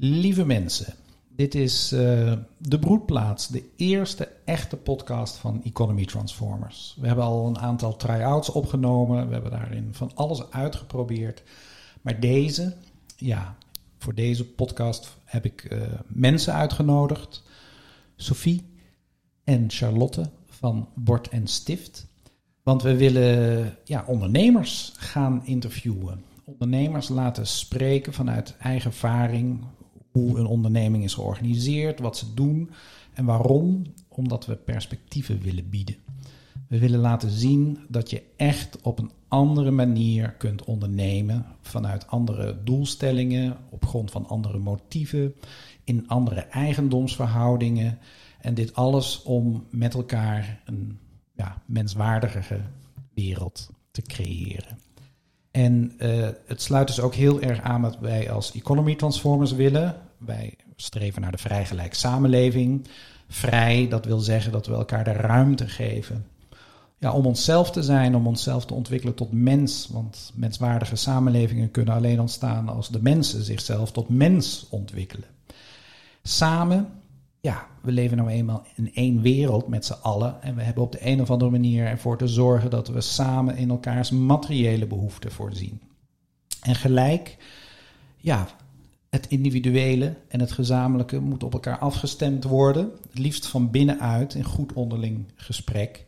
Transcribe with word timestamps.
Lieve 0.00 0.46
mensen, 0.46 0.94
dit 1.28 1.54
is 1.54 1.92
uh, 1.92 2.32
De 2.58 2.78
Broedplaats, 2.78 3.48
de 3.48 3.64
eerste 3.76 4.28
echte 4.44 4.76
podcast 4.76 5.36
van 5.36 5.64
Economy 5.64 6.04
Transformers. 6.04 6.96
We 7.00 7.06
hebben 7.06 7.24
al 7.24 7.46
een 7.46 7.58
aantal 7.58 7.96
try-outs 7.96 8.50
opgenomen, 8.50 9.26
we 9.26 9.32
hebben 9.32 9.50
daarin 9.50 9.88
van 9.92 10.10
alles 10.14 10.50
uitgeprobeerd. 10.50 11.42
Maar 12.02 12.20
deze, 12.20 12.74
ja, 13.16 13.56
voor 13.98 14.14
deze 14.14 14.44
podcast 14.44 15.16
heb 15.24 15.44
ik 15.44 15.68
uh, 15.72 15.82
mensen 16.06 16.54
uitgenodigd. 16.54 17.42
Sophie 18.16 18.66
en 19.44 19.64
Charlotte 19.70 20.30
van 20.46 20.88
Bord 20.94 21.28
en 21.28 21.46
Stift. 21.46 22.06
Want 22.62 22.82
we 22.82 22.96
willen 22.96 23.76
ja, 23.84 24.04
ondernemers 24.06 24.92
gaan 24.96 25.46
interviewen. 25.46 26.24
Ondernemers 26.44 27.08
laten 27.08 27.46
spreken 27.46 28.12
vanuit 28.12 28.56
eigen 28.58 28.90
ervaring. 28.90 29.64
Hoe 30.18 30.38
een 30.38 30.46
onderneming 30.46 31.04
is 31.04 31.14
georganiseerd, 31.14 32.00
wat 32.00 32.16
ze 32.16 32.34
doen 32.34 32.70
en 33.14 33.24
waarom. 33.24 33.82
Omdat 34.08 34.46
we 34.46 34.56
perspectieven 34.56 35.40
willen 35.40 35.68
bieden. 35.68 35.96
We 36.68 36.78
willen 36.78 37.00
laten 37.00 37.30
zien 37.30 37.78
dat 37.88 38.10
je 38.10 38.22
echt 38.36 38.78
op 38.82 38.98
een 38.98 39.10
andere 39.28 39.70
manier 39.70 40.32
kunt 40.32 40.64
ondernemen. 40.64 41.46
Vanuit 41.60 42.06
andere 42.06 42.58
doelstellingen, 42.64 43.56
op 43.70 43.86
grond 43.86 44.10
van 44.10 44.28
andere 44.28 44.58
motieven, 44.58 45.34
in 45.84 46.08
andere 46.08 46.40
eigendomsverhoudingen. 46.40 47.98
En 48.40 48.54
dit 48.54 48.74
alles 48.74 49.22
om 49.22 49.64
met 49.70 49.94
elkaar 49.94 50.62
een 50.64 50.98
ja, 51.36 51.62
menswaardige 51.66 52.60
wereld 53.14 53.70
te 53.90 54.02
creëren. 54.02 54.78
En 55.50 55.92
uh, 55.98 56.28
het 56.46 56.62
sluit 56.62 56.86
dus 56.86 57.00
ook 57.00 57.14
heel 57.14 57.40
erg 57.40 57.60
aan 57.60 57.80
wat 57.80 57.98
wij 57.98 58.30
als 58.30 58.52
Economy 58.52 58.94
Transformers 58.94 59.52
willen. 59.52 60.07
Wij 60.18 60.54
streven 60.76 61.22
naar 61.22 61.30
de 61.30 61.38
vrijgelijk 61.38 61.94
samenleving. 61.94 62.86
Vrij, 63.28 63.88
dat 63.88 64.04
wil 64.04 64.18
zeggen 64.18 64.52
dat 64.52 64.66
we 64.66 64.74
elkaar 64.74 65.04
de 65.04 65.12
ruimte 65.12 65.68
geven. 65.68 66.26
Ja, 66.98 67.12
om 67.12 67.26
onszelf 67.26 67.70
te 67.70 67.82
zijn, 67.82 68.16
om 68.16 68.26
onszelf 68.26 68.66
te 68.66 68.74
ontwikkelen 68.74 69.14
tot 69.14 69.32
mens. 69.32 69.88
Want 69.90 70.32
menswaardige 70.34 70.96
samenlevingen 70.96 71.70
kunnen 71.70 71.94
alleen 71.94 72.20
ontstaan 72.20 72.68
als 72.68 72.88
de 72.88 73.02
mensen 73.02 73.42
zichzelf 73.42 73.92
tot 73.92 74.08
mens 74.08 74.66
ontwikkelen. 74.70 75.28
Samen 76.22 76.88
ja, 77.40 77.66
we 77.82 77.92
leven 77.92 78.16
nou 78.16 78.28
eenmaal 78.28 78.66
in 78.74 78.94
één 78.94 79.20
wereld 79.20 79.68
met 79.68 79.84
z'n 79.84 79.96
allen. 80.02 80.42
En 80.42 80.54
we 80.54 80.62
hebben 80.62 80.82
op 80.82 80.92
de 80.92 81.06
een 81.06 81.20
of 81.20 81.30
andere 81.30 81.50
manier 81.50 81.86
ervoor 81.86 82.18
te 82.18 82.26
zorgen 82.26 82.70
dat 82.70 82.88
we 82.88 83.00
samen 83.00 83.56
in 83.56 83.70
elkaars 83.70 84.10
materiële 84.10 84.86
behoeften 84.86 85.32
voorzien. 85.32 85.80
En 86.60 86.74
gelijk, 86.74 87.36
ja, 88.16 88.48
het 89.10 89.26
individuele 89.28 90.14
en 90.28 90.40
het 90.40 90.52
gezamenlijke 90.52 91.20
moet 91.20 91.42
op 91.42 91.52
elkaar 91.52 91.78
afgestemd 91.78 92.44
worden. 92.44 92.90
Liefst 93.12 93.46
van 93.46 93.70
binnenuit 93.70 94.34
in 94.34 94.44
goed 94.44 94.72
onderling 94.72 95.24
gesprek. 95.34 96.04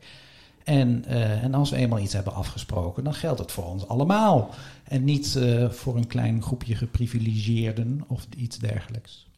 En, 0.64 1.04
uh, 1.08 1.42
en 1.42 1.54
als 1.54 1.70
we 1.70 1.76
eenmaal 1.76 1.98
iets 1.98 2.12
hebben 2.12 2.34
afgesproken, 2.34 3.04
dan 3.04 3.14
geldt 3.14 3.38
het 3.38 3.52
voor 3.52 3.64
ons 3.64 3.88
allemaal. 3.88 4.54
En 4.84 5.04
niet 5.04 5.34
uh, 5.38 5.70
voor 5.70 5.96
een 5.96 6.06
klein 6.06 6.42
groepje 6.42 6.74
geprivilegieerden 6.74 8.04
of 8.06 8.26
iets 8.36 8.58
dergelijks. 8.58 9.28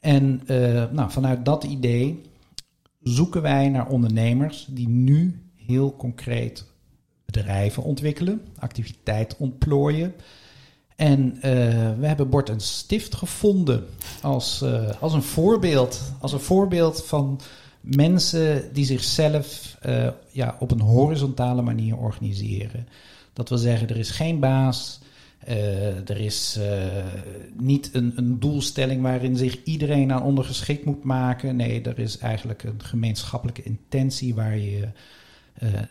En 0.00 0.42
uh, 0.46 0.90
nou, 0.90 1.10
vanuit 1.10 1.44
dat 1.44 1.64
idee 1.64 2.22
zoeken 3.02 3.42
wij 3.42 3.68
naar 3.68 3.88
ondernemers 3.88 4.66
die 4.70 4.88
nu 4.88 5.42
heel 5.56 5.96
concreet 5.96 6.66
bedrijven 7.24 7.82
ontwikkelen, 7.82 8.40
activiteit 8.58 9.36
ontplooien. 9.36 10.14
En 11.02 11.34
uh, 11.34 11.42
we 11.98 12.06
hebben 12.06 12.30
Bord 12.30 12.48
en 12.48 12.60
Stift 12.60 13.14
gevonden 13.14 13.86
als, 14.20 14.62
uh, 14.62 14.90
als, 15.00 15.12
een 15.12 15.22
voorbeeld, 15.22 16.12
als 16.20 16.32
een 16.32 16.40
voorbeeld 16.40 17.04
van 17.04 17.40
mensen 17.80 18.72
die 18.72 18.84
zichzelf 18.84 19.76
ja, 20.30 20.56
op 20.58 20.70
een 20.70 20.80
horizontale 20.80 21.62
manier 21.62 21.96
organiseren. 21.96 22.88
Dat 23.32 23.48
wil 23.48 23.58
zeggen, 23.58 23.88
er 23.88 23.96
is 23.96 24.10
geen 24.10 24.40
baas, 24.40 25.00
er 26.06 26.20
is 26.20 26.58
niet 27.58 27.90
een, 27.92 28.12
een, 28.16 28.40
doelstelling 28.40 29.02
waarin 29.02 29.36
zich 29.36 29.64
iedereen 29.64 30.12
aan 30.12 30.22
ondergeschikt 30.22 30.84
moet 30.84 31.04
maken. 31.04 31.56
Nee, 31.56 31.82
er 31.82 31.98
is 31.98 32.18
eigenlijk 32.18 32.62
een 32.62 32.82
gemeenschappelijke 32.82 33.62
intentie 33.62 34.34
waar 34.34 34.56
je 34.56 34.88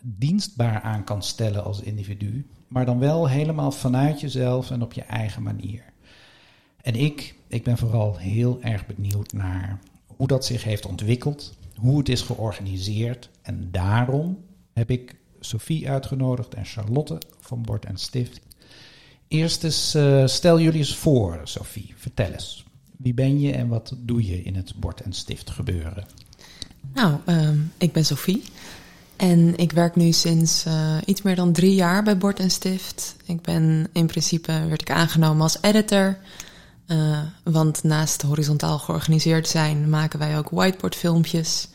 dienstbaar 0.02 0.82
aan 0.82 1.04
kan 1.04 1.24
stellen 1.24 1.64
als 1.64 1.82
individu. 1.82 2.46
Maar 2.72 2.86
dan 2.86 3.00
wel 3.00 3.30
helemaal 3.30 3.72
vanuit 3.72 4.20
jezelf 4.20 4.72
en 4.72 4.82
op 4.82 4.94
je 4.94 5.04
eigen 5.04 5.44
manier. 5.44 5.84
En 6.82 6.96
ik, 6.96 7.36
ik 7.48 7.64
ben 7.64 7.78
vooral 7.78 8.18
heel 8.18 8.62
erg 8.62 8.86
benieuwd 8.86 9.34
naar 9.34 9.80
hoe 10.08 10.28
dat 10.28 10.46
zich 10.46 10.64
heeft 10.64 10.86
ontwikkeld, 10.86 11.54
hoe 11.76 11.98
het 11.98 12.09
is 12.09 12.22
georganiseerd. 12.22 13.30
En 13.42 13.68
daarom 13.72 14.44
heb 14.74 14.90
ik 14.90 15.16
Sophie 15.40 15.90
uitgenodigd 15.90 16.54
en 16.54 16.66
Charlotte 16.66 17.22
van 17.40 17.62
Bord 17.62 17.86
en 17.86 17.98
Stift 17.98 18.42
Eerst 19.32 19.64
eens, 19.64 19.96
uh, 19.96 20.28
stel 20.28 20.59
jullie 20.59 20.80
eens 20.80 20.96
voor, 20.96 21.40
Sophie. 21.44 21.94
Vertel 21.98 22.32
eens. 22.32 22.66
Wie 22.98 23.14
ben 23.14 23.40
je 23.40 23.52
en 23.52 23.68
wat 23.68 23.94
doe 23.98 24.26
je 24.26 24.44
in 24.44 24.56
het 24.56 24.74
bord- 24.76 25.02
en 25.02 25.14
stift 25.14 25.50
gebeuren? 25.50 26.06
Nou, 26.94 27.18
um, 27.26 27.72
ik 27.78 27.92
ben 27.92 28.06
Sophie. 28.06 28.44
En 29.22 29.56
ik 29.56 29.72
werk 29.72 29.96
nu 29.96 30.12
sinds 30.12 30.66
uh, 30.66 30.98
iets 31.06 31.22
meer 31.22 31.36
dan 31.36 31.52
drie 31.52 31.76
jaar 31.76 32.04
bij 32.04 32.18
Bord 32.18 32.40
en 32.40 32.52
Stift. 32.52 33.16
Ik 33.26 33.42
ben 33.42 33.88
in 33.94 34.06
principe 34.06 34.66
werd 34.68 34.82
ik 34.82 34.92
aangenomen 34.92 35.42
als 35.42 35.58
editor. 35.62 36.18
Uh, 36.88 37.20
want 37.44 37.84
naast 37.84 38.22
horizontaal 38.22 38.80
georganiseerd 38.80 39.48
zijn, 39.48 39.90
maken 39.90 40.20
wij 40.20 40.38
ook 40.38 40.50
whiteboardfilmpjes. 40.50 41.68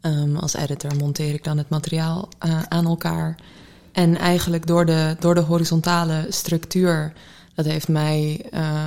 Um, 0.00 0.36
als 0.36 0.54
editor 0.54 0.96
monteer 0.96 1.34
ik 1.34 1.44
dan 1.44 1.58
het 1.58 1.68
materiaal 1.68 2.28
aan 2.68 2.86
elkaar. 2.86 3.38
En 3.92 4.18
eigenlijk 4.18 4.66
door 4.66 4.86
de, 4.86 5.16
door 5.18 5.34
de 5.34 5.40
horizontale 5.40 6.26
structuur, 6.28 7.12
dat 7.54 7.64
heeft 7.64 7.88
mij 7.88 8.46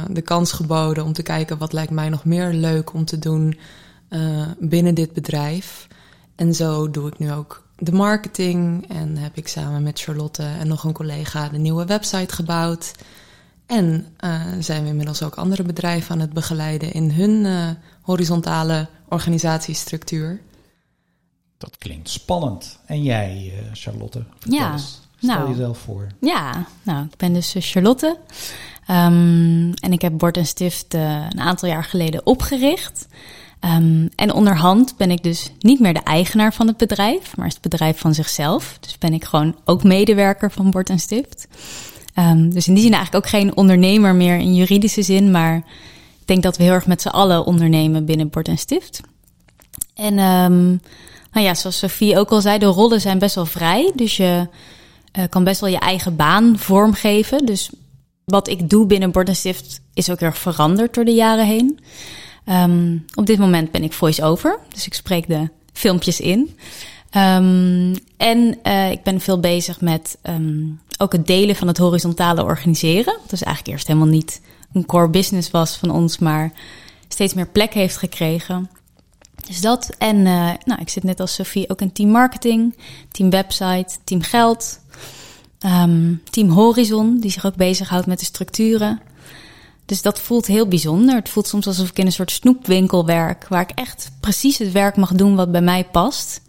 de 0.09 0.21
kans 0.21 0.51
geboden 0.51 1.03
om 1.03 1.13
te 1.13 1.23
kijken 1.23 1.57
wat 1.57 1.73
lijkt 1.73 1.91
mij 1.91 2.09
nog 2.09 2.25
meer 2.25 2.53
leuk 2.53 2.93
om 2.93 3.05
te 3.05 3.19
doen 3.19 3.57
binnen 4.59 4.95
dit 4.95 5.13
bedrijf. 5.13 5.87
En 6.35 6.53
zo 6.53 6.91
doe 6.91 7.07
ik 7.07 7.19
nu 7.19 7.31
ook 7.31 7.64
de 7.77 7.91
marketing 7.91 8.89
en 8.89 9.17
heb 9.17 9.37
ik 9.37 9.47
samen 9.47 9.83
met 9.83 9.99
Charlotte 9.99 10.43
en 10.43 10.67
nog 10.67 10.83
een 10.83 10.93
collega 10.93 11.49
de 11.49 11.57
nieuwe 11.57 11.85
website 11.85 12.33
gebouwd. 12.33 12.91
En 13.65 14.07
uh, 14.19 14.41
zijn 14.59 14.83
we 14.83 14.89
inmiddels 14.89 15.23
ook 15.23 15.35
andere 15.35 15.63
bedrijven 15.63 16.11
aan 16.11 16.19
het 16.19 16.33
begeleiden 16.33 16.91
in 16.91 17.11
hun 17.11 17.45
horizontale 18.01 18.87
organisatiestructuur. 19.09 20.41
Dat 21.57 21.77
klinkt 21.77 22.09
spannend. 22.09 22.79
En 22.85 23.03
jij, 23.03 23.53
eh, 23.53 23.65
Charlotte? 23.73 24.25
Ja, 24.39 24.71
eens, 24.71 25.01
stel 25.17 25.35
nou, 25.35 25.49
jezelf 25.49 25.77
voor. 25.77 26.07
Ja, 26.19 26.65
nou, 26.83 27.05
ik 27.05 27.17
ben 27.17 27.33
dus 27.33 27.55
eh, 27.55 27.61
Charlotte. 27.61 28.17
Um, 28.89 29.73
en 29.73 29.91
ik 29.91 30.01
heb 30.01 30.17
Bord 30.17 30.37
en 30.37 30.45
Stift 30.45 30.93
uh, 30.93 31.25
een 31.29 31.39
aantal 31.39 31.69
jaar 31.69 31.83
geleden 31.83 32.25
opgericht. 32.25 33.07
Um, 33.65 34.09
en 34.15 34.33
onderhand 34.33 34.97
ben 34.97 35.11
ik 35.11 35.23
dus 35.23 35.51
niet 35.59 35.79
meer 35.79 35.93
de 35.93 36.03
eigenaar 36.03 36.53
van 36.53 36.67
het 36.67 36.77
bedrijf, 36.77 37.37
maar 37.37 37.47
is 37.47 37.53
het 37.53 37.61
bedrijf 37.61 37.99
van 37.99 38.13
zichzelf. 38.13 38.77
Dus 38.79 38.97
ben 38.97 39.13
ik 39.13 39.25
gewoon 39.25 39.55
ook 39.65 39.83
medewerker 39.83 40.51
van 40.51 40.71
Bord 40.71 40.89
en 40.89 40.99
Stift. 40.99 41.47
Um, 42.19 42.53
dus 42.53 42.67
in 42.67 42.73
die 42.73 42.83
zin 42.83 42.93
eigenlijk 42.93 43.25
ook 43.25 43.31
geen 43.31 43.57
ondernemer 43.57 44.15
meer 44.15 44.37
in 44.37 44.55
juridische 44.55 45.01
zin, 45.01 45.31
maar 45.31 45.55
ik 46.19 46.27
denk 46.27 46.43
dat 46.43 46.57
we 46.57 46.63
heel 46.63 46.73
erg 46.73 46.87
met 46.87 47.01
z'n 47.01 47.07
allen 47.07 47.45
ondernemen 47.45 48.05
binnen 48.05 48.29
Bord 48.29 48.47
en 48.47 48.57
Stift. 48.57 49.01
En 49.95 50.19
um, 50.19 50.81
nou 51.31 51.45
ja, 51.45 51.53
zoals 51.53 51.77
Sophie 51.77 52.19
ook 52.19 52.29
al 52.29 52.41
zei, 52.41 52.57
de 52.57 52.65
rollen 52.65 53.01
zijn 53.01 53.19
best 53.19 53.35
wel 53.35 53.45
vrij. 53.45 53.91
Dus 53.95 54.17
je 54.17 54.47
uh, 55.17 55.23
kan 55.29 55.43
best 55.43 55.59
wel 55.59 55.69
je 55.69 55.79
eigen 55.79 56.15
baan 56.15 56.57
vormgeven. 56.57 57.45
Dus 57.45 57.69
wat 58.25 58.47
ik 58.47 58.69
doe 58.69 58.85
binnen 58.85 59.11
Bord 59.11 59.35
Stift 59.35 59.81
is 59.93 60.09
ook 60.09 60.19
erg 60.19 60.37
veranderd 60.37 60.93
door 60.93 61.05
de 61.05 61.11
jaren 61.11 61.45
heen. 61.45 61.79
Um, 62.49 63.05
op 63.13 63.25
dit 63.25 63.37
moment 63.37 63.71
ben 63.71 63.83
ik 63.83 63.93
voice-over, 63.93 64.59
dus 64.73 64.85
ik 64.85 64.93
spreek 64.93 65.27
de 65.27 65.49
filmpjes 65.73 66.19
in. 66.19 66.57
Um, 67.17 67.95
en 68.17 68.57
uh, 68.63 68.91
ik 68.91 69.03
ben 69.03 69.21
veel 69.21 69.39
bezig 69.39 69.81
met 69.81 70.17
um, 70.23 70.79
ook 70.97 71.11
het 71.11 71.27
delen 71.27 71.55
van 71.55 71.67
het 71.67 71.77
horizontale 71.77 72.43
organiseren. 72.43 73.17
Dat 73.21 73.31
is 73.31 73.43
eigenlijk 73.43 73.75
eerst 73.75 73.87
helemaal 73.87 74.07
niet 74.07 74.41
een 74.73 74.85
core 74.85 75.09
business 75.09 75.51
was 75.51 75.75
van 75.75 75.89
ons, 75.89 76.17
maar 76.17 76.51
steeds 77.07 77.33
meer 77.33 77.47
plek 77.47 77.73
heeft 77.73 77.97
gekregen. 77.97 78.69
Dus 79.47 79.61
dat. 79.61 79.89
En 79.97 80.15
uh, 80.15 80.49
nou, 80.65 80.81
ik 80.81 80.89
zit 80.89 81.03
net 81.03 81.19
als 81.19 81.33
Sophie 81.33 81.69
ook 81.69 81.81
in 81.81 81.91
team 81.91 82.09
marketing, 82.09 82.75
team 83.11 83.29
website, 83.29 83.95
team 84.03 84.21
geld, 84.21 84.79
team 86.29 86.49
Horizon, 86.49 87.19
die 87.19 87.31
zich 87.31 87.45
ook 87.45 87.55
bezighoudt 87.55 88.07
met 88.07 88.19
de 88.19 88.25
structuren. 88.25 89.01
Dus 89.85 90.01
dat 90.01 90.19
voelt 90.19 90.45
heel 90.45 90.67
bijzonder. 90.67 91.15
Het 91.15 91.29
voelt 91.29 91.47
soms 91.47 91.67
alsof 91.67 91.89
ik 91.89 91.97
in 91.99 92.05
een 92.05 92.11
soort 92.11 92.31
snoepwinkel 92.31 93.05
werk, 93.05 93.47
waar 93.47 93.61
ik 93.61 93.71
echt 93.75 94.11
precies 94.19 94.57
het 94.57 94.71
werk 94.71 94.95
mag 94.95 95.13
doen 95.13 95.35
wat 95.35 95.51
bij 95.51 95.61
mij 95.61 95.85
past. 95.85 96.41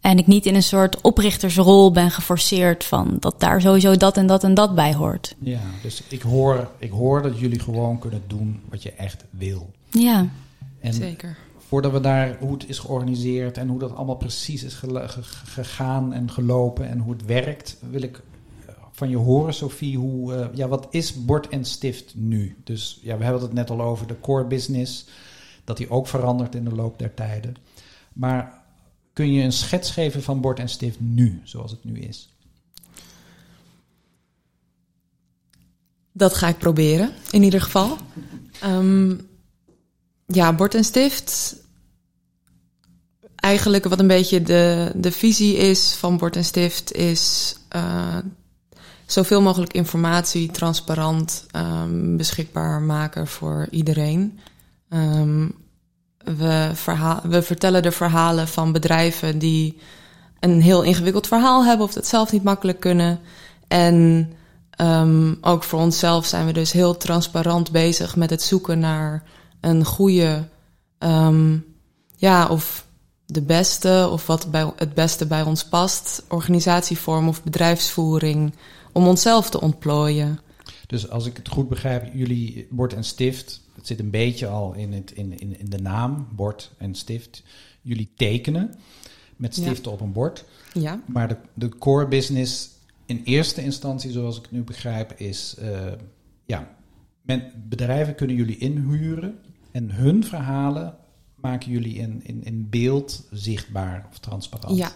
En 0.00 0.18
ik 0.18 0.26
niet 0.26 0.46
in 0.46 0.54
een 0.54 0.62
soort 0.62 1.00
oprichtersrol 1.00 1.92
ben 1.92 2.10
geforceerd 2.10 2.84
van 2.84 3.16
dat 3.18 3.40
daar 3.40 3.60
sowieso 3.60 3.96
dat 3.96 4.16
en 4.16 4.26
dat 4.26 4.44
en 4.44 4.54
dat 4.54 4.74
bij 4.74 4.94
hoort. 4.94 5.36
Ja, 5.38 5.60
dus 5.82 6.02
ik 6.08 6.22
hoor, 6.22 6.70
ik 6.78 6.90
hoor 6.90 7.22
dat 7.22 7.38
jullie 7.38 7.60
gewoon 7.60 7.98
kunnen 7.98 8.22
doen 8.26 8.60
wat 8.68 8.82
je 8.82 8.92
echt 8.92 9.24
wil. 9.30 9.70
Ja. 9.90 10.28
En 10.80 10.92
Zeker. 10.92 11.36
voordat 11.68 11.92
we 11.92 12.00
daar 12.00 12.36
hoe 12.40 12.52
het 12.52 12.68
is 12.68 12.78
georganiseerd 12.78 13.58
en 13.58 13.68
hoe 13.68 13.78
dat 13.78 13.94
allemaal 13.94 14.16
precies 14.16 14.62
is 14.62 14.82
gegaan 15.44 16.12
en 16.12 16.30
gelopen 16.30 16.88
en 16.88 16.98
hoe 16.98 17.12
het 17.12 17.24
werkt, 17.24 17.76
wil 17.90 18.02
ik 18.02 18.20
van 19.00 19.10
je 19.10 19.16
horen, 19.16 19.54
Sophie, 19.54 19.98
hoe, 19.98 20.34
eh, 20.34 20.48
ja, 20.54 20.68
wat 20.68 20.86
is 20.90 21.24
Bord 21.24 21.48
en 21.48 21.64
Stift 21.64 22.14
nu? 22.14 22.56
Dus 22.64 22.98
ja, 23.02 23.18
we 23.18 23.24
hebben 23.24 23.42
het 23.42 23.52
net 23.52 23.70
al 23.70 23.80
over 23.82 24.06
de 24.06 24.20
core 24.20 24.46
business, 24.46 25.06
dat 25.64 25.76
die 25.76 25.90
ook 25.90 26.06
verandert 26.06 26.54
in 26.54 26.64
de 26.64 26.74
loop 26.74 26.98
der 26.98 27.14
tijden. 27.14 27.56
Maar 28.12 28.62
kun 29.12 29.32
je 29.32 29.42
een 29.42 29.52
schets 29.52 29.90
geven 29.90 30.22
van 30.22 30.40
Bord 30.40 30.58
en 30.58 30.68
Stift 30.68 31.00
nu, 31.00 31.40
zoals 31.44 31.70
het 31.70 31.84
nu 31.84 32.00
is? 32.00 32.28
Dat 36.12 36.34
ga 36.34 36.48
ik 36.48 36.58
proberen, 36.58 37.12
in 37.30 37.42
ieder 37.42 37.60
geval. 37.60 37.96
Ehm, 38.60 39.14
ja, 40.26 40.54
bord 40.54 40.74
en 40.74 40.84
stift. 40.84 41.56
Eigenlijk 43.34 43.84
wat 43.84 43.98
een 43.98 44.06
beetje 44.06 44.42
de, 44.42 44.92
de 44.96 45.12
visie 45.12 45.56
is 45.56 45.94
van 45.94 46.16
bord 46.16 46.36
en 46.36 46.44
stift 46.44 46.92
is 46.92 47.56
eh, 47.68 48.18
zoveel 49.12 49.42
mogelijk 49.42 49.72
informatie 49.72 50.50
transparant 50.50 51.46
ehm, 51.50 52.16
beschikbaar 52.16 52.80
maken 52.80 53.26
voor 53.26 53.66
iedereen. 53.70 54.38
Ehm, 54.88 55.48
we, 56.24 56.70
we 57.22 57.42
vertellen 57.42 57.82
de 57.82 57.92
verhalen 57.92 58.48
van 58.48 58.72
bedrijven 58.72 59.38
die 59.38 59.78
een 60.40 60.60
heel 60.60 60.82
ingewikkeld 60.82 61.26
verhaal 61.26 61.64
hebben 61.64 61.86
of 61.86 61.92
dat 61.92 62.06
zelf 62.06 62.32
niet 62.32 62.42
makkelijk 62.42 62.80
kunnen. 62.80 63.20
En 63.68 64.28
um, 64.80 65.38
ook 65.40 65.62
voor 65.62 65.80
onszelf 65.80 66.26
zijn 66.26 66.46
we 66.46 66.52
dus 66.52 66.72
heel 66.72 66.96
transparant 66.96 67.70
bezig 67.70 68.16
met 68.16 68.30
het 68.30 68.42
zoeken 68.42 68.78
naar 68.78 69.22
een 69.60 69.84
goede, 69.84 70.48
ja, 72.16 72.48
of 72.48 72.84
de 73.32 73.42
beste, 73.42 74.08
of 74.12 74.26
wat 74.26 74.50
bij, 74.50 74.72
het 74.76 74.94
beste 74.94 75.26
bij 75.26 75.42
ons 75.42 75.64
past, 75.64 76.24
organisatievorm 76.28 77.28
of 77.28 77.42
bedrijfsvoering, 77.42 78.54
om 78.92 79.06
onszelf 79.06 79.50
te 79.50 79.60
ontplooien. 79.60 80.38
Dus 80.86 81.10
als 81.10 81.26
ik 81.26 81.36
het 81.36 81.48
goed 81.48 81.68
begrijp, 81.68 82.14
jullie 82.14 82.66
bord 82.70 82.94
en 82.94 83.04
stift, 83.04 83.60
het 83.74 83.86
zit 83.86 84.00
een 84.00 84.10
beetje 84.10 84.46
al 84.46 84.74
in, 84.74 84.92
het, 84.92 85.10
in, 85.10 85.38
in, 85.38 85.58
in 85.58 85.70
de 85.70 85.78
naam, 85.78 86.28
bord 86.32 86.70
en 86.78 86.94
stift. 86.94 87.42
Jullie 87.82 88.12
tekenen 88.16 88.74
met 89.36 89.54
stiften 89.54 89.84
ja. 89.84 89.90
op 89.90 90.00
een 90.00 90.12
bord. 90.12 90.44
Ja. 90.72 91.00
Maar 91.06 91.28
de, 91.28 91.36
de 91.54 91.68
core 91.78 92.08
business 92.08 92.68
in 93.06 93.20
eerste 93.24 93.62
instantie, 93.62 94.10
zoals 94.10 94.36
ik 94.36 94.42
het 94.42 94.52
nu 94.52 94.62
begrijp, 94.62 95.12
is 95.16 95.56
uh, 95.62 95.92
ja, 96.46 96.76
men, 97.22 97.52
bedrijven 97.68 98.14
kunnen 98.14 98.36
jullie 98.36 98.58
inhuren 98.58 99.38
en 99.70 99.90
hun 99.90 100.24
verhalen 100.24 100.96
maken 101.40 101.70
jullie 101.70 101.94
in, 101.94 102.20
in, 102.24 102.44
in 102.44 102.68
beeld 102.70 103.26
zichtbaar 103.30 104.06
of 104.10 104.18
transparant. 104.18 104.76
Ja. 104.76 104.92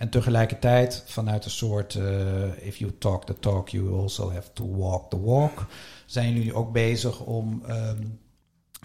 En 0.00 0.08
tegelijkertijd 0.08 1.02
vanuit 1.06 1.44
een 1.44 1.50
soort 1.50 1.94
uh, 1.94 2.66
if 2.66 2.76
you 2.76 2.92
talk 2.98 3.24
the 3.24 3.38
talk, 3.38 3.68
you 3.68 4.00
also 4.00 4.32
have 4.32 4.52
to 4.52 4.76
walk 4.76 5.10
the 5.10 5.20
walk, 5.20 5.66
zijn 6.06 6.34
jullie 6.34 6.54
ook 6.54 6.72
bezig 6.72 7.20
om 7.20 7.62
um, 7.68 8.18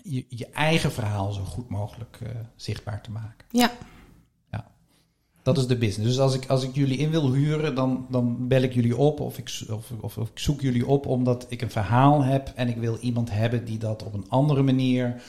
je, 0.03 0.25
je, 0.29 0.47
eigen 0.47 0.91
verhaal 0.91 1.31
zo 1.31 1.41
goed 1.43 1.69
mogelijk 1.69 2.19
uh, 2.23 2.29
zichtbaar 2.55 3.01
te 3.01 3.11
maken. 3.11 3.45
Ja. 3.51 3.71
ja. 4.51 4.71
Dat 5.41 5.57
is 5.57 5.67
de 5.67 5.77
business. 5.77 6.09
Dus 6.09 6.19
als 6.19 6.35
ik, 6.35 6.45
als 6.45 6.63
ik 6.63 6.75
jullie 6.75 6.97
in 6.97 7.09
wil 7.09 7.33
huren, 7.33 7.75
dan, 7.75 8.07
dan 8.09 8.47
bel 8.47 8.61
ik 8.61 8.73
jullie 8.73 8.97
op 8.97 9.19
of 9.19 9.37
ik, 9.37 9.61
of, 9.69 9.91
of, 10.01 10.17
of 10.17 10.29
ik 10.29 10.39
zoek 10.39 10.61
jullie 10.61 10.87
op 10.87 11.05
omdat 11.05 11.45
ik 11.49 11.61
een 11.61 11.71
verhaal 11.71 12.23
heb 12.23 12.51
en 12.55 12.67
ik 12.67 12.77
wil 12.77 12.97
iemand 13.01 13.31
hebben 13.31 13.65
die 13.65 13.77
dat 13.77 14.03
op 14.03 14.13
een 14.13 14.29
andere 14.29 14.63
manier 14.63 15.21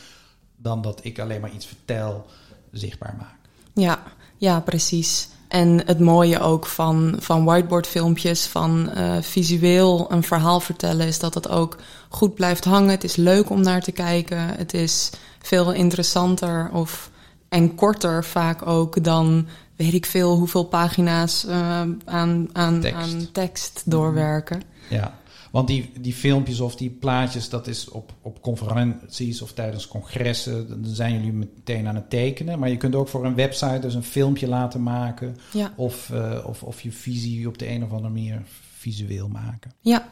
dan 0.56 0.82
dat 0.82 1.00
ik 1.02 1.18
alleen 1.18 1.40
maar 1.40 1.52
iets 1.52 1.66
vertel 1.66 2.26
zichtbaar 2.72 3.14
maakt. 3.18 3.48
Ja, 3.74 4.02
ja, 4.36 4.60
precies. 4.60 5.28
En 5.48 5.86
het 5.86 6.00
mooie 6.00 6.40
ook 6.40 6.66
van, 6.66 7.16
van 7.18 7.44
whiteboardfilmpjes, 7.44 8.46
van 8.46 8.90
uh, 8.96 9.16
visueel 9.20 10.12
een 10.12 10.22
verhaal 10.22 10.60
vertellen, 10.60 11.06
is 11.06 11.18
dat 11.18 11.34
het 11.34 11.48
ook 11.48 11.76
goed 12.08 12.34
blijft 12.34 12.64
hangen. 12.64 12.90
Het 12.90 13.04
is 13.04 13.16
leuk 13.16 13.50
om 13.50 13.60
naar 13.60 13.82
te 13.82 13.92
kijken. 13.92 14.38
Het 14.38 14.74
is 14.74 15.10
veel 15.38 15.72
interessanter 15.72 16.70
of, 16.72 17.10
en 17.48 17.74
korter 17.74 18.24
vaak 18.24 18.66
ook 18.66 19.04
dan 19.04 19.46
weet 19.76 19.94
ik 19.94 20.06
veel 20.06 20.36
hoeveel 20.36 20.64
pagina's 20.64 21.44
uh, 21.44 21.80
aan, 22.04 22.48
aan, 22.52 22.80
tekst. 22.80 22.96
aan 22.96 23.28
tekst 23.32 23.82
doorwerken. 23.84 24.62
Ja, 24.88 25.14
want 25.56 25.68
die, 25.68 25.90
die 26.00 26.12
filmpjes 26.12 26.60
of 26.60 26.76
die 26.76 26.90
plaatjes, 26.90 27.48
dat 27.48 27.66
is 27.66 27.88
op, 27.88 28.12
op 28.22 28.42
conferenties 28.42 29.42
of 29.42 29.52
tijdens 29.52 29.88
congressen, 29.88 30.68
dan 30.68 30.94
zijn 30.94 31.14
jullie 31.14 31.32
meteen 31.32 31.86
aan 31.86 31.94
het 31.94 32.10
tekenen. 32.10 32.58
Maar 32.58 32.68
je 32.68 32.76
kunt 32.76 32.94
ook 32.94 33.08
voor 33.08 33.24
een 33.24 33.34
website 33.34 33.78
dus 33.78 33.94
een 33.94 34.02
filmpje 34.02 34.48
laten 34.48 34.82
maken. 34.82 35.36
Ja. 35.52 35.72
Of, 35.76 36.10
uh, 36.12 36.44
of, 36.46 36.62
of 36.62 36.80
je 36.80 36.92
visie 36.92 37.48
op 37.48 37.58
de 37.58 37.68
een 37.68 37.84
of 37.84 37.90
andere 37.90 38.12
manier 38.12 38.42
visueel 38.76 39.28
maken. 39.28 39.72
Ja. 39.80 40.08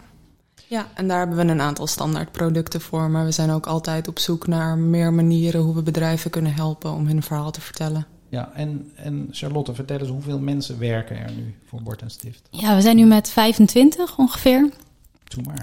Ja, 0.67 0.87
en 0.95 1.09
daar 1.09 1.19
hebben 1.19 1.37
we 1.37 1.53
een 1.53 1.61
aantal 1.61 1.87
standaard 1.87 2.33
producten 2.33 2.81
voor. 2.81 3.11
Maar 3.11 3.25
we 3.25 3.33
zijn 3.33 3.51
ook 3.51 3.67
altijd 3.67 4.09
op 4.09 4.19
zoek 4.19 4.47
naar 4.47 4.79
meer 4.79 5.13
manieren 5.13 5.61
hoe 5.61 5.75
we 5.75 5.83
bedrijven 5.83 6.31
kunnen 6.31 6.55
helpen 6.55 6.93
om 6.93 7.07
hun 7.07 7.23
verhaal 7.23 7.51
te 7.51 7.61
vertellen. 7.61 8.07
Ja, 8.29 8.51
en, 8.55 8.93
en 8.95 9.29
Charlotte, 9.31 9.75
vertel 9.75 9.99
eens 9.99 10.09
hoeveel 10.09 10.39
mensen 10.39 10.79
werken 10.79 11.17
er 11.17 11.33
nu 11.37 11.55
voor 11.65 11.83
Bord 11.83 12.03
en 12.03 12.11
Stift? 12.11 12.49
Ja, 12.51 12.75
we 12.75 12.81
zijn 12.81 12.97
nu 12.97 13.05
met 13.05 13.31
25 13.31 14.19
ongeveer. 14.19 14.71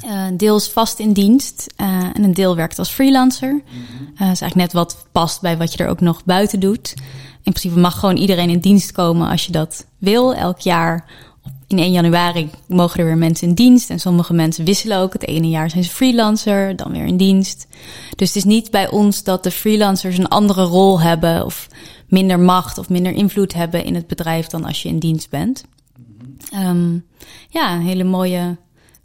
Uh, 0.05 0.25
deels 0.33 0.69
vast 0.69 0.99
in 0.99 1.13
dienst 1.13 1.73
uh, 1.77 1.87
en 1.87 2.23
een 2.23 2.33
deel 2.33 2.55
werkt 2.55 2.79
als 2.79 2.89
freelancer. 2.89 3.51
Mm 3.51 3.61
-hmm. 3.65 4.05
uh, 4.05 4.31
is 4.31 4.41
eigenlijk 4.41 4.55
net 4.55 4.73
wat 4.73 5.05
past 5.11 5.41
bij 5.41 5.57
wat 5.57 5.73
je 5.73 5.83
er 5.83 5.89
ook 5.89 6.01
nog 6.01 6.23
buiten 6.25 6.59
doet. 6.59 6.93
In 7.43 7.53
principe 7.53 7.79
mag 7.79 7.99
gewoon 7.99 8.17
iedereen 8.17 8.49
in 8.49 8.59
dienst 8.59 8.91
komen 8.91 9.29
als 9.29 9.45
je 9.45 9.51
dat 9.51 9.85
wil. 9.97 10.33
Elk 10.33 10.59
jaar 10.59 11.05
in 11.67 11.79
1 11.79 11.91
januari 11.91 12.49
mogen 12.67 12.99
er 12.99 13.05
weer 13.05 13.17
mensen 13.17 13.47
in 13.47 13.53
dienst. 13.53 13.89
En 13.89 13.99
sommige 13.99 14.33
mensen 14.33 14.65
wisselen 14.65 14.97
ook. 14.97 15.13
Het 15.13 15.27
ene 15.27 15.49
jaar 15.49 15.69
zijn 15.69 15.83
ze 15.83 15.89
freelancer, 15.89 16.75
dan 16.75 16.91
weer 16.91 17.05
in 17.05 17.17
dienst. 17.17 17.67
Dus 18.15 18.27
het 18.27 18.37
is 18.37 18.43
niet 18.43 18.71
bij 18.71 18.89
ons 18.89 19.23
dat 19.23 19.43
de 19.43 19.51
freelancers 19.51 20.17
een 20.17 20.27
andere 20.27 20.63
rol 20.63 21.01
hebben... 21.01 21.45
of 21.45 21.67
minder 22.07 22.39
macht 22.39 22.77
of 22.77 22.89
minder 22.89 23.11
invloed 23.11 23.53
hebben 23.53 23.83
in 23.83 23.95
het 23.95 24.07
bedrijf... 24.07 24.47
dan 24.47 24.65
als 24.65 24.81
je 24.81 24.89
in 24.89 24.99
dienst 24.99 25.29
bent. 25.29 25.63
-hmm. 26.51 26.65
um, 26.67 27.05
ja, 27.49 27.73
een 27.73 27.81
hele 27.81 28.03
mooie 28.03 28.57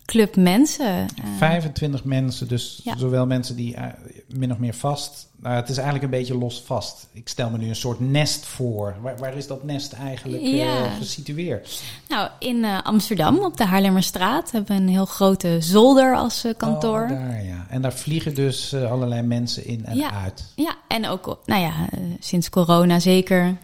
club 0.06 0.36
mensen. 0.36 1.06
25 1.38 2.04
mensen, 2.04 2.48
dus 2.48 2.80
ja. 2.84 2.96
zowel 2.96 3.26
mensen 3.26 3.56
die 3.56 3.76
uh, 3.76 3.82
min 4.26 4.52
of 4.52 4.58
meer 4.58 4.74
vast. 4.74 5.28
Uh, 5.44 5.54
het 5.54 5.68
is 5.68 5.76
eigenlijk 5.76 6.04
een 6.04 6.18
beetje 6.18 6.38
los 6.38 6.62
vast. 6.66 7.08
Ik 7.12 7.28
stel 7.28 7.50
me 7.50 7.58
nu 7.58 7.68
een 7.68 7.76
soort 7.76 8.00
nest 8.00 8.46
voor. 8.46 8.96
Waar, 9.00 9.16
waar 9.18 9.36
is 9.36 9.46
dat 9.46 9.64
nest 9.64 9.92
eigenlijk 9.92 10.42
ja. 10.42 10.84
uh, 10.84 10.96
gesitueerd? 10.98 11.82
Nou, 12.08 12.30
in 12.38 12.64
Amsterdam 12.64 13.38
op 13.38 13.56
de 13.56 13.64
Haarlemmerstraat 13.64 14.50
hebben 14.50 14.76
we 14.76 14.82
een 14.82 14.88
heel 14.88 15.06
grote 15.06 15.56
zolder 15.60 16.16
als 16.16 16.44
kantoor. 16.56 17.02
Oh, 17.02 17.08
daar, 17.08 17.44
ja. 17.44 17.66
En 17.68 17.82
daar 17.82 17.94
vliegen 17.94 18.34
dus 18.34 18.74
allerlei 18.74 19.22
mensen 19.22 19.66
in 19.66 19.84
en 19.84 19.96
ja. 19.96 20.10
uit. 20.10 20.52
Ja, 20.54 20.76
en 20.88 21.06
ook, 21.08 21.38
nou 21.44 21.62
ja, 21.62 21.72
sinds 22.20 22.48
corona 22.48 22.98
zeker. 22.98 23.56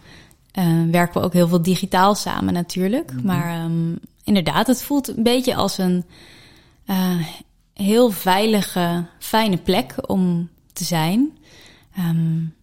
werken 0.91 1.21
we 1.21 1.25
ook 1.25 1.33
heel 1.33 1.47
veel 1.47 1.61
digitaal 1.61 2.15
samen 2.15 2.53
natuurlijk. 2.53 3.11
Mm 3.11 3.17
-hmm. 3.17 3.25
Maar 3.25 3.63
um, 3.63 3.99
inderdaad, 4.23 4.67
het 4.67 4.83
voelt 4.83 5.17
een 5.17 5.23
beetje 5.23 5.55
als 5.55 5.77
een 5.77 6.05
uh, 6.85 7.27
heel 7.73 8.09
veilige, 8.11 9.05
fijne 9.19 9.57
plek 9.57 10.09
om 10.09 10.49
te 10.73 10.83
zijn. 10.83 11.37
Um, 11.99 12.55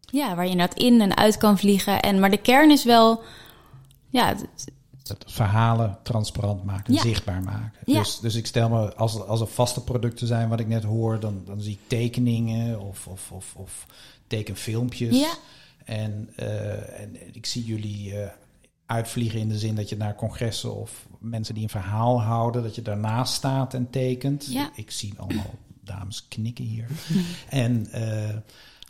ja, 0.00 0.34
waar 0.34 0.44
je 0.44 0.50
inderdaad 0.50 0.78
in 0.78 1.00
en 1.00 1.16
uit 1.16 1.36
kan 1.36 1.58
vliegen. 1.58 2.00
En, 2.00 2.20
maar 2.20 2.30
de 2.30 2.40
kern 2.40 2.70
is 2.70 2.84
wel... 2.84 3.22
Ja, 4.08 4.28
het 5.02 5.24
verhalen 5.26 5.98
transparant 6.02 6.64
maken, 6.64 6.94
ja. 6.94 7.00
zichtbaar 7.00 7.42
maken. 7.42 7.72
Ja. 7.84 7.98
Dus, 7.98 8.18
dus 8.18 8.34
ik 8.34 8.46
stel 8.46 8.68
me, 8.68 8.94
als, 8.94 9.20
als 9.26 9.40
er 9.40 9.46
vaste 9.46 9.84
producten 9.84 10.26
zijn 10.26 10.48
wat 10.48 10.60
ik 10.60 10.68
net 10.68 10.84
hoor... 10.84 11.20
dan, 11.20 11.42
dan 11.44 11.60
zie 11.60 11.72
ik 11.72 11.88
tekeningen 11.88 12.80
of, 12.80 13.06
of, 13.06 13.32
of, 13.32 13.54
of 13.56 13.86
tekenfilmpjes. 14.26 15.18
Ja. 15.18 15.32
En, 15.84 16.30
uh, 16.36 17.00
en 17.00 17.34
ik 17.34 17.46
zie 17.46 17.64
jullie... 17.64 18.12
Uh, 18.12 18.26
uitvliegen 18.90 19.40
in 19.40 19.48
de 19.48 19.58
zin 19.58 19.74
dat 19.74 19.88
je 19.88 19.96
naar 19.96 20.14
congressen 20.14 20.76
of 20.76 21.06
mensen 21.18 21.54
die 21.54 21.62
een 21.62 21.68
verhaal 21.68 22.22
houden, 22.22 22.62
dat 22.62 22.74
je 22.74 22.82
daarnaast 22.82 23.34
staat 23.34 23.74
en 23.74 23.90
tekent. 23.90 24.46
Ja. 24.46 24.70
Ik 24.74 24.90
zie 24.90 25.14
allemaal 25.16 25.54
dames 25.84 26.28
knikken 26.28 26.64
hier. 26.64 26.86
en 27.48 27.88
uh, 27.94 28.36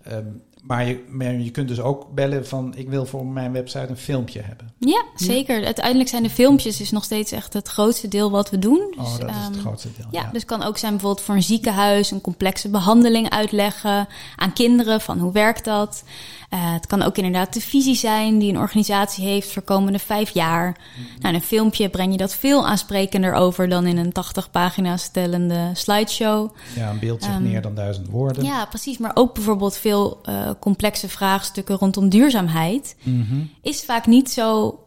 Ehm, 0.04 0.26
maar, 0.62 0.86
je, 0.86 1.04
maar 1.08 1.32
je 1.32 1.50
kunt 1.50 1.68
dus 1.68 1.80
ook 1.80 2.14
bellen 2.14 2.46
van 2.46 2.74
ik 2.76 2.88
wil 2.88 3.06
voor 3.06 3.26
mijn 3.26 3.52
website 3.52 3.86
een 3.88 3.96
filmpje 3.96 4.40
hebben. 4.40 4.72
Ja, 4.78 5.04
zeker. 5.14 5.64
Uiteindelijk 5.64 6.08
zijn 6.08 6.22
de 6.22 6.30
filmpjes 6.30 6.80
is 6.80 6.90
nog 6.90 7.04
steeds 7.04 7.32
echt 7.32 7.52
het 7.52 7.68
grootste 7.68 8.08
deel 8.08 8.30
wat 8.30 8.50
we 8.50 8.58
doen. 8.58 8.94
Oh, 8.98 9.04
Dus, 9.04 9.18
dat 9.18 9.28
is 9.30 9.36
het 9.36 9.54
ehm, 9.54 9.60
grootste 9.60 9.88
deel. 9.96 10.06
Ja, 10.10 10.30
dus 10.32 10.44
kan 10.44 10.62
ook 10.62 10.78
zijn 10.78 10.92
bijvoorbeeld 10.92 11.24
voor 11.24 11.34
een 11.34 11.42
ziekenhuis 11.42 12.10
een 12.10 12.20
complexe 12.20 12.68
behandeling 12.68 13.30
uitleggen 13.30 14.08
aan 14.36 14.52
kinderen 14.52 15.00
van 15.00 15.18
hoe 15.18 15.32
werkt 15.32 15.64
dat. 15.64 16.04
Eh, 16.50 16.72
het 16.72 16.86
kan 16.86 17.02
ook 17.02 17.16
inderdaad 17.16 17.54
de 17.54 17.60
visie 17.60 17.94
zijn 17.94 18.38
die 18.38 18.50
een 18.52 18.58
organisatie 18.58 19.24
heeft 19.24 19.52
voor 19.52 19.62
komende 19.62 19.98
vijf 19.98 20.30
jaar. 20.30 20.76
Nou, 21.18 21.28
in 21.28 21.34
een 21.34 21.46
filmpje 21.46 21.88
breng 21.88 22.12
je 22.12 22.18
dat 22.18 22.34
veel 22.34 22.66
aansprekender 22.66 23.32
over 23.32 23.68
dan 23.68 23.86
in 23.86 23.96
een 23.96 24.12
80 24.12 24.50
pagina's 24.50 25.02
stellende 25.02 25.70
slideshow. 25.74 26.50
Ja, 26.76 26.90
een 26.90 26.98
beeld 26.98 27.22
zegt 27.22 27.34
Ehm, 27.34 27.42
meer 27.42 27.62
dan 27.62 27.74
duizend 27.74 28.08
woorden. 28.08 28.44
Ja, 28.44 28.64
precies. 28.66 28.98
Maar 28.98 29.10
ook 29.14 29.34
bijvoorbeeld 29.34 29.76
veel 29.76 30.20
eh, 30.24 30.49
complexe 30.58 31.08
vraagstukken 31.08 31.76
rondom 31.76 32.08
duurzaamheid 32.08 32.96
Mhm. 33.02 33.42
is 33.62 33.84
vaak 33.84 34.06
niet 34.06 34.30
zo 34.30 34.78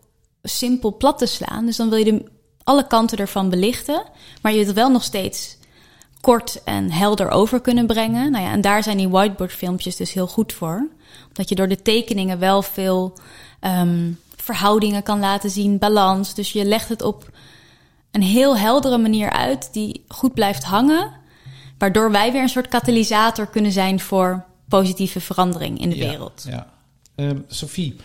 simpel 0.43 0.97
plat 0.97 1.17
te 1.17 1.25
slaan. 1.25 1.65
Dus 1.65 1.75
dan 1.75 1.89
wil 1.89 1.97
je 1.97 2.03
de, 2.05 2.23
alle 2.63 2.87
kanten 2.87 3.17
ervan 3.17 3.49
belichten, 3.49 4.03
maar 4.41 4.51
je 4.51 4.57
wilt 4.57 4.69
het 4.69 4.77
wel 4.77 4.91
nog 4.91 5.03
steeds 5.03 5.57
kort 6.21 6.63
en 6.63 6.91
helder 6.91 7.29
over 7.29 7.61
kunnen 7.61 7.87
brengen. 7.87 8.31
Nou 8.31 8.43
ja, 8.43 8.51
en 8.51 8.61
daar 8.61 8.83
zijn 8.83 8.97
die 8.97 9.09
whiteboard-filmpjes 9.09 9.95
dus 9.95 10.13
heel 10.13 10.27
goed 10.27 10.53
voor. 10.53 10.87
Omdat 11.27 11.49
je 11.49 11.55
door 11.55 11.67
de 11.67 11.81
tekeningen 11.81 12.39
wel 12.39 12.61
veel 12.61 13.13
ehm, 13.59 14.11
verhoudingen 14.35 15.03
kan 15.03 15.19
laten 15.19 15.49
zien, 15.49 15.77
balans. 15.77 16.33
Dus 16.33 16.51
je 16.51 16.65
legt 16.65 16.89
het 16.89 17.01
op 17.01 17.29
een 18.11 18.21
heel 18.21 18.57
heldere 18.57 18.97
manier 18.97 19.29
uit 19.29 19.69
die 19.73 20.03
goed 20.07 20.33
blijft 20.33 20.63
hangen. 20.63 21.11
Waardoor 21.77 22.11
wij 22.11 22.31
weer 22.31 22.41
een 22.41 22.49
soort 22.49 22.67
katalysator 22.67 23.47
kunnen 23.47 23.71
zijn 23.71 23.99
voor 23.99 24.45
positieve 24.79 25.21
verandering 25.21 25.79
in 25.79 25.89
de 25.89 25.95
Ja, 25.95 26.09
wereld. 26.09 26.45
Ja. 26.49 26.67
Ehm, 27.15 27.37
Sophie, 27.47 27.95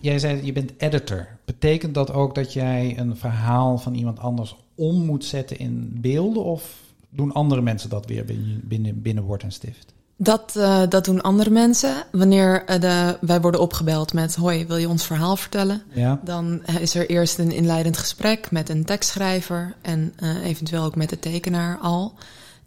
jij 0.00 0.18
zei 0.18 0.44
je 0.44 0.52
bent 0.52 0.72
editor. 0.76 1.28
Betekent 1.44 1.94
dat 1.94 2.12
ook 2.12 2.34
dat 2.34 2.52
jij 2.52 2.98
een 2.98 3.16
verhaal 3.16 3.78
van 3.78 3.94
iemand 3.94 4.18
anders 4.18 4.56
om 4.74 5.04
moet 5.04 5.24
zetten 5.24 5.58
in 5.58 5.90
beelden? 6.00 6.44
Of 6.44 6.74
doen 7.10 7.32
andere 7.32 7.60
mensen 7.60 7.90
dat 7.90 8.06
weer 8.06 8.24
binnen, 8.24 8.60
binnen, 8.64 9.02
binnen 9.02 9.24
Word 9.24 9.42
en 9.42 9.52
Stift? 9.52 9.94
Dat, 10.16 10.56
eh, 10.56 10.82
dat 10.88 11.04
doen 11.04 11.20
andere 11.20 11.50
mensen. 11.50 11.94
Wanneer 12.12 12.64
eh, 12.64 12.80
de, 12.80 13.18
wij 13.20 13.40
worden 13.40 13.60
opgebeld 13.60 14.12
met: 14.12 14.34
Hoi, 14.34 14.66
wil 14.66 14.76
je 14.76 14.88
ons 14.88 15.06
verhaal 15.06 15.36
vertellen? 15.36 15.82
Ja. 15.92 16.20
Dan 16.24 16.62
eh, 16.64 16.80
is 16.80 16.94
er 16.94 17.10
eerst 17.10 17.38
een 17.38 17.52
inleidend 17.52 17.96
gesprek 17.96 18.50
met 18.50 18.68
een 18.68 18.84
tekstschrijver 18.84 19.74
en 19.82 20.12
eh, 20.16 20.44
eventueel 20.44 20.84
ook 20.84 20.96
met 20.96 21.08
de 21.08 21.18
tekenaar 21.18 21.78
al. 21.78 22.14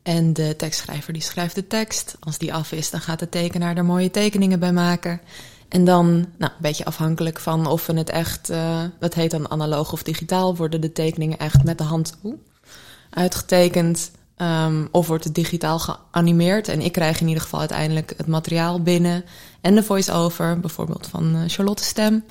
En 0.04 0.34
de 0.34 0.56
tekstschrijver 0.56 1.14
die 1.14 1.22
schrijft 1.22 1.56
de 1.56 1.68
tekst. 1.68 2.16
Als 2.20 2.38
die 2.38 2.54
af 2.54 2.72
is, 2.72 2.90
dan 2.90 3.02
gaat 3.02 3.20
de 3.20 3.30
tekenaar 3.30 3.78
er 3.78 3.86
mooie 3.86 4.12
tekeningen 4.12 4.60
bij 4.60 4.74
maken. 4.74 5.22
En 5.70 5.86
dan, 5.86 6.06
nou, 6.38 6.52
een 6.52 6.62
beetje 6.62 6.86
afhankelijk 6.86 7.40
van 7.40 7.68
of 7.68 7.86
we 7.86 7.94
het 7.94 8.10
echt, 8.10 8.50
eh, 8.50 8.84
dat 9.00 9.14
heet 9.14 9.32
dan 9.32 9.52
analoog 9.52 9.92
of 9.92 10.04
digitaal, 10.04 10.56
worden 10.56 10.82
de 10.82 10.92
tekeningen 10.92 11.38
echt 11.38 11.64
met 11.64 11.78
de 11.78 11.84
hand 11.84 12.18
uitgetekend. 13.10 14.12
Ehm, 14.36 14.86
of 14.92 15.08
wordt 15.08 15.24
het 15.24 15.36
digitaal 15.36 15.80
geanimeerd. 15.80 16.68
En 16.68 16.82
ik 16.82 16.92
krijg 16.92 17.22
in 17.22 17.28
ieder 17.28 17.44
geval 17.44 17.60
uiteindelijk 17.60 18.14
het 18.18 18.28
materiaal 18.28 18.82
binnen. 18.82 19.26
En 19.62 19.76
de 19.76 19.84
voice-over, 19.84 20.60
bijvoorbeeld 20.60 21.08
van 21.08 21.36
eh, 21.36 21.42
Charlotte 21.48 21.84
Stem. 21.84 22.24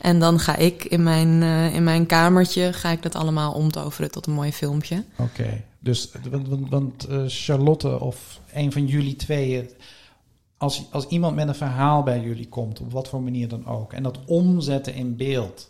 En 0.00 0.18
dan 0.18 0.40
ga 0.40 0.56
ik 0.56 0.84
in 0.84 1.02
mijn, 1.02 1.42
eh, 1.42 1.74
in 1.74 1.84
mijn 1.84 2.06
kamertje 2.06 2.72
ga 2.72 2.90
ik 2.90 3.02
dat 3.02 3.14
allemaal 3.14 3.52
omtoveren 3.52 4.10
tot 4.10 4.26
een 4.26 4.32
mooi 4.32 4.52
filmpje. 4.52 5.04
Oké. 5.16 5.62
Dus, 5.86 6.10
want, 6.30 6.48
want, 6.48 6.68
want 6.68 7.04
eh, 7.04 7.22
Charlotte 7.26 8.00
of 8.00 8.40
een 8.52 8.72
van 8.72 8.86
jullie 8.86 9.16
tweeën, 9.16 9.70
als, 10.56 10.84
als 10.90 11.06
iemand 11.06 11.34
met 11.34 11.48
een 11.48 11.54
verhaal 11.54 12.02
bij 12.02 12.20
jullie 12.20 12.48
komt, 12.48 12.80
op 12.80 12.92
wat 12.92 13.08
voor 13.08 13.22
manier 13.22 13.48
dan 13.48 13.66
ook, 13.66 13.92
en 13.92 14.02
dat 14.02 14.18
omzetten 14.24 14.94
in 14.94 15.16
beeld, 15.16 15.68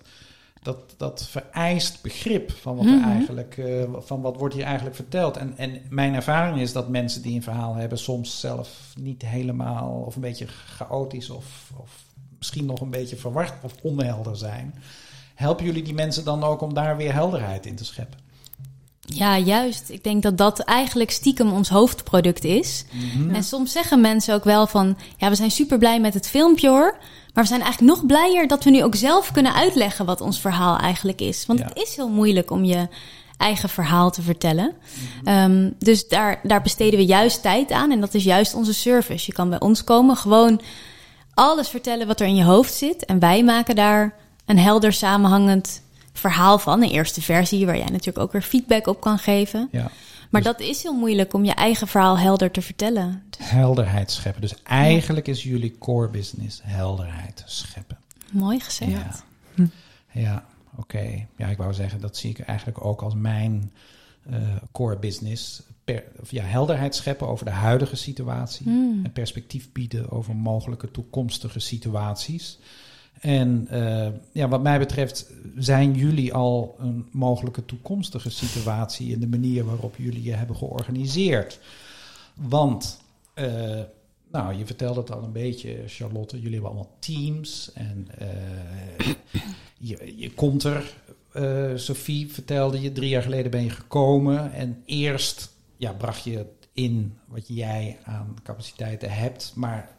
dat, 0.62 0.94
dat 0.96 1.26
vereist 1.28 2.02
begrip 2.02 2.50
van 2.50 2.76
wat, 2.76 2.86
er 2.86 2.92
Mhm. 2.92 3.10
eigenlijk, 3.10 3.56
eh, 3.58 3.82
van 3.98 4.20
wat 4.20 4.36
wordt 4.36 4.54
hier 4.54 4.64
eigenlijk 4.64 4.96
verteld. 4.96 5.36
En, 5.36 5.54
en 5.56 5.80
mijn 5.88 6.14
ervaring 6.14 6.60
is 6.60 6.72
dat 6.72 6.88
mensen 6.88 7.22
die 7.22 7.34
een 7.34 7.42
verhaal 7.42 7.74
hebben 7.74 7.98
soms 7.98 8.40
zelf 8.40 8.92
niet 9.00 9.22
helemaal, 9.22 10.02
of 10.06 10.14
een 10.14 10.20
beetje 10.20 10.46
chaotisch, 10.46 11.30
of, 11.30 11.72
of 11.76 12.04
misschien 12.38 12.66
nog 12.66 12.80
een 12.80 12.90
beetje 12.90 13.16
verward 13.16 13.52
of 13.62 13.74
onhelder 13.82 14.36
zijn. 14.36 14.74
Helpen 15.34 15.64
jullie 15.64 15.82
die 15.82 15.94
mensen 15.94 16.24
dan 16.24 16.44
ook 16.44 16.60
om 16.60 16.74
daar 16.74 16.96
weer 16.96 17.12
helderheid 17.12 17.66
in 17.66 17.76
te 17.76 17.84
scheppen? 17.84 18.25
Ja, 19.06 19.38
juist. 19.38 19.90
Ik 19.90 20.04
denk 20.04 20.22
dat 20.22 20.38
dat 20.38 20.58
eigenlijk 20.58 21.10
stiekem 21.10 21.52
ons 21.52 21.68
hoofdproduct 21.68 22.44
is. 22.44 22.84
En 23.32 23.44
soms 23.44 23.72
zeggen 23.72 24.00
mensen 24.00 24.34
ook 24.34 24.44
wel 24.44 24.66
van... 24.66 24.96
ja, 25.16 25.28
we 25.28 25.34
zijn 25.34 25.50
super 25.50 25.78
blij 25.78 26.00
met 26.00 26.14
het 26.14 26.28
filmpje 26.28 26.68
hoor... 26.68 26.96
maar 27.34 27.42
we 27.44 27.48
zijn 27.50 27.62
eigenlijk 27.62 27.92
nog 27.96 28.06
blijer 28.06 28.46
dat 28.46 28.64
we 28.64 28.70
nu 28.70 28.84
ook 28.84 28.94
zelf 28.94 29.32
kunnen 29.32 29.54
uitleggen... 29.54 30.04
wat 30.04 30.20
ons 30.20 30.40
verhaal 30.40 30.78
eigenlijk 30.78 31.20
is. 31.20 31.46
Want 31.46 31.58
Ja. 31.58 31.64
het 31.64 31.76
is 31.76 31.96
heel 31.96 32.08
moeilijk 32.08 32.50
om 32.50 32.64
je 32.64 32.88
eigen 33.36 33.68
verhaal 33.68 34.10
te 34.10 34.22
vertellen. 34.22 34.72
Ehm, 35.24 35.70
dus 35.78 36.08
daar, 36.08 36.40
daar 36.42 36.62
besteden 36.62 36.98
we 36.98 37.04
juist 37.04 37.42
tijd 37.42 37.72
aan. 37.72 37.90
En 37.90 38.00
dat 38.00 38.14
is 38.14 38.24
juist 38.24 38.54
onze 38.54 38.74
service. 38.74 39.24
Je 39.26 39.32
kan 39.32 39.48
bij 39.50 39.60
ons 39.60 39.84
komen, 39.84 40.16
gewoon 40.16 40.60
alles 41.34 41.68
vertellen 41.68 42.06
wat 42.06 42.20
er 42.20 42.26
in 42.26 42.34
je 42.36 42.44
hoofd 42.44 42.74
zit. 42.74 43.04
En 43.04 43.18
wij 43.18 43.44
maken 43.44 43.74
daar 43.76 44.14
een 44.46 44.58
helder 44.58 44.92
samenhangend 44.92 45.82
verhaal 46.18 46.58
van. 46.58 46.82
Een 46.82 46.90
eerste 46.90 47.22
versie 47.22 47.66
waar 47.66 47.76
jij 47.76 47.86
natuurlijk 47.86 48.18
ook 48.18 48.32
weer 48.32 48.42
feedback 48.42 48.86
op 48.86 49.00
kan 49.00 49.18
geven. 49.18 49.68
Ja. 49.72 49.90
Maar 50.30 50.42
dat 50.42 50.60
is 50.60 50.82
heel 50.82 50.94
moeilijk 50.94 51.32
om 51.32 51.44
je 51.44 51.54
eigen 51.54 51.86
verhaal 51.86 52.18
helder 52.18 52.50
te 52.50 52.62
vertellen. 52.62 53.22
helderheid 53.38 54.10
scheppen. 54.10 54.40
Dus 54.40 54.62
eigenlijk 54.62 55.28
is 55.28 55.42
jullie 55.42 55.78
core 55.78 56.08
business 56.08 56.60
helderheid 56.62 57.42
scheppen. 57.46 57.98
Mooi 58.30 58.60
gezegd. 58.60 58.90
Ja, 59.54 59.66
ja 60.12 60.44
oké. 60.76 61.26
Ja, 61.36 61.46
ik 61.46 61.56
wou 61.56 61.74
zeggen, 61.74 62.00
dat 62.00 62.16
zie 62.16 62.30
ik 62.30 62.38
eigenlijk 62.38 62.84
ook 62.84 63.02
als 63.02 63.14
mijn 63.14 63.72
eh, 64.30 64.38
core 64.72 64.98
business. 64.98 65.62
Per, 65.84 66.04
of 66.20 66.30
ja, 66.30 66.44
helderheid 66.44 66.94
scheppen 66.94 67.28
over 67.28 67.44
de 67.44 67.50
huidige 67.50 67.96
situatie. 67.96 68.66
Hmm. 68.66 69.00
En 69.04 69.12
perspectief 69.12 69.72
bieden 69.72 70.10
over 70.10 70.36
mogelijke 70.36 70.90
toekomstige 70.90 71.60
situaties. 71.60 72.58
En 73.20 73.66
eh, 73.70 74.08
ja, 74.32 74.48
wat 74.48 74.62
mij 74.62 74.78
betreft 74.78 75.30
zijn 75.56 75.94
jullie 75.94 76.34
al 76.34 76.76
een 76.78 77.08
mogelijke 77.10 77.64
toekomstige 77.64 78.30
situatie 78.30 79.12
in 79.12 79.20
de 79.20 79.28
manier 79.28 79.64
waarop 79.64 79.96
jullie 79.96 80.22
je 80.22 80.32
hebben 80.32 80.56
georganiseerd. 80.56 81.60
Want, 82.34 83.00
eh, 83.34 83.80
nou, 84.30 84.54
je 84.54 84.66
vertelde 84.66 85.00
het 85.00 85.12
al 85.12 85.22
een 85.22 85.32
beetje, 85.32 85.82
Charlotte, 85.86 86.36
jullie 86.36 86.52
hebben 86.52 86.70
allemaal 86.70 86.96
teams 86.98 87.72
en 87.74 88.08
eh, 88.18 89.06
je, 89.78 90.14
je 90.16 90.30
komt 90.34 90.64
er. 90.64 90.94
Sophie 91.74 92.32
vertelde 92.32 92.80
je, 92.80 92.92
drie 92.92 93.08
jaar 93.08 93.22
geleden 93.22 93.50
ben 93.50 93.62
je 93.62 93.70
gekomen 93.70 94.52
en 94.52 94.82
eerst 94.84 95.52
ja, 95.76 95.92
bracht 95.92 96.24
je 96.24 96.46
in 96.72 97.18
wat 97.26 97.48
jij 97.48 97.98
aan 98.04 98.36
capaciteiten 98.42 99.10
hebt, 99.10 99.52
maar 99.54 99.95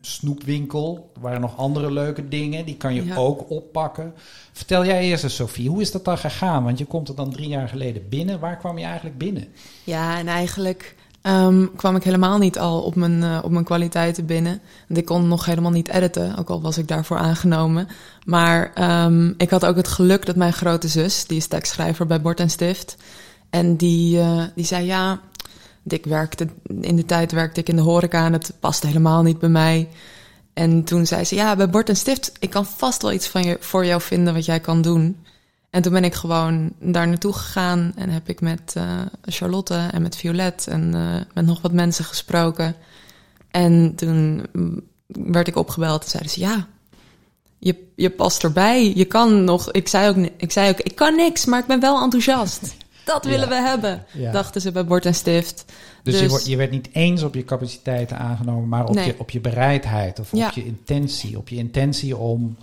snoepwinkel, 0.00 1.10
er 1.14 1.20
waren 1.20 1.40
nog 1.40 1.56
andere 1.56 1.92
leuke 1.92 2.28
dingen, 2.28 2.64
die 2.64 2.76
kan 2.76 2.94
je 2.94 3.04
Ja. 3.04 3.16
ook 3.16 3.50
oppakken. 3.50 4.12
Vertel 4.52 4.84
jij 4.84 5.02
eerst 5.02 5.24
eens, 5.24 5.34
Sophie, 5.34 5.68
hoe 5.68 5.80
is 5.80 5.92
dat 5.92 6.04
dan 6.04 6.18
gegaan? 6.18 6.64
Want 6.64 6.78
je 6.78 6.84
komt 6.84 7.08
er 7.08 7.14
dan 7.14 7.30
drie 7.30 7.48
jaar 7.48 7.68
geleden 7.68 8.08
binnen. 8.08 8.40
Waar 8.40 8.56
kwam 8.56 8.78
je 8.78 8.84
eigenlijk 8.84 9.18
binnen? 9.18 9.48
Ja, 9.84 10.18
en 10.18 10.28
eigenlijk 10.28 10.96
ehm, 11.22 11.66
kwam 11.76 11.96
ik 11.96 12.02
helemaal 12.04 12.38
niet 12.38 12.58
al 12.58 12.82
op 12.82 12.94
mijn, 12.94 13.22
eh, 13.22 13.38
op 13.42 13.50
mijn 13.50 13.64
kwaliteiten 13.64 14.26
binnen. 14.26 14.60
Want 14.88 15.00
ik 15.00 15.04
kon 15.06 15.28
nog 15.28 15.44
helemaal 15.44 15.70
niet 15.70 15.88
editen, 15.88 16.36
ook 16.36 16.48
al 16.50 16.60
was 16.60 16.78
ik 16.78 16.88
daarvoor 16.88 17.16
aangenomen. 17.16 17.88
Maar 18.24 18.70
ehm, 18.74 19.32
ik 19.36 19.50
had 19.50 19.66
ook 19.66 19.76
het 19.76 19.88
geluk 19.88 20.26
dat 20.26 20.36
mijn 20.36 20.52
grote 20.52 20.88
zus, 20.88 21.26
die 21.26 21.36
is 21.36 21.46
tekstschrijver 21.46 22.06
bij 22.06 22.20
Bord 22.20 22.40
en 22.40 22.50
Stift. 22.50 22.96
En 23.50 23.76
die, 23.76 24.18
eh, 24.20 24.42
die 24.54 24.64
zei, 24.64 24.86
ja, 24.86 25.20
ik 25.92 26.04
werkte, 26.04 26.48
in 26.80 26.96
de 26.96 27.04
tijd 27.04 27.32
werkte 27.32 27.60
ik 27.60 27.68
in 27.68 27.76
de 27.76 27.82
horeca 27.82 28.24
en 28.24 28.32
het 28.32 28.52
paste 28.60 28.86
helemaal 28.86 29.22
niet 29.22 29.38
bij 29.38 29.48
mij. 29.48 29.88
En 30.52 30.84
toen 30.84 31.06
zei 31.06 31.24
ze, 31.24 31.34
ja, 31.34 31.56
bij 31.56 31.70
Bord 31.70 31.88
en 31.88 31.96
Stift, 31.96 32.32
ik 32.38 32.50
kan 32.50 32.66
vast 32.66 33.02
wel 33.02 33.12
iets 33.12 33.28
van 33.28 33.42
je, 33.42 33.56
voor 33.60 33.86
jou 33.86 34.00
vinden 34.00 34.34
wat 34.34 34.44
jij 34.44 34.60
kan 34.60 34.82
doen. 34.82 35.16
En 35.70 35.82
toen 35.82 35.92
ben 35.92 36.04
ik 36.04 36.14
gewoon 36.14 36.72
daar 36.78 37.08
naartoe 37.08 37.32
gegaan 37.32 37.92
en 37.96 38.10
heb 38.10 38.28
ik 38.28 38.40
met 38.40 38.72
eh, 38.74 39.00
Charlotte 39.22 39.88
en 39.92 40.02
met 40.02 40.16
Violet 40.16 40.66
en 40.66 40.94
eh, 40.94 41.34
met 41.34 41.46
nog 41.46 41.60
wat 41.60 41.72
mensen 41.72 42.04
gesproken. 42.04 42.74
En 43.50 43.94
toen 43.94 44.46
werd 45.06 45.48
ik 45.48 45.56
opgebeld 45.56 46.04
en 46.04 46.10
zeiden 46.10 46.32
ze, 46.32 46.40
ja, 46.40 46.66
je, 47.58 47.88
je 47.96 48.10
past 48.10 48.44
erbij. 48.44 48.92
Je 48.94 49.04
kan 49.04 49.44
nog, 49.44 49.70
ik 49.72 49.88
zei, 49.88 50.08
ook, 50.08 50.30
ik 50.36 50.52
zei 50.52 50.70
ook, 50.70 50.80
ik 50.80 50.94
kan 50.94 51.16
niks, 51.16 51.44
maar 51.44 51.60
ik 51.60 51.66
ben 51.66 51.80
wel 51.80 52.02
enthousiast. 52.02 52.76
Dat 53.12 53.24
willen 53.24 53.48
we 53.48 53.54
hebben, 53.54 54.04
dachten 54.32 54.60
ze 54.60 54.72
bij 54.72 54.84
Bord 54.84 55.06
en 55.06 55.14
Stift. 55.14 55.64
Dus, 56.02 56.14
Je, 56.14 56.20
Dus- 56.20 56.30
wordt, 56.30 56.46
je 56.46 56.56
werd 56.56 56.70
niet 56.70 56.88
eens 56.92 57.22
op 57.22 57.34
je 57.34 57.44
capaciteiten 57.44 58.18
aangenomen, 58.18 58.68
maar 58.68 58.84
op, 58.86 58.94
Nee. 58.94 59.06
je, 59.06 59.14
op 59.18 59.30
je 59.30 59.40
bereidheid 59.40 60.18
of 60.18 60.32
op 60.34 60.50
je 60.54 60.64
intentie. 60.64 61.38
Op 61.38 61.48
je 61.48 61.56
intentie 61.56 62.16
om 62.16 62.56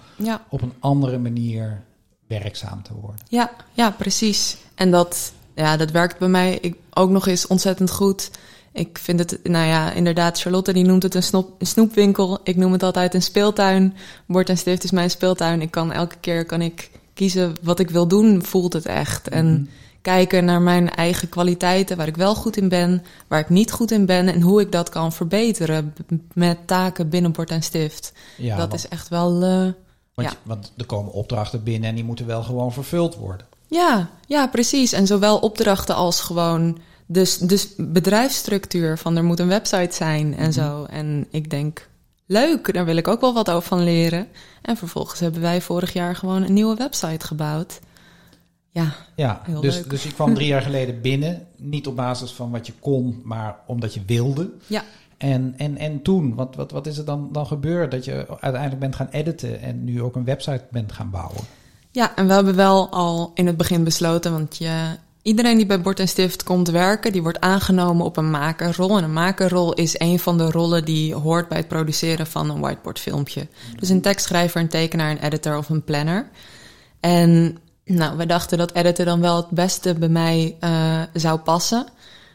op 0.49 0.61
een 0.61 0.73
andere 0.79 1.17
manier 1.17 1.81
werkzaam 2.27 2.83
te 2.83 2.93
worden. 2.93 3.25
ja, 3.29 3.51
ja, 3.73 3.91
precies. 3.91 4.57
En 4.75 4.91
dat, 4.91 5.33
ja, 5.55 5.77
dat 5.77 5.91
werkt 5.91 6.17
bij 6.19 6.27
mij 6.27 6.57
ik, 6.61 6.75
ook 6.93 7.09
nog 7.09 7.27
eens 7.27 7.47
ontzettend 7.47 7.91
goed. 7.91 8.31
Ik 8.71 8.97
vind 8.97 9.19
het, 9.19 9.39
nou 9.43 9.65
ja, 9.67 9.91
inderdaad, 9.91 10.39
Charlotte 10.41 10.73
die 10.73 10.83
noemt 10.85 11.03
het 11.03 11.15
een, 11.15 11.23
snop, 11.23 11.49
een 11.57 11.67
snoepwinkel. 11.67 12.39
Ik 12.43 12.55
noem 12.55 12.71
het 12.71 12.83
altijd 12.83 13.13
een 13.13 13.21
speeltuin. 13.21 13.93
Bord 14.25 14.49
en 14.49 14.57
Stift 14.57 14.83
is 14.83 14.91
mijn 14.91 15.09
speeltuin. 15.09 15.61
Ik 15.61 15.71
kan 15.71 15.91
elke 15.91 16.15
keer 16.19 16.45
kan 16.45 16.61
ik 16.61 16.89
kiezen 17.13 17.53
wat 17.61 17.79
ik 17.79 17.89
wil 17.89 18.07
doen, 18.07 18.43
voelt 18.43 18.73
het 18.73 18.85
echt. 18.85 19.27
En 19.29 19.45
Mhm. 19.53 19.63
Kijken 20.05 20.45
naar 20.45 20.61
mijn 20.61 20.89
eigen 20.89 21.29
kwaliteiten, 21.29 21.97
waar 21.97 22.07
ik 22.07 22.15
wel 22.15 22.35
goed 22.35 22.57
in 22.57 22.69
ben, 22.69 23.03
waar 23.27 23.39
ik 23.39 23.49
niet 23.49 23.71
goed 23.71 23.91
in 23.91 24.05
ben 24.05 24.27
en 24.27 24.41
hoe 24.41 24.61
ik 24.61 24.71
dat 24.71 24.89
kan 24.89 25.13
verbeteren 25.13 25.93
met 26.33 26.57
taken 26.65 27.09
binnen 27.09 27.31
Bord 27.31 27.49
en 27.49 27.63
Stift. 27.63 28.13
Ja, 28.37 28.57
dat 28.57 28.69
want, 28.69 28.73
is 28.83 28.87
echt 28.87 29.07
wel, 29.07 29.43
eh, 29.43 29.71
want, 30.13 30.29
ja. 30.29 30.33
want 30.43 30.71
er 30.77 30.85
komen 30.85 31.11
opdrachten 31.11 31.63
binnen 31.63 31.89
en 31.89 31.95
die 31.95 32.03
moeten 32.03 32.25
wel 32.25 32.43
gewoon 32.43 32.73
vervuld 32.73 33.15
worden. 33.15 33.45
ja, 33.67 34.09
ja, 34.27 34.47
precies. 34.47 34.91
En 34.91 35.07
zowel 35.07 35.37
opdrachten 35.37 35.95
als 35.95 36.21
gewoon 36.21 36.77
dus, 37.05 37.37
dus 37.37 37.73
bedrijfsstructuur 37.77 38.97
van 38.97 39.17
er 39.17 39.23
moet 39.23 39.39
een 39.39 39.47
website 39.47 39.95
zijn 39.95 40.37
en 40.37 40.53
zo. 40.53 40.83
En 40.83 41.27
ik 41.29 41.49
denk, 41.49 41.89
leuk, 42.25 42.73
daar 42.73 42.85
wil 42.85 42.97
ik 42.97 43.07
ook 43.07 43.21
wel 43.21 43.33
wat 43.33 43.49
over 43.49 43.67
van 43.67 43.83
leren. 43.83 44.27
En 44.61 44.77
vervolgens 44.77 45.19
hebben 45.19 45.41
wij 45.41 45.61
vorig 45.61 45.93
jaar 45.93 46.15
gewoon 46.15 46.43
een 46.43 46.53
nieuwe 46.53 46.75
website 46.75 47.25
gebouwd. 47.25 47.79
Ja, 48.75 48.95
Ja, 49.15 49.41
dus, 49.61 49.75
leuk. 49.75 49.89
dus 49.89 50.03
je 50.03 50.13
kwam 50.13 50.33
drie 50.33 50.47
jaar 50.53 50.61
geleden 50.61 51.01
binnen. 51.01 51.47
Niet 51.57 51.87
op 51.87 51.95
basis 51.95 52.31
van 52.31 52.51
wat 52.51 52.67
je 52.67 52.73
kon, 52.79 53.21
maar 53.23 53.55
omdat 53.67 53.93
je 53.93 54.01
wilde. 54.05 54.51
ja. 54.67 54.83
En, 55.17 55.53
en, 55.57 55.77
en 55.77 56.01
toen, 56.01 56.35
wat, 56.35 56.55
wat, 56.55 56.71
wat 56.71 56.87
is 56.87 56.97
er 56.97 57.05
dan, 57.05 57.29
dan 57.31 57.47
gebeurd? 57.47 57.91
Dat 57.91 58.05
je 58.05 58.25
uiteindelijk 58.29 58.79
bent 58.79 58.95
gaan 58.95 59.07
editen 59.11 59.61
en 59.61 59.83
nu 59.83 60.01
ook 60.01 60.15
een 60.15 60.25
website 60.25 60.63
bent 60.71 60.91
gaan 60.91 61.09
bouwen. 61.09 61.41
Ja, 61.91 62.15
en 62.15 62.27
we 62.27 62.33
hebben 62.33 62.55
wel 62.55 62.89
al 62.89 63.31
in 63.33 63.47
het 63.47 63.57
begin 63.57 63.83
besloten, 63.83 64.31
want 64.31 64.57
je, 64.57 64.97
iedereen 65.21 65.57
die 65.57 65.65
bij 65.65 65.81
Bord 65.81 65.99
en 65.99 66.07
Stift 66.07 66.43
komt 66.43 66.69
werken, 66.69 67.11
die 67.11 67.21
wordt 67.21 67.39
aangenomen 67.39 68.05
op 68.05 68.17
een 68.17 68.29
makerrol. 68.31 68.97
En 68.97 69.03
een 69.03 69.13
makerrol 69.13 69.73
is 69.73 69.99
een 69.99 70.19
van 70.19 70.37
de 70.37 70.51
rollen 70.51 70.85
die 70.85 71.13
hoort 71.13 71.47
bij 71.47 71.57
het 71.57 71.67
produceren 71.67 72.27
van 72.27 72.49
een 72.49 72.59
whiteboardfilmpje. 72.59 73.47
Dus 73.79 73.89
een 73.89 74.01
tekstschrijver, 74.01 74.61
een 74.61 74.67
tekenaar, 74.69 75.11
een 75.11 75.23
editor 75.23 75.57
of 75.57 75.69
een 75.69 75.83
planner. 75.83 76.29
En 76.99 77.57
nou, 77.85 78.17
we 78.17 78.25
dachten 78.25 78.57
dat 78.57 78.73
editen 78.73 79.05
dan 79.05 79.21
wel 79.21 79.35
het 79.35 79.49
beste 79.49 79.93
bij 79.93 80.09
mij 80.09 80.55
eh, 80.59 81.01
zou 81.13 81.39
passen. 81.39 81.85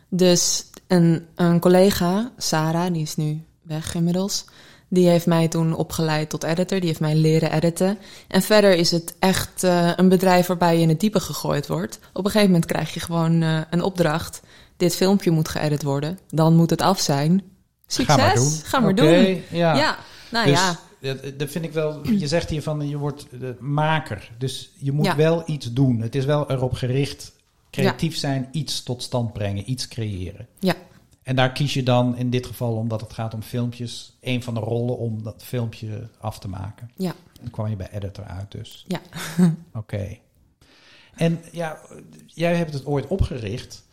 Dus 0.09 0.65
een, 0.87 1.27
een 1.35 1.61
collega, 1.61 2.31
Sarah, 2.37 2.93
die 2.93 3.03
is 3.03 3.17
nu 3.17 3.45
weg 3.63 3.95
inmiddels. 3.95 4.45
Die 4.89 5.09
heeft 5.09 5.27
mij 5.27 5.49
toen 5.49 5.75
opgeleid 5.75 6.29
tot 6.29 6.43
editor. 6.43 6.79
Die 6.79 6.89
heeft 6.89 7.01
mij 7.01 7.15
leren 7.15 7.53
editen. 7.53 7.99
En 8.29 8.43
verder 8.43 8.75
is 8.75 8.91
het 8.91 9.15
echt 9.19 9.65
eh, 9.65 9.91
een 9.97 10.09
bedrijf 10.09 10.47
waarbij 10.47 10.77
je 10.77 10.83
in 10.83 10.89
het 10.89 11.01
diepe 11.01 11.21
gegooid 11.21 11.67
wordt. 11.67 11.99
Op 12.13 12.25
een 12.25 12.31
gegeven 12.31 12.53
moment 12.53 12.71
krijg 12.71 12.95
je 12.95 13.01
gewoon 13.01 13.43
eh, 13.43 13.61
een 13.71 13.83
opdracht. 13.83 14.41
Dit 14.77 14.97
filmpje 14.97 15.31
moet 15.31 15.49
geëdit 15.49 15.83
worden. 15.83 16.19
Dan 16.29 16.55
moet 16.57 16.71
het 16.71 16.83
af 16.83 17.01
zijn. 17.01 17.43
Succes. 17.87 18.17
Ga 18.17 18.23
maar 18.23 18.35
doen. 18.35 18.51
Ga 18.63 18.81
maar 18.81 18.91
Oké, 18.91 19.03
doen. 19.03 19.43
Ja. 19.51 19.77
Ja, 19.77 19.97
nou 20.31 20.47
dus, 20.47 20.59
ja. 20.59 20.79
Dat, 21.37 21.51
vind 21.51 21.65
ik 21.65 21.73
wel. 21.73 22.09
Je 22.09 22.29
zegt 22.29 22.51
hier 22.51 22.63
van 22.63 22.89
je 22.89 22.97
wordt 22.99 23.27
de 23.41 23.57
maker. 23.61 24.31
Dus 24.39 24.71
je 24.79 24.93
moet 24.93 25.05
Ja. 25.07 25.17
wel 25.17 25.43
iets 25.47 25.73
doen. 25.73 26.01
Het 26.01 26.15
is 26.15 26.25
wel 26.25 26.51
erop 26.51 26.73
gericht. 26.73 27.33
Creatief 27.71 28.17
zijn, 28.17 28.49
iets 28.53 28.83
tot 28.83 29.03
stand 29.03 29.33
brengen, 29.33 29.71
iets 29.71 29.89
creëren. 29.89 30.47
Ja, 30.59 30.75
En 31.23 31.37
daar 31.37 31.53
kies 31.53 31.75
je 31.75 31.83
dan 31.83 32.17
in 32.17 32.31
dit 32.31 32.47
geval, 32.47 32.75
omdat 32.75 33.01
het 33.01 33.13
gaat 33.13 33.35
om 33.35 33.43
filmpjes, 33.43 34.17
een 34.21 34.43
van 34.43 34.55
de 34.55 34.61
rollen 34.61 34.99
om 34.99 35.23
dat 35.23 35.43
filmpje 35.45 36.09
af 36.21 36.39
te 36.39 36.49
maken. 36.49 36.91
ja, 36.97 37.15
Dan 37.41 37.51
kwam 37.51 37.69
je 37.69 37.77
bij 37.77 37.91
editor 37.91 38.25
uit 38.25 38.51
dus. 38.53 38.85
ja. 38.89 39.01
Oké. 39.75 40.17
En 41.15 41.41
ja, 41.53 41.79
jij 42.27 42.57
hebt 42.57 42.73
het 42.73 42.87
ooit 42.87 43.07
opgericht. 43.07 43.85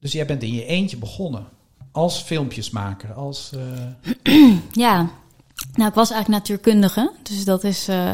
Dus 0.00 0.12
jij 0.12 0.26
bent 0.26 0.42
in 0.42 0.52
je 0.52 0.64
eentje 0.64 0.96
begonnen. 0.96 1.46
Als 1.92 2.22
filmpjesmaker. 2.22 3.12
Als, 3.12 3.52
eh, 4.22 4.56
Ja, 4.72 5.10
nou, 5.72 5.88
ik 5.88 5.94
was 5.94 6.10
eigenlijk 6.10 6.28
natuurkundige. 6.40 7.12
Dus 7.22 7.44
dat 7.44 7.64
is. 7.64 7.88
eh, 7.88 8.10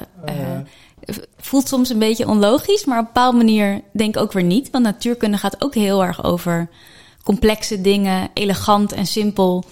voelt 1.36 1.68
soms 1.68 1.88
een 1.88 1.98
beetje 1.98 2.28
onlogisch, 2.28 2.84
maar 2.84 2.98
op 2.98 3.06
een 3.06 3.12
bepaalde 3.12 3.36
manier 3.36 3.80
denk 3.92 4.14
ik 4.16 4.22
ook 4.22 4.32
weer 4.32 4.42
niet. 4.44 4.70
Want 4.70 4.84
natuurkunde 4.84 5.36
gaat 5.36 5.62
ook 5.64 5.74
heel 5.74 6.04
erg 6.04 6.24
over 6.24 6.68
complexe 7.22 7.80
dingen 7.80 8.28
elegant 8.34 8.92
en 8.92 9.06
simpel 9.06 9.64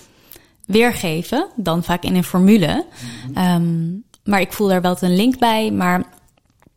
weergeven. 0.66 1.46
Dan 1.56 1.84
vaak 1.84 2.02
in 2.02 2.14
een 2.14 2.24
formule. 2.24 2.86
Ehm, 3.34 3.90
maar 4.24 4.40
ik 4.40 4.52
voel 4.52 4.68
daar 4.68 4.80
wel 4.82 4.96
een 5.00 5.16
link 5.16 5.38
bij. 5.38 5.70
Maar 5.70 6.04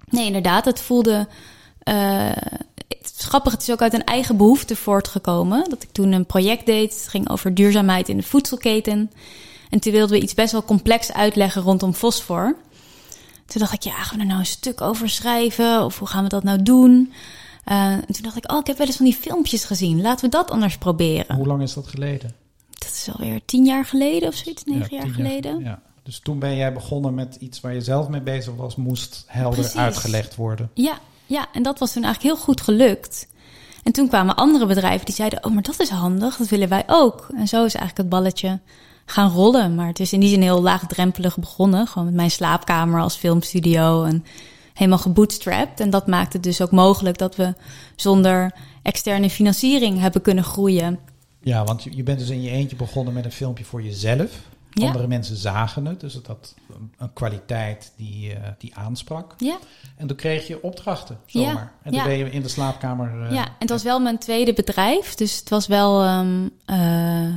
nee, 0.10 0.26
inderdaad, 0.26 0.66
het 0.66 0.82
voelde. 0.82 1.28
eh, 1.84 2.30
het 2.88 3.14
is 3.18 3.26
grappig, 3.26 3.52
het 3.52 3.62
is 3.62 3.72
ook 3.72 3.82
uit 3.82 3.94
een 3.94 4.04
eigen 4.04 4.38
behoefte 4.38 4.76
voortgekomen. 4.76 5.70
Dat 5.70 5.84
ik 5.84 5.90
toen 5.92 6.12
een 6.12 6.26
project 6.26 6.66
deed. 6.66 6.94
Het 6.94 7.08
ging 7.08 7.30
over 7.30 7.54
duurzaamheid 7.54 8.10
in 8.10 8.18
de 8.18 8.24
voedselketen. 8.24 9.12
En 9.70 9.80
toen 9.80 9.92
wilden 9.92 10.18
we 10.18 10.24
iets 10.24 10.34
best 10.34 10.52
wel 10.52 10.64
complex 10.64 11.14
uitleggen 11.14 11.62
rondom 11.62 11.94
fosfor. 11.94 12.56
Toen 13.46 13.62
dacht 13.62 13.74
ik, 13.74 13.82
ja, 13.82 14.04
gaan 14.04 14.16
we 14.18 14.22
er 14.24 14.28
nou 14.28 14.40
een 14.40 14.46
stuk 14.46 14.82
over 14.82 15.10
schrijven? 15.10 15.84
Of 15.84 16.00
hoe 16.00 16.08
gaan 16.08 16.24
we 16.24 16.30
dat 16.30 16.44
nou 16.44 16.64
doen? 16.64 17.14
Eh, 17.64 17.92
en 17.92 18.06
toen 18.12 18.24
dacht 18.24 18.38
ik, 18.38 18.52
oh, 18.52 18.58
ik 18.60 18.68
heb 18.68 18.78
wel 18.78 18.88
eens 18.88 18.96
van 18.96 19.06
die 19.06 19.16
filmpjes 19.16 19.66
gezien. 19.66 20.02
Laten 20.02 20.26
we 20.26 20.32
dat 20.32 20.52
anders 20.52 20.78
proberen. 20.78 21.36
hoe 21.36 21.48
lang 21.48 21.62
is 21.62 21.74
dat 21.74 21.88
geleden? 21.88 22.36
Dat 22.70 22.90
is 22.92 23.10
alweer 23.18 23.42
tien 23.46 23.66
jaar 23.66 23.86
geleden 23.86 24.28
of 24.28 24.36
zoiets, 24.36 24.64
negen 24.64 24.88
Ja, 24.96 24.98
jaar 25.04 25.14
geleden. 25.14 25.60
Ja. 25.60 25.82
Dus 26.04 26.20
toen 26.20 26.40
ben 26.40 26.56
jij 26.56 26.74
begonnen 26.74 27.14
met 27.14 27.36
iets 27.40 27.62
waar 27.62 27.74
je 27.74 27.82
zelf 27.82 28.08
mee 28.08 28.22
bezig 28.22 28.56
was, 28.56 28.76
moest 28.76 29.24
helder 29.28 29.60
Precies. 29.60 29.78
uitgelegd 29.78 30.36
worden. 30.36 30.70
Ja, 30.74 31.00
ja, 31.26 31.48
en 31.54 31.64
dat 31.64 31.80
was 31.80 31.94
toen 31.94 32.04
eigenlijk 32.04 32.36
heel 32.36 32.44
goed 32.44 32.62
gelukt. 32.62 33.28
En 33.84 33.92
toen 33.92 34.08
kwamen 34.08 34.36
andere 34.36 34.66
bedrijven 34.66 35.06
die 35.06 35.16
zeiden: 35.16 35.46
Oh, 35.46 35.54
maar 35.54 35.64
dat 35.64 35.80
is 35.80 35.90
handig, 35.90 36.38
dat 36.38 36.48
willen 36.48 36.70
wij 36.70 36.84
ook. 36.88 37.28
En 37.36 37.48
zo 37.48 37.66
is 37.66 37.76
eigenlijk 37.76 37.98
het 37.98 38.10
balletje 38.10 38.60
gaan 39.06 39.30
rollen. 39.32 39.76
Maar 39.76 39.88
het 39.88 40.00
is 40.00 40.14
in 40.14 40.20
die 40.20 40.30
zin 40.30 40.42
heel 40.42 40.62
laagdrempelig 40.62 41.38
begonnen. 41.38 41.88
Gewoon 41.88 42.06
met 42.08 42.16
mijn 42.16 42.32
slaapkamer 42.32 43.02
als 43.02 43.16
filmstudio 43.16 44.04
en 44.04 44.26
helemaal 44.74 45.00
gebootstrapped. 45.00 45.80
En 45.80 45.90
dat 45.90 46.08
maakte 46.08 46.36
het 46.38 46.46
dus 46.46 46.62
ook 46.62 46.72
mogelijk 46.72 47.18
dat 47.18 47.36
we 47.36 47.54
zonder 47.96 48.54
externe 48.82 49.30
financiering 49.30 50.00
hebben 50.00 50.22
kunnen 50.22 50.44
groeien. 50.44 51.00
Ja, 51.42 51.64
want 51.64 51.84
je 51.84 52.04
bent 52.04 52.20
dus 52.20 52.30
in 52.30 52.42
je 52.42 52.50
eentje 52.50 52.76
begonnen 52.76 53.14
met 53.14 53.26
een 53.26 53.32
filmpje 53.32 53.64
voor 53.64 53.82
jezelf. 53.84 54.32
Ja. 54.70 54.86
Andere 54.88 55.08
mensen 55.08 55.36
zagen 55.36 55.86
het, 55.86 56.00
dus 56.00 56.14
het 56.14 56.28
had 56.28 56.54
een, 56.98 57.14
kwaliteit 57.14 57.92
die, 57.98 58.34
eh, 58.34 58.50
die 58.58 58.76
aansprak. 58.76 59.34
Ja, 59.38 59.58
En 59.98 60.08
toen 60.08 60.18
kreeg 60.18 60.48
je 60.48 60.64
opdrachten, 60.64 61.20
Ja, 61.26 61.40
zomaar. 61.48 61.72
En 61.84 61.92
toen 61.92 62.00
ja. 62.00 62.06
ben 62.06 62.18
je 62.18 62.30
in 62.32 62.42
de 62.42 62.48
slaapkamer... 62.48 63.22
eh, 63.24 63.32
ja, 63.32 63.44
en 63.46 63.52
het 63.60 63.70
was 63.70 63.84
wel 63.84 64.00
mijn 64.00 64.18
tweede 64.18 64.54
bedrijf. 64.54 65.16
Dus 65.16 65.40
het 65.40 65.50
was 65.50 65.68
wel. 65.68 66.02
ehm, 66.04 66.48
eh, 66.66 67.34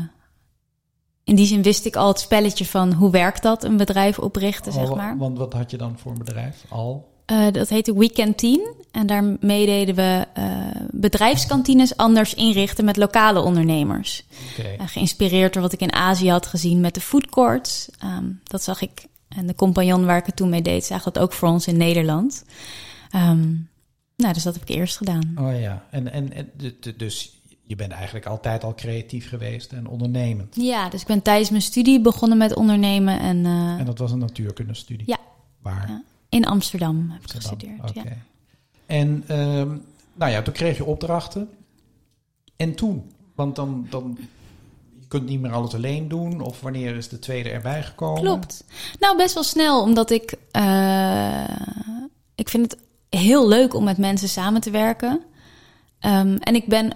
in 1.29 1.35
die 1.37 1.47
zin 1.47 1.63
wist 1.63 1.85
ik 1.85 1.97
al 1.97 2.09
het 2.09 2.21
spelletje 2.21 2.65
van 2.65 2.93
hoe 2.93 3.11
werkt 3.11 3.43
dat, 3.43 3.65
een 3.65 3.77
bedrijf 3.77 4.19
oprichten, 4.19 4.73
zeg 4.73 4.89
al- 4.89 4.97
maar. 4.97 5.13
Oh, 5.13 5.19
Want 5.19 5.39
wat 5.39 5.53
had 5.53 5.71
je 5.71 5.77
dan 5.77 5.99
voor 5.99 6.13
een 6.13 6.19
bedrijf? 6.19 6.65
Al? 6.69 7.09
Eh, 7.25 7.47
dat 7.53 7.69
heette 7.69 7.99
Weekend 7.99 8.37
10. 8.37 8.75
En 8.91 9.07
daarmee 9.07 9.67
deden 9.67 9.95
we 9.95 10.27
eh, 10.35 10.45
bedrijfskantines 10.91 11.97
anders 11.97 12.35
inrichten 12.35 12.85
met 12.85 12.97
lokale 12.97 13.41
ondernemers. 13.41 14.25
Geïnspireerd 14.79 15.53
door 15.53 15.63
wat 15.63 15.73
ik 15.73 15.81
in 15.81 15.93
Azië 15.93 16.31
had 16.31 16.47
gezien 16.47 16.81
met 16.81 16.95
de 16.95 17.01
food 17.01 17.27
courts. 17.27 17.89
Ehm, 17.99 18.25
dat 18.45 18.63
zag 18.63 18.81
ik. 18.83 19.07
En 19.29 19.47
de 19.47 19.55
compagnon 19.55 20.05
waar 20.05 20.19
ik 20.19 20.27
het 20.27 20.37
toen 20.37 20.49
mee 20.49 20.63
deed, 20.63 20.85
zag 20.85 21.03
dat 21.03 21.19
ook 21.19 21.33
voor 21.33 21.49
ons 21.49 21.67
in 21.67 21.77
Nederland. 21.77 22.45
Ehm, 23.11 23.49
nou, 24.17 24.33
dus 24.33 24.43
dat 24.43 24.55
heb 24.55 24.63
ik 24.63 24.77
eerst 24.77 24.97
gedaan. 24.97 25.35
Oh 25.39 25.61
ja, 25.61 25.85
en, 25.91 26.13
en, 26.13 26.33
en 26.33 26.51
dus 26.97 27.38
je 27.69 27.77
bent 27.77 27.93
eigenlijk 27.93 28.27
altijd 28.27 28.65
al 28.65 28.75
creatief 28.75 29.29
geweest 29.29 29.73
en 29.73 29.87
ondernemend. 29.87 30.57
Ja, 30.57 30.89
dus 30.89 31.01
ik 31.01 31.07
ben 31.07 31.23
tijdens 31.23 31.51
mijn 31.51 31.63
studie 31.63 32.01
begonnen 32.01 32.39
met 32.39 32.55
ondernemen. 32.55 33.21
En, 33.21 33.47
eh, 33.47 33.79
En 33.79 33.85
dat 33.85 33.99
was 33.99 34.13
een 34.13 34.19
natuurkundestudie? 34.19 35.07
Ja. 35.09 35.19
Waar? 35.63 35.89
Ja. 35.89 36.03
in 36.29 36.45
Amsterdam 36.47 37.11
heb 37.11 37.23
ik 37.25 37.35
Amsterdam. 37.35 37.79
gestudeerd. 37.79 37.91
Oké. 37.91 38.09
Ja. 38.09 38.17
En 38.87 39.25
ehm, 39.27 39.77
nou 40.15 40.31
ja, 40.33 40.43
toen 40.43 40.53
kreeg 40.55 40.77
je 40.77 40.85
opdrachten. 40.85 41.49
En 42.57 42.75
toen? 42.75 43.11
Want 43.35 43.57
dan, 43.57 43.87
dan 43.91 44.19
je 45.01 45.07
kunt 45.09 45.29
niet 45.29 45.41
meer 45.41 45.53
alles 45.53 45.75
alleen 45.75 46.09
doen. 46.09 46.41
Of 46.41 46.61
wanneer 46.61 46.97
is 46.97 47.09
de 47.09 47.19
tweede 47.19 47.51
erbij 47.51 47.83
gekomen? 47.83 48.23
Klopt. 48.23 48.65
Nou, 49.01 49.17
best 49.17 49.35
wel 49.35 49.43
snel, 49.43 49.83
omdat 49.83 50.11
ik. 50.11 50.35
eh, 50.51 51.45
ik 52.35 52.49
vind 52.49 52.73
het 52.73 52.81
heel 53.21 53.49
leuk 53.49 53.75
om 53.75 53.85
met 53.85 53.99
mensen 53.99 54.29
samen 54.29 54.61
te 54.61 54.71
werken. 54.71 55.21
Ehm, 55.99 56.37
en 56.41 56.55
ik 56.55 56.67
ben. 56.67 56.93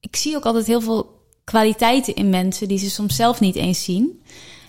Ik 0.00 0.16
zie 0.16 0.36
ook 0.36 0.44
altijd 0.44 0.66
heel 0.66 0.80
veel 0.80 1.18
kwaliteiten 1.44 2.14
in 2.14 2.28
mensen 2.28 2.68
die 2.68 2.78
ze 2.78 2.90
soms 2.90 3.16
zelf 3.16 3.40
niet 3.40 3.56
eens 3.56 3.84
zien. 3.84 4.22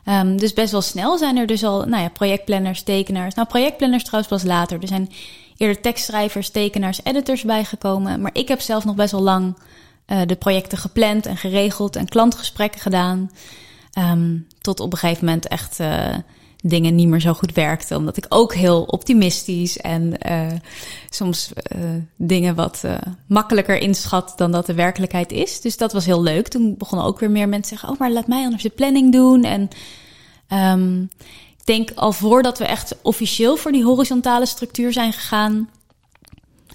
Ehm, 0.04 0.38
dus 0.38 0.54
best 0.54 0.72
wel 0.72 0.82
snel 0.82 1.18
zijn 1.18 1.38
er 1.38 1.48
dus 1.48 1.64
al, 1.64 1.86
nou 1.86 2.04
ja, 2.04 2.10
projectplanners, 2.10 2.82
tekenaars. 2.82 3.36
Nou, 3.36 3.48
projectplanners 3.48 4.04
trouwens 4.04 4.34
pas 4.34 4.44
later. 4.44 4.82
Er 4.82 4.88
zijn 4.88 5.10
eerder 5.58 5.82
tekstschrijvers, 5.82 6.50
tekenaars, 6.50 7.00
editors 7.04 7.44
bijgekomen. 7.44 8.22
Maar 8.22 8.32
ik 8.34 8.48
heb 8.48 8.62
zelf 8.62 8.86
nog 8.86 8.96
best 8.96 9.12
wel 9.12 9.22
lang 9.22 9.58
eh, 10.06 10.22
de 10.26 10.36
projecten 10.36 10.78
gepland 10.78 11.26
en 11.26 11.38
geregeld 11.38 11.96
en 11.96 12.08
klantgesprekken 12.08 12.82
gedaan. 12.82 13.32
Ehm, 13.92 14.38
tot 14.60 14.80
op 14.80 14.92
een 14.92 14.98
gegeven 14.98 15.26
moment 15.26 15.48
echt 15.48 15.80
eh, 15.80 16.16
dingen 16.62 16.96
niet 16.96 17.08
meer 17.08 17.20
zo 17.20 17.34
goed 17.34 17.54
werkten. 17.54 17.98
Omdat 17.98 18.18
ik 18.18 18.26
ook 18.30 18.54
heel 18.54 18.82
optimistisch 18.84 19.78
en 19.78 20.14
uh, 20.30 20.48
soms 21.10 21.52
uh, 21.76 21.82
dingen 22.16 22.56
wat 22.56 22.82
uh, 22.86 22.98
makkelijker 23.28 23.78
inschat 23.78 24.34
dan 24.36 24.52
dat 24.52 24.66
de 24.66 24.74
werkelijkheid 24.74 25.32
is. 25.32 25.62
Dus 25.62 25.78
dat 25.78 25.94
was 25.94 26.06
heel 26.06 26.22
leuk. 26.22 26.48
Toen 26.48 26.78
begonnen 26.78 27.08
ook 27.08 27.20
weer 27.20 27.32
meer 27.32 27.50
mensen 27.50 27.78
zeggen: 27.78 27.90
Oh, 27.90 28.00
maar 28.00 28.12
laat 28.12 28.28
mij 28.28 28.44
anders 28.44 28.64
de 28.64 28.70
planning 28.70 29.12
doen. 29.12 29.44
En 29.44 29.70
um, 30.74 31.10
ik 31.58 31.66
denk 31.66 31.92
al 31.96 32.12
voordat 32.12 32.58
we 32.58 32.66
echt 32.66 32.96
officieel 33.02 33.56
voor 33.56 33.72
die 33.72 33.84
horizontale 33.84 34.46
structuur 34.46 34.94
zijn 34.94 35.14
gegaan. 35.14 35.70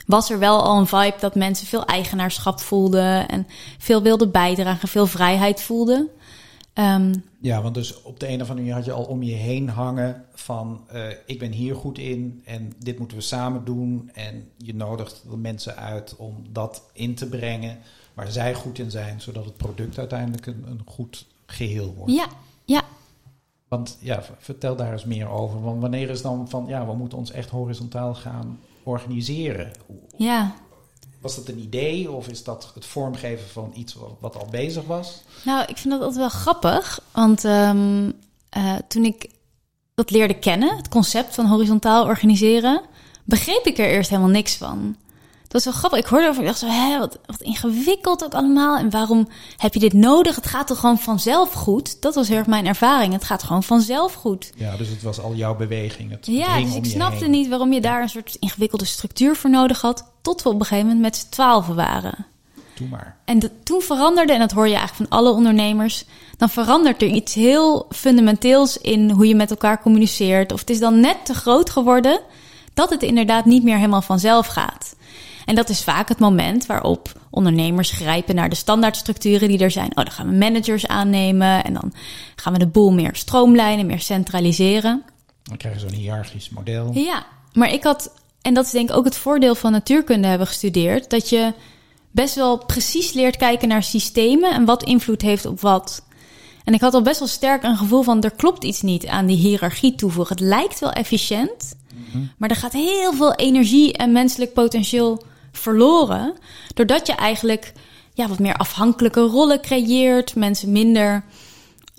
Was 0.07 0.31
er 0.31 0.39
wel 0.39 0.63
al 0.63 0.79
een 0.79 0.87
vibe 0.87 1.17
dat 1.21 1.35
mensen 1.35 1.67
veel 1.67 1.85
eigenaarschap 1.85 2.61
voelden 2.61 3.29
en 3.29 3.47
veel 3.79 4.03
wilden 4.03 4.31
bijdragen, 4.31 4.89
veel 4.89 5.07
vrijheid 5.07 5.63
voelden. 5.63 6.09
Um, 6.79 7.25
ja, 7.41 7.63
want 7.63 7.75
dus 7.75 8.03
op 8.03 8.21
de 8.21 8.29
een 8.29 8.43
of 8.43 8.51
andere 8.51 8.59
manier 8.59 8.75
had 8.75 8.85
je 8.85 8.93
al 8.93 9.05
om 9.05 9.23
je 9.23 9.35
heen 9.35 9.69
hangen 9.69 10.25
van 10.35 10.87
uh, 10.93 11.09
ik 11.27 11.39
ben 11.39 11.53
hier 11.53 11.75
goed 11.75 11.99
in 11.99 12.43
en 12.45 12.73
dit 12.79 12.99
moeten 12.99 13.17
we 13.17 13.23
samen 13.23 13.65
doen. 13.65 14.11
En 14.15 14.49
je 14.57 14.75
nodigt 14.75 15.23
de 15.31 15.37
mensen 15.37 15.77
uit 15.77 16.17
om 16.17 16.45
dat 16.51 16.83
in 16.93 17.15
te 17.15 17.29
brengen 17.29 17.79
waar 18.15 18.31
zij 18.31 18.55
goed 18.55 18.79
in 18.79 18.91
zijn, 18.91 19.21
zodat 19.21 19.45
het 19.45 19.57
product 19.57 19.99
uiteindelijk 19.99 20.47
een, 20.47 20.65
een 20.67 20.81
goed 20.85 21.27
geheel 21.47 21.95
wordt. 21.95 22.13
Ja, 22.13 22.27
ja. 22.65 22.83
Want 23.69 23.99
ja, 24.01 24.23
vertel 24.39 24.77
daar 24.77 24.93
eens 24.93 25.05
meer 25.05 25.29
over. 25.29 25.63
Want 25.63 25.81
wanneer 25.81 26.11
is 26.11 26.23
dan 26.23 26.49
van 26.49 26.65
ja, 26.67 26.87
we 26.87 26.95
moeten 26.95 27.19
ons 27.19 27.31
echt 27.31 27.51
horizontaal 27.51 28.15
gaan 28.15 28.59
organiseren? 28.83 29.71
Ja. 30.17 30.55
Was 31.27 31.37
dat 31.37 31.49
een 31.49 31.59
idee 31.59 32.11
of 32.11 32.29
is 32.29 32.45
dat 32.45 32.71
het 32.75 32.85
vormgeven 32.85 33.49
van 33.49 33.73
iets 33.75 33.97
wat 34.21 34.37
al 34.37 34.47
bezig 34.51 34.85
was? 34.85 35.23
Nou, 35.43 35.65
ik 35.67 35.77
vind 35.77 35.95
dat 35.95 36.01
altijd 36.01 36.19
wel 36.19 36.29
grappig. 36.29 37.01
Want 37.13 37.45
um, 37.45 38.13
uh, 38.57 38.75
toen 38.89 39.05
ik 39.05 39.31
dat 39.95 40.11
leerde 40.11 40.39
kennen, 40.39 40.77
het 40.77 40.89
concept 40.89 41.35
van 41.35 41.47
horizontaal 41.47 42.05
organiseren, 42.05 42.83
begreep 43.25 43.65
ik 43.65 43.79
er 43.79 43.89
eerst 43.89 44.11
helemaal 44.11 44.31
niks 44.31 44.55
van. 44.55 44.97
Dat 45.43 45.53
was 45.53 45.65
wel 45.65 45.73
grappig. 45.73 45.99
Ik 45.99 46.07
hoorde 46.07 46.29
over, 46.29 46.41
ik 46.41 46.47
dacht 46.47 46.59
zo, 46.59 46.67
hé, 46.67 46.99
wat, 46.99 47.19
wat 47.27 47.41
ingewikkeld 47.41 48.25
ook 48.25 48.35
allemaal. 48.35 48.77
En 48.77 48.91
waarom 48.91 49.29
heb 49.57 49.75
je 49.75 49.81
dit 49.81 49.93
nodig? 49.93 50.37
Het 50.37 50.47
gaat 50.47 50.67
toch 50.67 50.79
gewoon 50.79 50.99
vanzelf 50.99 51.53
goed? 51.53 52.03
Dat 52.03 52.15
was 52.15 52.29
heel 52.29 52.37
erg 52.37 52.47
mijn 52.47 52.67
ervaring. 52.67 53.13
Het 53.13 53.25
gaat 53.25 53.43
gewoon 53.43 53.63
vanzelf 53.63 54.15
goed. 54.15 54.53
Ja, 54.57 54.77
dus 54.77 54.89
het 54.89 55.03
was 55.03 55.21
al 55.21 55.35
jouw 55.35 55.57
beweging. 55.57 56.11
Het 56.11 56.27
ja, 56.27 56.61
dus 56.61 56.75
ik 56.75 56.85
snapte 56.85 57.23
heen. 57.25 57.31
niet 57.31 57.49
waarom 57.49 57.73
je 57.73 57.81
daar 57.81 58.03
een 58.03 58.09
soort 58.09 58.37
ingewikkelde 58.41 58.85
structuur 58.85 59.37
voor 59.37 59.51
nodig 59.51 59.81
had. 59.81 60.05
Tot 60.27 60.43
we 60.43 60.49
op 60.49 60.61
een 60.61 60.67
gegeven 60.67 60.87
moment 60.87 61.05
met 61.05 61.17
z'n 61.17 61.29
twaalfen 61.29 61.75
waren. 61.75 62.27
Doe 62.75 62.89
maar. 62.89 63.17
En 63.25 63.63
toen 63.63 63.81
veranderde, 63.81 64.33
en 64.33 64.39
dat 64.39 64.51
hoor 64.51 64.69
je 64.69 64.77
eigenlijk 64.77 65.11
van 65.11 65.19
alle 65.19 65.31
ondernemers, 65.31 66.05
dan 66.37 66.49
verandert 66.49 67.03
er 67.03 67.09
iets 67.09 67.35
heel 67.35 67.87
fundamenteels 67.91 68.79
in 68.79 69.11
hoe 69.11 69.29
je 69.29 69.35
met 69.35 69.51
elkaar 69.51 69.83
communiceert. 69.83 70.53
Of 70.53 70.61
het 70.61 70.71
is 70.71 70.79
dan 70.79 71.01
net 71.01 71.25
te 71.25 71.35
groot 71.35 71.71
geworden 71.71 72.21
dat 72.75 72.91
het 72.91 73.03
inderdaad 73.03 73.45
niet 73.45 73.63
meer 73.63 73.77
helemaal 73.77 74.03
vanzelf 74.03 74.47
gaat. 74.47 74.97
En 75.45 75.55
dat 75.55 75.69
is 75.69 75.85
vaak 75.85 76.09
het 76.09 76.19
moment 76.19 76.67
waarop 76.67 77.13
ondernemers 77.31 77.91
grijpen 77.91 78.35
naar 78.35 78.49
de 78.49 78.55
standaardstructuren 78.55 79.49
die 79.49 79.59
er 79.59 79.71
zijn. 79.71 79.91
Oh, 79.91 80.05
dan 80.05 80.11
gaan 80.11 80.29
we 80.29 80.37
managers 80.37 80.87
aannemen 80.87 81.65
en 81.65 81.75
dan 81.75 81.93
gaan 82.37 82.53
we 82.53 82.59
de 82.59 82.67
boel 82.67 82.93
meer 82.93 83.17
stroomlijnen, 83.17 83.87
meer 83.87 84.01
centraliseren. 84.01 85.03
Dan 85.43 85.57
krijg 85.57 85.75
je 85.75 85.81
zo'n 85.81 85.99
hiërarchisch 85.99 86.51
model. 86.51 86.91
Ja, 86.95 87.27
maar 87.53 87.73
ik 87.73 87.83
had, 87.83 88.11
en 88.47 88.55
dat 88.55 88.65
is 88.65 88.71
denk 88.71 88.91
ik 88.91 88.97
ook 88.97 89.05
het 89.05 89.17
voordeel 89.17 89.55
van 89.55 89.73
natuurkunde 89.73 90.29
hebben 90.29 90.47
gestudeerd, 90.47 91.11
dat 91.11 91.29
je 91.29 91.53
best 92.11 92.35
wel 92.35 92.65
precies 92.65 93.13
leert 93.13 93.37
kijken 93.37 93.69
naar 93.69 93.83
systemen 93.83 94.53
en 94.53 94.65
wat 94.65 94.83
invloed 94.83 95.23
heeft 95.23 95.47
op 95.47 95.61
wat. 95.61 96.05
En 96.65 96.75
ik 96.75 96.81
had 96.81 96.95
al 96.95 97.03
best 97.03 97.19
wel 97.19 97.29
sterk 97.29 97.63
een 97.63 97.77
gevoel 97.77 98.03
van 98.03 98.23
er 98.23 98.31
klopt 98.31 98.65
iets 98.65 98.83
niet 98.83 99.07
aan 99.07 99.27
die 99.27 99.37
hiërarchie 99.37 99.95
toevoegen. 99.95 100.37
Het 100.37 100.45
lijkt 100.45 100.79
wel 100.79 100.93
efficiënt, 100.93 101.77
mm-hmm. 101.95 102.31
maar 102.37 102.51
er 102.51 102.57
gaat 102.57 102.73
heel 102.73 103.13
veel 103.13 103.35
energie 103.35 103.93
en 103.93 104.13
menselijk 104.13 104.53
potentieel 104.53 105.23
verloren. 105.53 106.35
Doordat 106.75 107.07
je 107.07 107.15
eigenlijk 107.15 107.73
ja, 108.15 108.29
wat 108.29 108.39
meer 108.39 108.57
afhankelijke 108.57 109.21
rollen 109.21 109.61
creëert. 109.61 110.35
Mensen 110.35 110.73
minder 110.73 111.25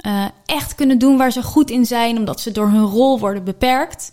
uh, 0.06 0.26
echt 0.46 0.76
kunnen 0.76 0.98
doen 0.98 1.18
waar 1.18 1.32
ze 1.32 1.44
goed 1.44 1.70
in 1.70 1.86
zijn, 1.86 2.18
omdat 2.18 2.42
ze 2.42 2.52
door 2.52 2.70
hun 2.70 2.86
rol 2.86 3.20
worden 3.20 3.44
beperkt. 3.44 4.12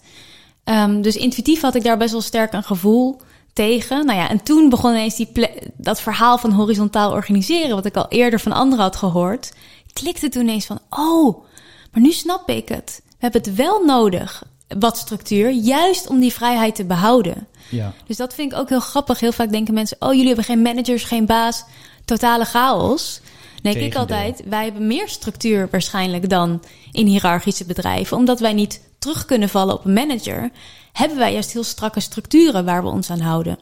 Um, 0.64 1.02
dus 1.02 1.16
intuïtief 1.16 1.60
had 1.60 1.74
ik 1.74 1.82
daar 1.82 1.96
best 1.96 2.12
wel 2.12 2.20
sterk 2.20 2.52
een 2.52 2.64
gevoel 2.64 3.20
tegen. 3.52 4.06
Nou 4.06 4.18
ja, 4.18 4.28
en 4.28 4.42
toen 4.42 4.68
begon 4.68 4.90
ineens 4.90 5.16
die 5.16 5.28
dat 5.76 6.00
verhaal 6.00 6.38
van 6.38 6.50
horizontaal 6.50 7.10
organiseren, 7.12 7.74
wat 7.74 7.84
ik 7.84 7.96
al 7.96 8.08
eerder 8.08 8.40
van 8.40 8.52
anderen 8.52 8.84
had 8.84 8.96
gehoord, 8.96 9.52
klikte 9.92 10.28
toen 10.28 10.42
ineens 10.42 10.66
van: 10.66 10.78
oh, 10.90 11.44
maar 11.92 12.02
nu 12.02 12.12
snap 12.12 12.48
ik 12.48 12.68
het. 12.68 13.02
We 13.04 13.16
hebben 13.18 13.42
het 13.42 13.54
wel 13.54 13.84
nodig, 13.84 14.44
wat 14.78 14.98
structuur, 14.98 15.50
juist 15.50 16.08
om 16.08 16.20
die 16.20 16.32
vrijheid 16.32 16.74
te 16.74 16.84
behouden. 16.84 17.46
Ja. 17.70 17.92
Dus 18.06 18.16
dat 18.16 18.34
vind 18.34 18.52
ik 18.52 18.58
ook 18.58 18.68
heel 18.68 18.80
grappig. 18.80 19.20
Heel 19.20 19.32
vaak 19.32 19.50
denken 19.50 19.74
mensen: 19.74 19.96
oh, 20.00 20.12
jullie 20.12 20.26
hebben 20.26 20.44
geen 20.44 20.62
managers, 20.62 21.04
geen 21.04 21.26
baas, 21.26 21.64
totale 22.04 22.44
chaos. 22.44 23.20
Denk 23.62 23.76
ik 23.76 23.94
altijd: 23.94 24.42
wij 24.48 24.64
hebben 24.64 24.86
meer 24.86 25.08
structuur 25.08 25.68
waarschijnlijk 25.70 26.28
dan 26.28 26.62
in 26.92 27.06
hiërarchische 27.06 27.64
bedrijven, 27.64 28.16
omdat 28.16 28.40
wij 28.40 28.52
niet 28.52 28.80
terug 29.04 29.24
kunnen 29.24 29.48
vallen 29.48 29.74
op 29.74 29.84
een 29.84 29.92
manager. 29.92 30.50
Hebben 30.92 31.18
wij 31.18 31.32
juist 31.32 31.52
heel 31.52 31.64
strakke 31.64 32.00
structuren 32.00 32.64
waar 32.64 32.82
we 32.82 32.88
ons 32.88 33.10
aan 33.10 33.20
houden? 33.20 33.58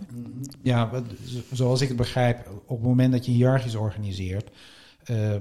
Ja, 0.62 0.90
zoals 1.52 1.80
ik 1.80 1.88
het 1.88 1.96
begrijp, 1.96 2.48
op 2.66 2.76
het 2.76 2.86
moment 2.86 3.12
dat 3.12 3.26
je 3.26 3.32
hiërarchisch 3.32 3.74
organiseert, 3.74 4.50
uh, 5.06 5.34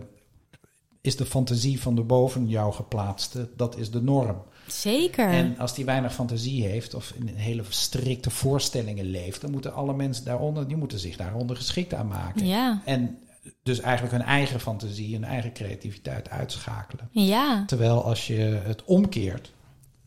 is 1.01 1.15
de 1.15 1.25
fantasie 1.25 1.81
van 1.81 1.95
de 1.95 2.01
boven 2.01 2.47
jou 2.47 2.73
geplaatste, 2.73 3.49
dat 3.55 3.77
is 3.77 3.91
de 3.91 4.01
norm. 4.01 4.43
Zeker. 4.67 5.29
En 5.29 5.57
als 5.57 5.73
die 5.73 5.85
weinig 5.85 6.13
fantasie 6.13 6.63
heeft 6.63 6.93
of 6.93 7.13
in 7.19 7.27
hele 7.27 7.63
strikte 7.69 8.29
voorstellingen 8.29 9.05
leeft, 9.05 9.41
dan 9.41 9.51
moeten 9.51 9.73
alle 9.73 9.93
mensen 9.93 10.25
daaronder, 10.25 10.67
die 10.67 10.77
moeten 10.77 10.99
zich 10.99 11.17
daaronder 11.17 11.55
geschikt 11.55 11.93
aan 11.93 12.07
maken. 12.07 12.45
Ja. 12.45 12.81
En 12.85 13.17
dus 13.63 13.79
eigenlijk 13.79 14.13
hun 14.13 14.25
eigen 14.25 14.59
fantasie, 14.59 15.13
hun 15.13 15.23
eigen 15.23 15.53
creativiteit 15.53 16.29
uitschakelen. 16.29 17.09
Ja. 17.11 17.63
Terwijl 17.65 18.03
als 18.03 18.27
je 18.27 18.59
het 18.63 18.83
omkeert, 18.83 19.51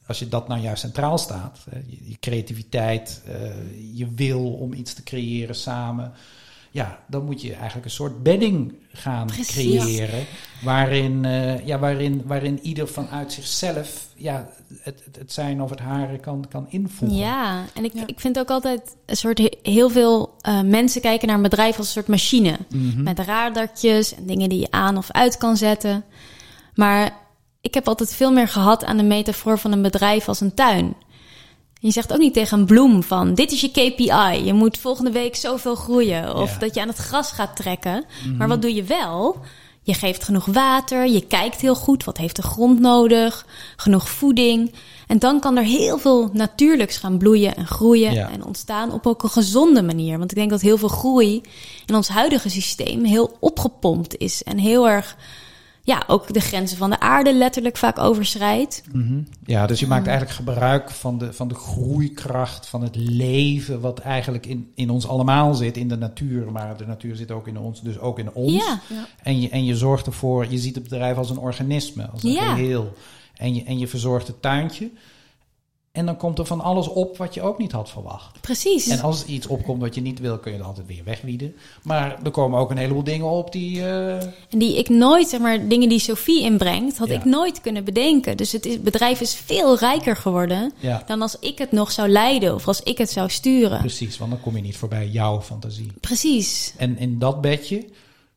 als 0.07 0.19
je 0.19 0.29
dat 0.29 0.49
nou 0.49 0.61
juist 0.61 0.81
centraal 0.81 1.19
staat, 1.19 1.59
je, 1.87 2.17
creativiteit, 2.21 3.23
uh, 3.29 3.35
je 3.99 4.09
wil 4.15 4.53
om 4.53 4.73
iets 4.73 4.95
te 4.95 5.03
creëren 5.03 5.55
samen, 5.55 6.13
ja, 6.75 6.99
dan 7.07 7.25
moet 7.25 7.43
je 7.43 7.53
eigenlijk 7.53 7.85
een 7.85 7.91
soort 7.91 8.23
bedding 8.23 8.75
gaan 8.93 9.29
creëren. 9.29 10.27
Waarin, 10.63 11.25
uh, 11.25 11.67
ja, 11.67 11.79
waarin, 11.79 12.23
waarin 12.25 12.59
ieder 12.63 12.89
vanuit 12.89 13.33
zichzelf 13.33 14.07
ja, 14.17 14.49
het, 14.83 15.03
het, 15.05 15.17
het 15.17 15.33
zijn 15.33 15.63
of 15.63 15.71
het 15.71 15.79
haren 15.79 16.21
kan, 16.21 16.47
kan 16.49 16.67
invoegen. 16.69 17.19
Ja, 17.19 17.65
en 17.75 17.85
ik, 17.85 17.93
ik 18.07 18.21
vind 18.21 18.39
ook 18.39 18.51
altijd 18.51 18.97
een 19.07 19.17
soort 19.17 19.57
heel 19.63 19.91
veel 19.91 20.35
uh, 20.49 20.61
mensen 20.61 21.01
kijken 21.01 21.27
naar 21.27 21.37
een 21.37 21.43
bedrijf 21.43 21.79
als 21.79 21.87
een 21.87 21.93
soort 21.93 22.09
machine. 22.09 22.59
Mm 22.69 22.91
-hmm. 22.91 23.03
Met 23.03 23.19
radartjes 23.19 24.15
en 24.15 24.27
dingen 24.27 24.49
die 24.49 24.61
je 24.61 24.71
aan 24.71 24.97
of 24.97 25.11
uit 25.11 25.37
kan 25.37 25.57
zetten. 25.57 26.05
Maar 26.75 27.24
ik 27.65 27.75
heb 27.75 27.89
altijd 27.89 28.15
veel 28.15 28.33
meer 28.33 28.49
gehad 28.49 28.85
aan 28.85 28.97
de 28.97 29.03
metafoor 29.03 29.59
van 29.59 29.73
een 29.73 29.83
bedrijf 29.83 30.29
als 30.29 30.41
een 30.41 30.55
tuin. 30.55 30.95
Je 31.81 31.91
zegt 31.91 32.13
ook 32.13 32.19
niet 32.19 32.35
tegen 32.35 32.59
een 32.59 32.67
bloem 32.67 33.03
van 33.03 33.35
dit 33.35 33.53
is 33.53 33.61
je 33.61 33.71
KPI. 33.71 34.45
Je 34.45 34.53
moet 34.53 34.79
volgende 34.79 35.11
week 35.11 35.37
zoveel 35.37 35.75
groeien. 35.75 36.35
Of 36.37 36.53
ja. 36.53 36.59
dat 36.59 36.75
je 36.75 36.81
aan 36.81 36.89
het 36.89 36.97
gras 36.97 37.31
gaat 37.31 37.57
trekken. 37.57 37.95
Mm 37.95 38.29
-hmm. 38.29 38.37
Maar 38.37 38.49
wat 38.49 38.63
doe 38.63 38.75
je 38.75 38.83
wel? 38.83 39.37
Je 39.83 39.95
geeft 39.95 40.25
genoeg 40.25 40.45
water, 40.45 41.07
je 41.07 41.27
kijkt 41.27 41.61
heel 41.61 41.75
goed, 41.75 42.05
wat 42.05 42.19
heeft 42.19 42.37
de 42.37 42.43
grond 42.43 42.81
nodig, 42.81 43.47
genoeg 43.77 44.09
voeding. 44.09 44.73
En 45.07 45.19
dan 45.19 45.41
kan 45.41 45.57
er 45.57 45.65
heel 45.65 45.99
veel 45.99 46.31
natuurlijks 46.33 46.97
gaan 46.97 47.19
bloeien 47.19 47.57
en 47.57 47.67
groeien 47.67 48.13
ja. 48.13 48.31
en 48.31 48.45
ontstaan 48.45 48.93
op 48.93 49.07
ook 49.07 49.23
een 49.23 49.31
gezonde 49.31 49.83
manier. 49.83 50.19
Want 50.19 50.31
ik 50.31 50.37
denk 50.37 50.51
dat 50.51 50.61
heel 50.61 50.79
veel 50.79 50.89
groei 50.89 51.41
in 51.87 51.95
ons 51.95 52.09
huidige 52.09 52.49
systeem 52.49 53.05
heel 53.05 53.37
opgepompt 53.41 54.19
is 54.19 54.43
en 54.43 54.59
heel 54.59 54.89
erg 54.89 55.17
ja, 55.87 56.05
ook 56.07 56.33
de 56.33 56.41
grenzen 56.41 56.77
van 56.77 56.91
de 56.91 57.01
aarde 57.01 57.35
letterlijk 57.35 57.77
vaak 57.77 57.99
overschrijdt. 57.99 58.83
Mm 58.93 59.07
-hmm. 59.07 59.27
Ja, 59.47 59.67
dus 59.67 59.81
je 59.81 59.87
maakt 59.87 60.07
eigenlijk 60.07 60.37
gebruik 60.37 60.91
van 60.91 61.19
de, 61.19 61.33
van 61.33 61.49
de 61.49 61.55
groeikracht 61.55 62.67
van 62.67 62.83
het 62.83 62.97
leven, 62.97 63.81
wat 63.81 63.99
eigenlijk 63.99 64.47
in, 64.47 64.71
in 64.75 64.91
ons 64.91 65.09
allemaal 65.09 65.55
zit, 65.55 65.77
in 65.77 65.89
de 65.89 65.97
natuur. 65.97 66.53
Maar 66.53 66.77
de 66.77 66.87
natuur 66.87 67.17
zit 67.17 67.31
ook 67.31 67.49
in 67.49 67.59
ons, 67.59 67.83
dus 67.83 67.99
ook 67.99 68.19
in 68.19 68.33
ons. 68.33 68.65
Ja. 68.65 68.81
En, 69.23 69.41
je, 69.41 69.49
en 69.49 69.65
je 69.65 69.77
zorgt 69.77 70.07
ervoor, 70.07 70.47
je 70.51 70.59
ziet 70.59 70.75
het 70.75 70.85
bedrijf 70.85 71.17
als 71.17 71.31
een 71.31 71.39
organisme, 71.39 72.09
als 72.09 72.23
een 72.23 72.33
ja. 72.33 72.55
geheel. 72.55 72.95
En 73.37 73.55
je, 73.55 73.65
en 73.65 73.79
je 73.79 73.89
verzorgt 73.89 74.27
het 74.27 74.43
tuintje. 74.43 74.91
En 75.95 76.07
dan 76.07 76.17
komt 76.17 76.39
er 76.39 76.47
van 76.47 76.61
alles 76.61 76.89
op 76.89 77.17
wat 77.17 77.35
je 77.35 77.43
ook 77.43 77.59
niet 77.59 77.73
had 77.73 77.91
verwacht. 77.91 78.41
Precies. 78.41 78.87
En 78.89 79.01
als 79.01 79.25
iets 79.25 79.47
opkomt 79.47 79.81
wat 79.81 79.95
je 79.95 80.01
niet 80.01 80.19
wil, 80.19 80.39
kun 80.39 80.53
je 80.53 80.59
het 80.59 80.67
altijd 80.67 80.87
weer 80.87 81.05
wegwieden. 81.05 81.55
Maar 81.83 82.19
er 82.25 82.31
komen 82.31 82.59
ook 82.59 82.71
een 82.71 82.77
heleboel 82.77 83.05
dingen 83.05 83.27
op 83.27 83.53
die. 83.53 83.77
Uh... 83.77 84.23
En 84.23 84.59
die 84.59 84.79
ik 84.79 84.89
nooit, 84.89 85.29
zeg 85.29 85.41
maar, 85.41 85.69
dingen 85.69 85.89
die 85.89 85.99
Sophie 85.99 86.43
inbrengt, 86.43 86.99
had 86.99 87.09
ja. 87.09 87.15
ik 87.15 87.25
nooit 87.25 87.61
kunnen 87.61 87.85
bedenken. 87.85 88.37
Dus 88.37 88.53
het, 88.53 88.67
is, 88.67 88.73
het 88.73 88.83
bedrijf 88.83 89.21
is 89.21 89.35
veel 89.35 89.79
rijker 89.79 90.17
geworden 90.17 90.73
ja. 90.79 91.03
dan 91.07 91.23
als 91.23 91.37
ik 91.39 91.59
het 91.59 91.73
nog 91.73 91.93
zou 91.93 92.09
leiden 92.09 92.55
of 92.55 92.69
als 92.69 92.83
ik 92.83 92.99
het 92.99 93.11
zou 93.11 93.31
sturen. 93.31 93.79
Precies, 93.79 94.19
want 94.19 94.31
dan 94.31 94.41
kom 94.41 94.57
je 94.57 94.63
niet 94.63 94.77
voorbij 94.77 95.09
jouw 95.09 95.41
fantasie. 95.41 95.93
Precies. 96.01 96.75
En 96.77 96.99
in 96.99 97.19
dat 97.19 97.41
bedje, 97.41 97.87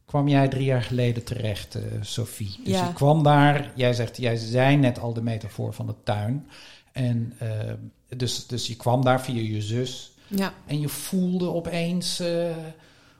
kwam 0.05 0.27
jij 0.27 0.47
drie 0.47 0.65
jaar 0.65 0.83
geleden 0.83 1.23
terecht, 1.23 1.75
uh, 1.75 1.83
Sophie. 2.01 2.59
Dus 2.63 2.73
Ja. 2.73 2.87
je 2.87 2.93
kwam 2.93 3.23
daar, 3.23 3.71
jij 3.75 3.93
zegt, 3.93 4.17
jij 4.17 4.35
zei 4.35 4.75
net 4.75 4.99
al 4.99 5.13
de 5.13 5.21
metafoor 5.21 5.73
van 5.73 5.87
de 5.87 5.95
tuin. 6.03 6.47
En 6.97 7.33
eh, 7.37 7.49
dus, 8.17 8.47
dus 8.47 8.67
je 8.67 8.75
kwam 8.75 9.03
daar 9.03 9.21
via 9.21 9.41
je 9.41 9.61
zus. 9.61 10.11
Ja. 10.27 10.53
En 10.65 10.79
je 10.79 10.89
voelde 10.89 11.53
opeens, 11.53 12.19
eh, 12.19 12.27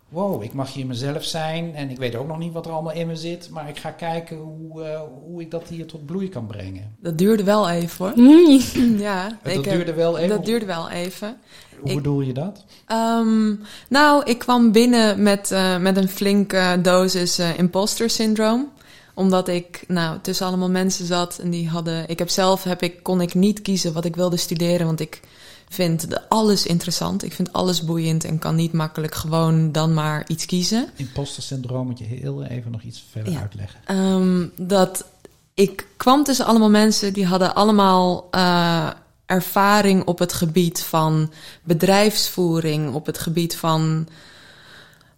wow, 0.10 0.44
ik 0.44 0.54
mag 0.54 0.74
hier 0.74 0.86
mezelf 0.86 1.24
zijn. 1.24 1.76
En 1.76 1.90
ik 1.90 1.98
weet 1.98 2.16
ook 2.16 2.28
nog 2.28 2.38
niet 2.38 2.54
wat 2.54 2.66
er 2.66 2.72
allemaal 2.72 2.94
in 2.94 3.08
me 3.08 3.16
zit. 3.16 3.50
Maar 3.50 3.70
ik 3.70 3.78
ga 3.78 3.90
kijken 3.92 4.38
hoe, 4.38 4.84
eh, 4.84 5.02
hoe 5.26 5.42
ik 5.42 5.52
dat 5.52 5.68
hier 5.68 5.86
tot 5.86 6.06
bloei 6.06 6.30
kan 6.30 6.46
brengen. 6.48 6.96
Dat 7.00 7.18
duurde 7.18 7.44
wel 7.44 7.70
even 7.70 8.06
hoor. 8.06 8.14
Mm. 8.16 8.60
Ja, 9.08 9.38
dat 9.44 9.54
ik, 9.54 9.64
duurde 9.64 9.94
wel 9.94 10.18
even. 10.18 10.30
dat 10.30 10.46
duurde 10.46 10.66
wel 10.66 10.90
even. 10.90 11.38
hoe 11.80 11.90
ik- 11.90 11.96
bedoel 11.96 12.22
je 12.22 12.34
dat? 12.34 12.66
Ehm, 12.86 13.54
nou, 13.90 14.24
ik 14.26 14.38
kwam 14.40 14.72
binnen 14.72 15.24
met, 15.24 15.56
met 15.80 15.98
een 15.98 16.10
flinke 16.10 16.80
dosis 16.82 17.40
imposter 17.40 18.10
syndroom. 18.10 18.72
Omdat 19.18 19.48
ik 19.48 19.84
nou, 19.88 20.18
tussen 20.22 20.46
allemaal 20.46 20.70
mensen 20.70 21.06
zat 21.06 21.40
en 21.40 21.50
die 21.50 21.70
hadden... 21.70 22.10
Ik 22.10 22.20
heb 22.20 22.30
zelf, 22.30 22.64
heb 22.64 22.82
ik, 22.82 23.04
kon 23.04 23.22
ik 23.22 23.34
niet 23.34 23.62
kiezen 23.62 23.94
wat 23.94 24.06
ik 24.06 24.16
wilde 24.16 24.38
studeren, 24.38 24.86
want 24.86 25.00
ik 25.00 25.22
vind 25.70 26.30
alles 26.30 26.66
interessant. 26.66 27.24
Ik 27.24 27.34
vind 27.34 27.54
alles 27.54 27.84
boeiend 27.84 28.24
en 28.24 28.40
kan 28.40 28.56
niet 28.56 28.74
makkelijk 28.74 29.16
gewoon 29.16 29.72
dan 29.72 29.94
maar 29.94 30.24
iets 30.28 30.46
kiezen. 30.46 30.90
Imposter 30.96 31.44
syndroom 31.44 31.86
moet 31.88 32.00
je 32.00 32.06
heel 32.06 32.44
even 32.44 32.72
nog 32.72 32.82
iets 32.82 33.04
verder 33.12 33.34
Ja. 33.34 33.40
uitleggen. 33.40 33.80
Ehm, 33.86 34.46
dat 34.68 35.06
ik 35.54 35.88
kwam 35.98 36.24
tussen 36.24 36.46
allemaal 36.46 36.70
mensen 36.70 37.14
die 37.14 37.26
hadden 37.26 37.56
allemaal 37.56 38.28
eh, 38.32 38.90
ervaring 39.26 40.06
op 40.06 40.20
het 40.20 40.34
gebied 40.34 40.82
van 40.84 41.32
bedrijfsvoering, 41.64 42.94
op 42.94 43.06
het 43.06 43.18
gebied 43.18 43.56
van 43.56 44.08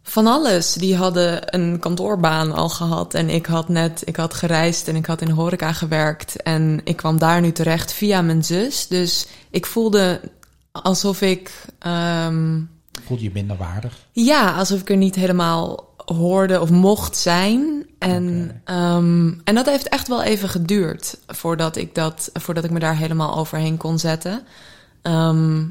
van 0.09 0.27
alles. 0.27 0.73
Die 0.73 0.95
hadden 0.95 1.55
een 1.55 1.79
kantoorbaan 1.79 2.51
al 2.51 2.69
gehad 2.69 3.13
en 3.13 3.29
ik 3.29 3.45
had 3.45 3.69
net, 3.69 4.01
ik 4.05 4.15
had 4.15 4.33
gereisd 4.33 4.87
en 4.87 4.95
ik 4.95 5.05
had 5.05 5.21
in 5.21 5.29
horeca 5.29 5.73
gewerkt 5.73 6.41
en 6.41 6.81
ik 6.83 6.95
kwam 6.95 7.19
daar 7.19 7.41
nu 7.41 7.51
terecht 7.51 7.93
via 7.93 8.21
mijn 8.21 8.43
zus. 8.43 8.87
Dus 8.87 9.27
ik 9.49 9.65
voelde 9.65 10.21
alsof 10.71 11.21
ik 11.21 11.65
ehm, 11.79 12.61
Voel 13.05 13.17
je 13.17 13.29
minder 13.33 13.57
waardig? 13.57 13.97
ja, 14.11 14.55
alsof 14.55 14.79
ik 14.79 14.89
er 14.89 14.97
niet 14.97 15.15
helemaal 15.15 15.87
hoorde 16.05 16.61
of 16.61 16.69
mocht 16.69 17.17
zijn. 17.17 17.87
En, 17.99 18.61
ehm, 18.63 19.33
en 19.43 19.55
dat 19.55 19.65
heeft 19.65 19.89
echt 19.89 20.07
wel 20.07 20.23
even 20.23 20.49
geduurd 20.49 21.17
voordat 21.27 21.75
ik, 21.75 21.95
dat, 21.95 22.29
voordat 22.33 22.63
ik 22.63 22.71
me 22.71 22.79
daar 22.79 22.97
helemaal 22.97 23.35
overheen 23.35 23.77
kon 23.77 23.99
zetten. 23.99 24.43
Ehm, 25.01 25.63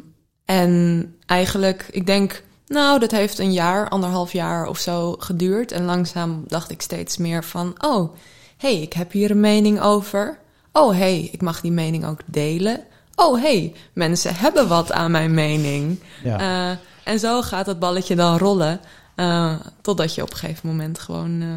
en 0.44 1.14
eigenlijk, 1.26 1.88
ik 1.90 2.06
denk, 2.06 2.42
nou, 2.68 2.98
dat 2.98 3.10
heeft 3.10 3.38
een 3.38 3.52
jaar, 3.52 3.88
anderhalf 3.88 4.32
jaar 4.32 4.66
of 4.66 4.78
zo 4.78 5.16
geduurd. 5.18 5.72
En 5.72 5.84
langzaam 5.84 6.44
dacht 6.46 6.70
ik 6.70 6.82
steeds 6.82 7.16
meer 7.16 7.44
van, 7.44 7.74
oh, 7.84 8.14
hey, 8.56 8.80
ik 8.80 8.92
heb 8.92 9.12
hier 9.12 9.30
een 9.30 9.40
mening 9.40 9.80
over. 9.80 10.38
Oh, 10.72 10.96
hey, 10.96 11.28
ik 11.32 11.42
mag 11.42 11.60
die 11.60 11.72
mening 11.72 12.04
ook 12.06 12.20
delen. 12.26 12.80
Oh, 13.14 13.40
hey, 13.42 13.74
mensen 13.92 14.34
hebben 14.34 14.68
wat 14.68 14.92
aan 14.92 15.10
mijn 15.10 15.34
mening. 15.34 16.00
Ja. 16.24 16.38
Eh, 16.38 16.76
en 17.04 17.18
zo 17.18 17.42
gaat 17.42 17.66
dat 17.66 17.78
balletje 17.78 18.14
dan 18.14 18.38
rollen. 18.38 18.80
eh, 19.14 19.54
totdat 19.80 20.14
je 20.14 20.22
op 20.22 20.30
een 20.30 20.36
gegeven 20.36 20.68
moment 20.68 20.98
gewoon 20.98 21.40
eh, 21.40 21.48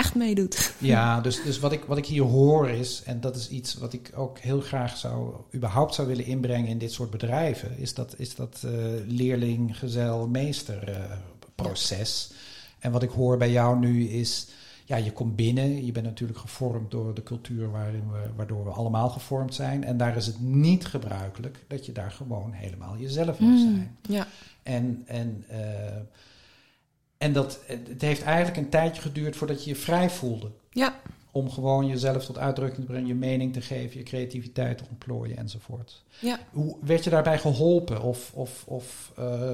echt 0.00 0.14
meedoet. 0.14 0.74
Ja, 0.78 1.20
dus, 1.20 1.42
dus 1.42 1.58
wat, 1.58 1.72
ik, 1.72 1.84
wat 1.84 1.98
ik 1.98 2.06
hier 2.06 2.22
hoor 2.22 2.68
is, 2.68 3.02
en 3.04 3.20
dat 3.20 3.36
is 3.36 3.48
iets 3.48 3.74
wat 3.74 3.92
ik 3.92 4.10
ook 4.14 4.38
heel 4.38 4.60
graag 4.60 4.96
zou, 4.96 5.34
überhaupt 5.54 5.94
zou 5.94 6.08
willen 6.08 6.24
inbrengen 6.24 6.68
in 6.68 6.78
dit 6.78 6.92
soort 6.92 7.10
bedrijven, 7.10 7.78
is 7.78 7.94
dat, 7.94 8.14
is 8.18 8.34
dat 8.34 8.62
eh, 8.64 8.70
leerling, 9.06 9.78
gezel, 9.78 10.28
meester 10.28 10.88
eh, 10.88 11.00
proces. 11.54 12.32
En 12.78 12.92
wat 12.92 13.02
ik 13.02 13.10
hoor 13.10 13.36
bij 13.36 13.50
jou 13.50 13.78
nu 13.78 14.08
is, 14.08 14.46
ja, 14.84 14.96
je 14.96 15.12
komt 15.12 15.36
binnen, 15.36 15.84
je 15.86 15.92
bent 15.92 16.06
natuurlijk 16.06 16.38
gevormd 16.38 16.90
door 16.90 17.14
de 17.14 17.22
cultuur 17.22 17.70
waarin 17.70 18.10
we, 18.12 18.20
waardoor 18.36 18.64
we 18.64 18.70
allemaal 18.70 19.08
gevormd 19.08 19.54
zijn. 19.54 19.84
En 19.84 19.96
daar 19.96 20.16
is 20.16 20.26
het 20.26 20.40
niet 20.40 20.86
gebruikelijk 20.86 21.64
dat 21.68 21.86
je 21.86 21.92
daar 21.92 22.10
gewoon 22.10 22.52
helemaal 22.52 22.96
jezelf 22.98 23.38
mag 23.38 23.50
Mm. 23.50 23.58
zijn. 23.58 23.96
Ja, 24.02 24.26
En, 24.62 25.02
en, 25.06 25.44
eh, 25.48 25.58
en 27.20 27.32
dat, 27.32 27.60
het 27.66 28.00
heeft 28.00 28.22
eigenlijk 28.22 28.56
een 28.56 28.68
tijdje 28.68 29.02
geduurd 29.02 29.36
voordat 29.36 29.64
je 29.64 29.70
je 29.70 29.76
vrij 29.76 30.10
voelde. 30.10 30.50
ja. 30.70 30.94
Om 31.32 31.50
gewoon 31.50 31.86
jezelf 31.86 32.24
tot 32.24 32.38
uitdrukking 32.38 32.80
te 32.80 32.92
brengen, 32.92 33.06
je 33.06 33.14
mening 33.14 33.52
te 33.52 33.60
geven, 33.60 33.98
je 33.98 34.04
creativiteit 34.04 34.78
te 34.78 34.84
ontplooien 34.90 35.36
enzovoort. 35.36 36.02
ja. 36.18 36.38
Hoe 36.50 36.76
werd 36.80 37.04
je 37.04 37.10
daarbij 37.10 37.38
geholpen? 37.38 38.02
Of, 38.02 38.30
of, 38.34 38.64
of 38.66 39.12
eh, 39.16 39.52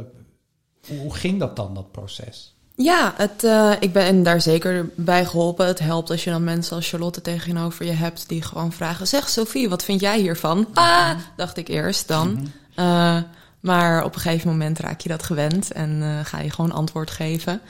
hoe, 0.88 1.14
ging 1.14 1.38
dat 1.38 1.56
dan, 1.56 1.74
dat 1.74 1.92
proces? 1.92 2.54
Ja, 2.74 3.14
het, 3.16 3.44
eh, 3.44 3.72
ik 3.80 3.92
ben 3.92 4.22
daar 4.22 4.40
zeker 4.40 4.90
bij 4.94 5.24
geholpen. 5.24 5.66
Het 5.66 5.78
helpt 5.78 6.10
als 6.10 6.24
je 6.24 6.30
dan 6.30 6.44
mensen 6.44 6.76
als 6.76 6.88
Charlotte 6.88 7.20
tegenover 7.20 7.86
je 7.86 7.92
hebt 7.92 8.28
die 8.28 8.42
gewoon 8.42 8.72
vragen: 8.72 9.06
Zeg 9.06 9.28
Sophie, 9.28 9.68
wat 9.68 9.84
vind 9.84 10.00
jij 10.00 10.20
hiervan? 10.20 10.66
Ah, 10.74 11.18
dacht 11.36 11.56
ik 11.56 11.68
eerst 11.68 12.08
dan. 12.08 12.32
Mhm. 12.32 12.46
Eh, 12.74 13.22
maar 13.66 14.04
op 14.04 14.14
een 14.14 14.20
gegeven 14.20 14.48
moment 14.48 14.78
raak 14.78 15.00
je 15.00 15.08
dat 15.08 15.22
gewend 15.22 15.72
en 15.72 16.02
eh, 16.02 16.24
ga 16.24 16.40
je 16.40 16.50
gewoon 16.50 16.72
antwoord 16.72 17.10
geven. 17.10 17.60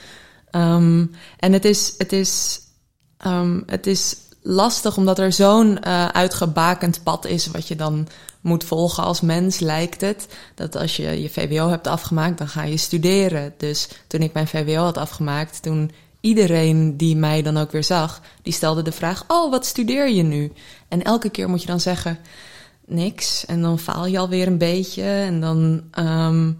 Ehm, 0.51 1.05
en 1.39 1.53
het 1.53 1.65
is, 1.65 1.93
het, 1.97 2.13
is, 2.13 2.59
ehm, 3.17 3.61
het 3.65 3.87
is 3.87 4.15
lastig 4.41 4.97
omdat 4.97 5.19
er 5.19 5.33
zo'n 5.33 5.79
eh, 5.79 6.07
uitgebakend 6.07 7.03
pad 7.03 7.25
is 7.25 7.47
wat 7.47 7.67
je 7.67 7.75
dan 7.75 8.07
moet 8.41 8.63
volgen 8.63 9.03
als 9.03 9.21
mens, 9.21 9.59
lijkt 9.59 10.01
het. 10.01 10.27
Dat 10.55 10.75
als 10.75 10.95
je 10.95 11.21
je 11.21 11.29
VWO 11.29 11.69
hebt 11.69 11.87
afgemaakt, 11.87 12.37
dan 12.37 12.47
ga 12.47 12.63
je 12.63 12.77
studeren. 12.77 13.53
Dus 13.57 13.87
toen 14.07 14.21
ik 14.21 14.33
mijn 14.33 14.47
VWO 14.47 14.83
had 14.83 14.97
afgemaakt, 14.97 15.61
toen 15.61 15.91
iedereen 16.21 16.97
die 16.97 17.15
mij 17.15 17.41
dan 17.41 17.57
ook 17.57 17.71
weer 17.71 17.83
zag, 17.83 18.21
die 18.41 18.53
stelde 18.53 18.81
de 18.81 18.91
vraag: 18.91 19.23
Oh, 19.27 19.51
wat 19.51 19.65
studeer 19.65 20.09
je 20.09 20.23
nu? 20.23 20.51
En 20.87 21.03
elke 21.03 21.29
keer 21.29 21.49
moet 21.49 21.61
je 21.61 21.67
dan 21.67 21.79
zeggen: 21.79 22.19
Niks. 22.87 23.45
En 23.45 23.61
dan 23.61 23.79
faal 23.79 24.05
je 24.05 24.17
alweer 24.19 24.47
een 24.47 24.57
beetje. 24.57 25.03
En 25.03 25.41
dan 25.41 25.81
ehm, 25.91 26.51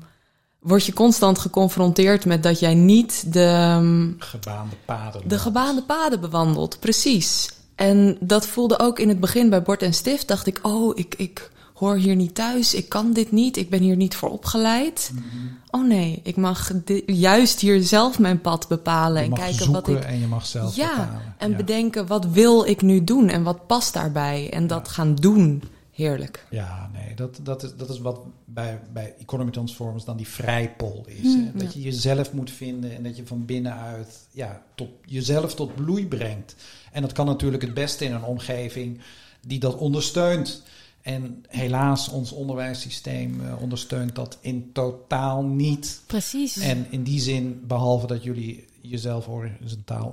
word 0.59 0.85
je 0.85 0.93
constant 0.93 1.39
geconfronteerd 1.39 2.25
met 2.25 2.43
dat 2.43 2.59
jij 2.59 2.73
niet 2.75 3.33
de. 3.33 3.39
ehm, 3.43 4.11
Gebaande 4.17 4.75
paden. 4.85 5.27
de 5.27 5.39
gebaande 5.39 5.83
paden 5.83 6.19
bewandeld, 6.19 6.79
precies. 6.79 7.49
En 7.75 8.17
dat 8.19 8.47
voelde 8.47 8.79
ook 8.79 8.99
in 8.99 9.09
het 9.09 9.19
begin 9.19 9.49
bij 9.49 9.61
Bord 9.61 9.81
en 9.81 9.93
Stift. 9.93 10.27
Dacht 10.27 10.47
ik, 10.47 10.59
oh, 10.61 10.97
ik, 10.97 11.13
ik 11.17 11.51
hoor 11.73 11.95
hier 11.95 12.15
niet 12.15 12.35
thuis. 12.35 12.73
Ik 12.73 12.89
kan 12.89 13.13
dit 13.13 13.31
niet. 13.31 13.57
Ik 13.57 13.69
ben 13.69 13.79
hier 13.81 13.95
niet 13.95 14.15
voor 14.15 14.29
opgeleid. 14.29 15.11
Mhm. 15.13 15.23
Oh 15.71 15.87
nee, 15.87 16.19
ik 16.23 16.35
mag 16.35 16.71
juist 17.05 17.59
hier 17.59 17.83
zelf 17.83 18.19
mijn 18.19 18.41
pad 18.41 18.67
bepalen. 18.67 19.23
En 19.23 19.33
kijken 19.33 19.71
wat 19.71 19.87
ik. 19.87 20.03
en 20.03 20.19
je 20.19 20.27
mag 20.27 20.45
zelf 20.45 20.75
Ja, 20.75 20.89
bepalen. 20.89 21.35
en 21.37 21.49
ja. 21.51 21.55
bedenken 21.57 22.07
wat 22.07 22.25
wil 22.25 22.65
ik 22.65 22.81
nu 22.81 23.03
doen 23.03 23.29
en 23.29 23.43
wat 23.43 23.67
past 23.67 23.93
daarbij. 23.93 24.49
En 24.51 24.67
dat 24.67 24.87
gaan 24.87 25.15
doen. 25.15 25.63
Heerlijk. 25.97 26.45
Ja, 26.49 26.89
nee, 26.93 27.15
dat, 27.15 27.39
dat, 27.43 27.63
is, 27.63 27.75
dat 27.75 27.89
is 27.89 27.99
wat 27.99 28.19
bij, 28.45 28.79
bij 28.93 29.15
Economy 29.19 29.51
Transformers 29.51 30.03
dan 30.03 30.17
die 30.17 30.27
vrijpol 30.27 31.03
is. 31.07 31.33
Hè? 31.33 31.51
Dat 31.53 31.73
ja. 31.73 31.79
je 31.79 31.81
jezelf 31.81 32.33
moet 32.33 32.51
vinden 32.51 32.95
en 32.95 33.03
dat 33.03 33.17
je 33.17 33.25
van 33.25 33.45
binnenuit 33.45 34.27
ja, 34.31 34.63
tot, 34.75 34.89
jezelf 35.05 35.55
tot 35.55 35.75
bloei 35.75 36.07
brengt. 36.07 36.55
En 36.91 37.01
dat 37.01 37.11
kan 37.11 37.25
natuurlijk 37.25 37.63
het 37.63 37.73
beste 37.73 38.05
in 38.05 38.13
een 38.13 38.23
omgeving 38.23 38.99
die 39.41 39.59
dat 39.59 39.75
ondersteunt. 39.75 40.63
En 41.01 41.43
helaas, 41.47 42.09
ons 42.09 42.31
onderwijssysteem 42.31 43.41
eh, 43.41 43.61
ondersteunt 43.61 44.15
dat 44.15 44.37
in 44.41 44.69
totaal 44.73 45.43
niet. 45.43 46.01
Precies. 46.05 46.57
En 46.57 46.87
in 46.89 47.03
die 47.03 47.19
zin, 47.19 47.63
behalve 47.67 48.07
dat 48.07 48.23
jullie 48.23 48.65
jezelf 48.81 49.25
horizontaal 49.25 50.09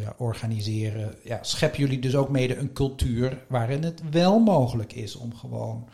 ja, 0.00 0.14
organiseren, 0.18 1.14
ja, 1.24 1.38
schep 1.42 1.74
jullie 1.74 1.98
dus 1.98 2.16
ook 2.16 2.28
mede 2.28 2.56
een 2.56 2.72
cultuur 2.72 3.44
waarin 3.46 3.82
het 3.82 4.02
wel 4.10 4.38
mogelijk 4.38 4.92
is 4.92 5.16
om 5.16 5.34
gewoon 5.34 5.88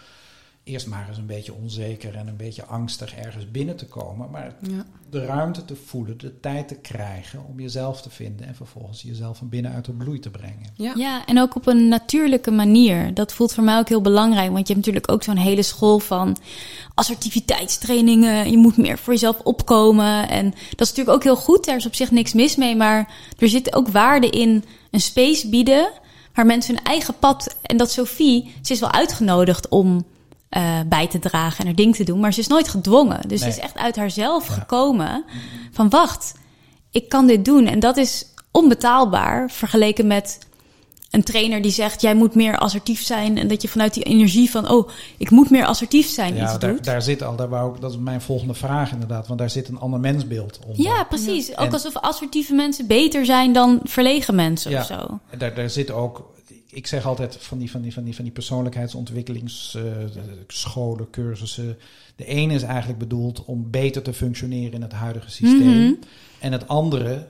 eerst 0.62 0.86
maar 0.86 1.08
eens 1.08 1.18
een 1.18 1.26
beetje 1.26 1.54
onzeker 1.54 2.14
en 2.14 2.26
een 2.26 2.36
beetje 2.36 2.64
angstig 2.64 3.14
ergens 3.14 3.50
binnen 3.50 3.76
te 3.76 3.86
komen, 3.86 4.30
maar 4.30 4.56
Ja. 4.60 4.86
De 5.10 5.24
ruimte 5.24 5.64
te 5.64 5.76
voelen, 5.76 6.18
de 6.18 6.40
tijd 6.40 6.68
te 6.68 6.74
krijgen 6.74 7.44
om 7.48 7.60
jezelf 7.60 8.02
te 8.02 8.10
vinden 8.10 8.46
en 8.46 8.54
vervolgens 8.54 9.02
jezelf 9.02 9.38
van 9.38 9.48
binnenuit 9.48 9.84
tot 9.84 9.98
bloei 9.98 10.18
te 10.18 10.30
brengen. 10.30 10.70
Ja. 10.74 10.92
Ja, 10.96 11.26
en 11.26 11.40
ook 11.40 11.54
op 11.54 11.66
een 11.66 11.88
natuurlijke 11.88 12.50
manier. 12.50 13.14
Dat 13.14 13.32
voelt 13.32 13.52
voor 13.52 13.64
mij 13.64 13.78
ook 13.78 13.88
heel 13.88 14.00
belangrijk. 14.00 14.52
Want 14.52 14.68
je 14.68 14.74
hebt 14.74 14.86
natuurlijk 14.86 15.12
ook 15.12 15.22
zo'n 15.22 15.36
hele 15.36 15.62
school 15.62 15.98
van 15.98 16.36
assertiviteitstrainingen. 16.94 18.50
Je 18.50 18.56
moet 18.56 18.76
meer 18.76 18.98
voor 18.98 19.12
jezelf 19.12 19.40
opkomen. 19.40 20.28
En 20.28 20.44
dat 20.50 20.80
is 20.80 20.88
natuurlijk 20.88 21.16
ook 21.16 21.22
heel 21.22 21.36
goed. 21.36 21.64
Daar 21.64 21.76
is 21.76 21.86
op 21.86 21.94
zich 21.94 22.10
niks 22.10 22.32
mis 22.32 22.56
mee. 22.56 22.76
Maar 22.76 23.14
er 23.38 23.48
zit 23.48 23.74
ook 23.74 23.88
waarde 23.88 24.30
in 24.30 24.64
een 24.90 25.00
space 25.00 25.48
bieden. 25.48 25.90
Waar 26.34 26.46
mensen 26.46 26.74
hun 26.74 26.84
eigen 26.84 27.14
pad. 27.18 27.56
En 27.62 27.76
dat 27.76 27.90
Sophie, 27.90 28.54
ze 28.62 28.72
is 28.72 28.80
wel 28.80 28.92
uitgenodigd 28.92 29.68
om 29.68 30.04
eh, 30.48 30.80
bij 30.86 31.06
te 31.08 31.18
dragen 31.18 31.58
en 31.58 31.66
haar 31.66 31.74
ding 31.74 31.96
te 31.96 32.04
doen. 32.04 32.20
Maar 32.20 32.32
ze 32.32 32.40
is 32.40 32.46
nooit 32.46 32.68
gedwongen. 32.68 33.28
Dus 33.28 33.40
Nee. 33.40 33.50
ze 33.52 33.56
is 33.58 33.62
echt 33.64 33.76
uit 33.76 33.96
haarzelf 33.96 34.48
Ja. 34.48 34.54
gekomen. 34.54 35.24
Van 35.72 35.88
wacht, 35.88 36.34
ik 36.90 37.08
kan 37.08 37.26
dit 37.26 37.44
doen. 37.44 37.66
En 37.66 37.80
dat 37.80 37.96
is 37.96 38.26
onbetaalbaar 38.50 39.50
vergeleken 39.50 40.06
met 40.06 40.38
een 41.10 41.22
trainer 41.22 41.62
die 41.62 41.70
zegt: 41.70 42.00
jij 42.00 42.14
moet 42.14 42.34
meer 42.34 42.58
assertief 42.58 43.02
zijn. 43.02 43.38
En 43.38 43.48
dat 43.48 43.62
je 43.62 43.68
vanuit 43.68 43.94
die 43.94 44.02
energie 44.02 44.50
van: 44.50 44.70
oh, 44.70 44.88
ik 45.18 45.30
moet 45.30 45.50
meer 45.50 45.64
assertief 45.64 46.08
zijn. 46.08 46.34
Ja, 46.34 46.42
iets 46.50 46.58
daar, 46.58 46.70
doet. 46.74 46.84
daar 46.84 47.02
zit 47.02 47.22
al, 47.22 47.36
daar 47.36 47.48
wou 47.48 47.74
ik, 47.74 47.80
dat 47.80 47.90
is 47.90 47.98
mijn 47.98 48.20
volgende 48.20 48.54
vraag 48.54 48.92
inderdaad, 48.92 49.26
want 49.26 49.38
daar 49.38 49.50
zit 49.50 49.68
een 49.68 49.78
ander 49.78 50.00
mensbeeld 50.00 50.58
onder. 50.66 50.82
Ja, 50.82 51.04
precies. 51.04 51.50
Ook 51.50 51.66
En- 51.66 51.72
alsof 51.72 51.96
assertieve 51.96 52.54
mensen 52.54 52.86
beter 52.86 53.24
zijn 53.24 53.52
dan 53.52 53.80
verlegen 53.84 54.34
mensen 54.34 54.70
Ja. 54.70 54.80
of 54.80 54.86
zo. 54.86 55.18
Daar, 55.38 55.54
daar 55.54 55.70
zit 55.70 55.90
ook, 55.90 56.30
ik 56.70 56.86
zeg 56.86 57.06
altijd 57.06 57.36
van 57.36 57.58
die, 57.58 57.70
van 57.70 57.80
die, 57.80 57.92
van 57.92 58.04
die, 58.04 58.14
van 58.14 58.24
die 58.24 58.32
persoonlijkheidsontwikkelingsscholen, 58.32 61.10
cursussen. 61.10 61.76
De 62.16 62.24
ene 62.24 62.54
is 62.54 62.62
eigenlijk 62.62 62.98
bedoeld 62.98 63.44
om 63.44 63.70
beter 63.70 64.02
te 64.02 64.12
functioneren 64.12 64.72
in 64.72 64.82
het 64.82 64.92
huidige 64.92 65.30
systeem. 65.30 65.82
Mhm. 65.82 65.92
En 66.38 66.52
het 66.52 66.68
andere, 66.68 67.28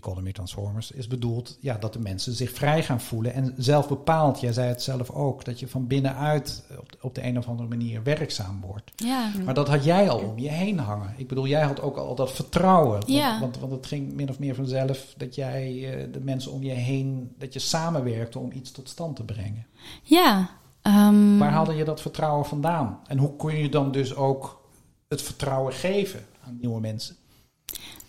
Economy 0.00 0.32
Transformers, 0.32 0.90
is 0.90 1.06
bedoeld 1.06 1.56
ja, 1.60 1.76
dat 1.76 1.92
de 1.92 1.98
mensen 1.98 2.32
zich 2.32 2.50
vrij 2.52 2.82
gaan 2.82 3.00
voelen 3.00 3.34
en 3.34 3.54
zelf 3.56 3.88
bepaald. 3.88 4.40
Jij 4.40 4.52
zei 4.52 4.68
het 4.68 4.82
zelf 4.82 5.10
ook, 5.10 5.44
dat 5.44 5.60
je 5.60 5.68
van 5.68 5.86
binnenuit 5.86 6.64
op 6.78 6.92
de, 6.92 6.98
op 7.00 7.14
de 7.14 7.24
een 7.24 7.38
of 7.38 7.48
andere 7.48 7.68
manier 7.68 8.02
werkzaam 8.02 8.60
wordt. 8.60 8.92
Ja. 8.96 9.30
Maar 9.44 9.54
dat 9.54 9.68
had 9.68 9.84
jij 9.84 10.10
al 10.10 10.18
om 10.18 10.38
je 10.38 10.48
heen 10.48 10.78
hangen. 10.78 11.14
Ik 11.16 11.28
bedoel, 11.28 11.46
jij 11.46 11.62
had 11.62 11.80
ook 11.80 11.96
al 11.96 12.14
dat 12.14 12.32
vertrouwen. 12.32 12.90
Want, 12.98 13.08
Ja. 13.12 13.40
want, 13.40 13.58
want 13.58 13.72
het 13.72 13.86
ging 13.86 14.12
min 14.12 14.28
of 14.28 14.38
meer 14.38 14.54
vanzelf 14.54 15.14
dat 15.16 15.34
jij 15.34 15.92
eh, 15.92 16.12
de 16.12 16.20
mensen 16.20 16.52
om 16.52 16.62
je 16.62 16.72
heen, 16.72 17.34
dat 17.38 17.52
je 17.52 17.58
samenwerkte 17.58 18.38
om 18.38 18.52
iets 18.52 18.70
tot 18.72 18.88
stand 18.88 19.16
te 19.16 19.24
brengen. 19.24 19.66
Ja. 20.02 20.50
ehm, 20.82 21.38
Waar 21.38 21.50
haalde 21.52 21.74
je 21.74 21.84
dat 21.84 22.00
vertrouwen 22.00 22.46
vandaan? 22.46 22.98
En 23.06 23.18
hoe 23.18 23.36
kun 23.36 23.56
je 23.56 23.68
dan 23.68 23.92
dus 23.92 24.14
ook 24.14 24.68
het 25.08 25.22
vertrouwen 25.22 25.72
geven 25.72 26.20
aan 26.46 26.58
nieuwe 26.60 26.80
mensen? 26.80 27.16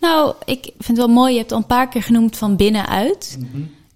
Nou, 0.00 0.34
ik 0.44 0.62
vind 0.62 0.86
het 0.86 0.96
wel 0.96 1.08
mooi. 1.08 1.32
Je 1.32 1.38
hebt 1.38 1.52
al 1.52 1.58
een 1.58 1.66
paar 1.66 1.88
keer 1.88 2.02
genoemd 2.02 2.36
van 2.36 2.56
binnenuit. 2.56 3.38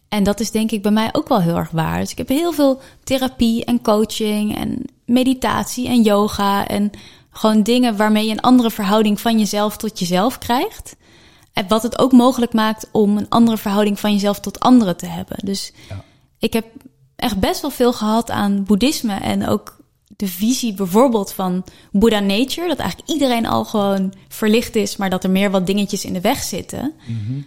En 0.08 0.22
dat 0.24 0.40
is 0.40 0.50
denk 0.50 0.70
ik 0.70 0.82
bij 0.82 0.90
mij 0.90 1.08
ook 1.12 1.28
wel 1.28 1.40
heel 1.40 1.56
erg 1.56 1.70
waar. 1.70 2.00
Dus 2.00 2.10
ik 2.10 2.18
heb 2.18 2.28
heel 2.28 2.52
veel 2.52 2.80
therapie 3.04 3.64
en 3.64 3.82
coaching 3.82 4.56
en 4.56 4.82
meditatie 5.04 5.88
en 5.88 6.02
yoga. 6.02 6.66
En 6.66 6.90
gewoon 7.30 7.62
dingen 7.62 7.96
waarmee 7.96 8.24
je 8.26 8.30
een 8.30 8.40
andere 8.40 8.70
verhouding 8.70 9.20
van 9.20 9.38
jezelf 9.38 9.76
tot 9.76 9.98
jezelf 9.98 10.38
krijgt. 10.38 10.96
En 11.52 11.68
wat 11.68 11.82
het 11.82 11.98
ook 11.98 12.12
mogelijk 12.12 12.52
maakt 12.52 12.88
om 12.92 13.16
een 13.16 13.28
andere 13.28 13.56
verhouding 13.56 14.00
van 14.00 14.12
jezelf 14.12 14.40
tot 14.40 14.60
anderen 14.60 14.96
te 14.96 15.06
hebben. 15.06 15.36
Dus 15.44 15.72
Ja. 15.88 16.04
ik 16.38 16.52
heb 16.52 16.66
echt 17.16 17.38
best 17.38 17.60
wel 17.60 17.70
veel 17.70 17.92
gehad 17.92 18.30
aan 18.30 18.64
boeddhisme 18.64 19.14
en 19.14 19.48
ook 19.48 19.76
de 20.16 20.26
visie 20.26 20.74
bijvoorbeeld 20.74 21.32
van 21.32 21.64
Buddha 21.92 22.20
Nature. 22.20 22.68
Dat 22.68 22.78
eigenlijk 22.78 23.10
iedereen 23.10 23.46
al 23.46 23.64
gewoon 23.64 24.12
verlicht 24.28 24.76
is, 24.76 24.96
maar 24.96 25.10
dat 25.10 25.24
er 25.24 25.30
meer 25.30 25.50
wat 25.50 25.66
dingetjes 25.66 26.04
in 26.04 26.12
de 26.12 26.20
weg 26.20 26.42
zitten. 26.42 26.92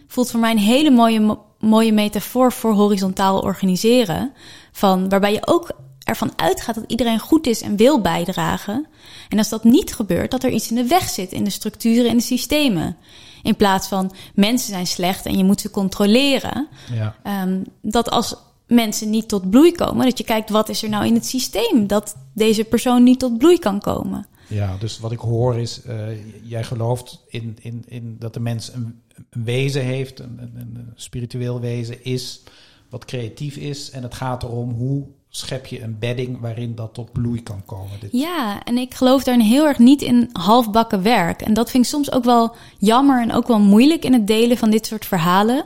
Voelt 0.07 0.31
voor 0.31 0.39
mij 0.39 0.51
een 0.51 0.57
hele 0.57 0.91
mooie, 0.91 1.19
mo- 1.19 1.45
mooie 1.59 1.93
metafoor 1.93 2.51
voor 2.51 2.73
horizontaal 2.73 3.39
organiseren. 3.39 4.33
Van, 4.71 5.09
waarbij 5.09 5.33
je 5.33 5.47
ook 5.47 5.71
ervan 6.03 6.31
uitgaat 6.35 6.75
dat 6.75 6.83
iedereen 6.87 7.19
goed 7.19 7.47
is 7.47 7.61
en 7.61 7.75
wil 7.75 8.01
bijdragen. 8.01 8.87
En 9.29 9.37
als 9.37 9.49
dat 9.49 9.63
niet 9.63 9.95
gebeurt, 9.95 10.31
dat 10.31 10.43
er 10.43 10.51
iets 10.51 10.69
in 10.69 10.75
de 10.75 10.87
weg 10.87 11.09
zit 11.09 11.31
in 11.31 11.43
de 11.43 11.49
structuren 11.49 12.09
en 12.09 12.17
de 12.17 12.23
systemen. 12.23 12.97
In 13.43 13.55
plaats 13.55 13.87
van 13.87 14.11
mensen 14.33 14.69
zijn 14.69 14.87
slecht 14.87 15.25
en 15.25 15.37
je 15.37 15.43
moet 15.43 15.61
ze 15.61 15.71
controleren. 15.71 16.67
Ja. 16.93 17.15
Ehm, 17.23 17.63
dat 17.81 18.09
als 18.09 18.35
mensen 18.69 19.09
niet 19.09 19.27
tot 19.27 19.49
bloei 19.49 19.71
komen, 19.71 20.05
dat 20.05 20.17
je 20.17 20.23
kijkt 20.23 20.49
wat 20.49 20.69
is 20.69 20.83
er 20.83 20.89
nou 20.89 21.05
in 21.05 21.13
het 21.13 21.25
systeem 21.25 21.87
dat 21.87 22.15
deze 22.33 22.63
persoon 22.63 23.03
niet 23.03 23.19
tot 23.19 23.37
bloei 23.37 23.59
kan 23.59 23.79
komen. 23.79 24.27
ja, 24.47 24.75
dus 24.79 24.99
wat 24.99 25.11
ik 25.11 25.19
hoor 25.19 25.59
is, 25.59 25.81
eh, 25.81 25.97
jij 26.43 26.63
gelooft 26.63 27.23
in, 27.27 27.57
in, 27.61 27.83
in 27.87 28.15
dat 28.19 28.33
de 28.33 28.39
mens 28.39 28.73
een, 28.73 29.01
een 29.29 29.43
wezen 29.43 29.83
heeft, 29.83 30.19
een, 30.19 30.39
een, 30.39 30.75
een 30.75 30.91
spiritueel 30.95 31.59
wezen 31.59 32.03
is, 32.03 32.43
wat 32.89 33.05
creatief 33.05 33.55
is. 33.55 33.89
En 33.89 34.03
het 34.03 34.13
gaat 34.13 34.43
erom 34.43 34.71
hoe 34.71 35.05
schep 35.29 35.65
je 35.65 35.81
een 35.81 35.99
bedding 35.99 36.39
waarin 36.39 36.75
dat 36.75 36.93
tot 36.93 37.11
bloei 37.11 37.43
kan 37.43 37.65
komen. 37.65 37.99
Dit, 37.99 38.11
Ja, 38.11 38.63
en 38.63 38.77
ik 38.77 38.93
geloof 38.93 39.23
daar 39.23 39.39
heel 39.39 39.65
erg 39.65 39.79
niet 39.79 40.01
in 40.01 40.29
halfbakken 40.31 41.01
werk. 41.01 41.41
En 41.41 41.53
dat 41.53 41.71
vind 41.71 41.83
ik 41.83 41.89
soms 41.89 42.11
ook 42.11 42.23
wel 42.23 42.55
jammer 42.77 43.21
en 43.21 43.33
ook 43.33 43.47
wel 43.47 43.59
moeilijk 43.59 44.05
in 44.05 44.13
het 44.13 44.27
delen 44.27 44.57
van 44.57 44.69
dit 44.69 44.85
soort 44.85 45.05
verhalen. 45.05 45.65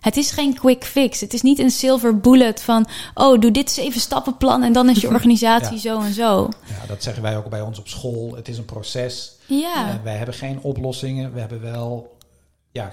Het 0.00 0.16
is 0.16 0.30
geen 0.30 0.54
quick 0.54 0.84
fix. 0.84 1.20
Het 1.20 1.34
is 1.34 1.42
niet 1.42 1.58
een 1.58 1.70
silver 1.70 2.18
bullet 2.20 2.62
van, 2.62 2.86
oh, 3.14 3.40
doe 3.40 3.50
dit 3.50 3.70
zeven 3.70 4.00
stappenplan 4.00 4.62
en 4.62 4.72
dan 4.72 4.88
is 4.88 5.00
je 5.00 5.08
organisatie 5.16 5.74
Ja. 5.74 5.80
zo 5.80 6.00
en 6.00 6.12
zo. 6.12 6.48
Ja, 6.68 6.86
dat 6.86 7.02
zeggen 7.02 7.22
wij 7.22 7.36
ook 7.36 7.48
bij 7.48 7.60
ons 7.60 7.78
op 7.78 7.88
school. 7.88 8.34
Het 8.34 8.48
is 8.48 8.58
een 8.58 8.64
proces. 8.64 9.32
Ja, 9.46 9.88
Eh, 9.88 9.94
wij 10.02 10.16
hebben 10.16 10.34
geen 10.34 10.60
oplossingen. 10.60 11.32
We 11.32 11.40
hebben 11.40 11.60
wel 11.60 12.16
ja, 12.72 12.92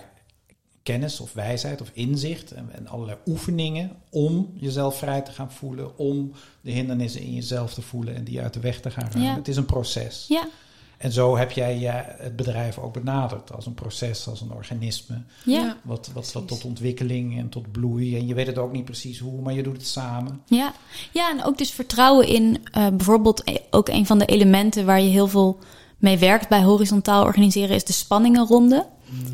kennis 0.84 1.20
of 1.20 1.34
wijsheid 1.34 1.82
of 1.82 1.90
inzicht 1.94 2.52
en, 2.52 2.70
en 2.72 2.88
allerlei 2.88 3.18
oefeningen 3.26 3.92
om 4.10 4.54
jezelf 4.56 4.98
vrij 4.98 5.22
te 5.22 5.32
gaan 5.32 5.52
voelen, 5.52 5.98
om 5.98 6.32
de 6.62 6.72
hindernissen 6.72 7.22
in 7.22 7.34
jezelf 7.34 7.74
te 7.74 7.82
voelen 7.82 8.16
en 8.16 8.24
die 8.24 8.42
uit 8.42 8.54
de 8.54 8.60
weg 8.60 8.80
te 8.80 8.92
gaan 8.92 9.04
ruimen. 9.12 9.32
Ja. 9.32 9.36
Het 9.36 9.48
is 9.48 9.56
een 9.56 9.66
proces. 9.66 10.26
ja, 10.28 10.48
En 10.98 11.12
zo 11.12 11.38
heb 11.38 11.52
jij 11.52 11.80
ja, 11.80 12.06
het 12.18 12.36
bedrijf 12.36 12.78
ook 12.78 12.94
benaderd 12.94 13.54
als 13.54 13.66
een 13.66 13.74
proces, 13.74 14.28
als 14.28 14.42
een 14.42 14.52
organisme. 14.52 15.22
ja. 15.46 15.78
Wat, 15.84 16.10
wat, 16.14 16.32
wat 16.32 16.48
tot 16.48 16.66
ontwikkeling 16.66 17.38
en 17.38 17.50
tot 17.50 17.72
bloei. 17.72 18.16
En 18.16 18.28
je 18.28 18.34
weet 18.34 18.48
het 18.48 18.58
ook 18.58 18.72
niet 18.72 18.86
precies 18.86 19.20
hoe, 19.20 19.42
maar 19.42 19.54
je 19.54 19.64
doet 19.64 19.78
het 19.78 19.88
samen. 19.88 20.42
Ja, 20.46 20.74
ja 21.12 21.32
en 21.32 21.44
ook 21.44 21.58
dus 21.58 21.72
vertrouwen 21.72 22.28
in 22.28 22.58
eh, 22.72 22.88
bijvoorbeeld 22.88 23.42
e- 23.46 23.58
ook 23.70 23.88
een 23.88 24.06
van 24.06 24.20
de 24.20 24.26
elementen 24.26 24.86
waar 24.86 25.02
je 25.02 25.10
heel 25.10 25.28
veel 25.28 25.60
mee 25.98 26.18
werkt 26.18 26.50
bij 26.50 26.64
horizontaal 26.64 27.24
organiseren 27.24 27.76
is 27.76 27.84
de 27.84 27.94
spanningenronde. 27.94 28.86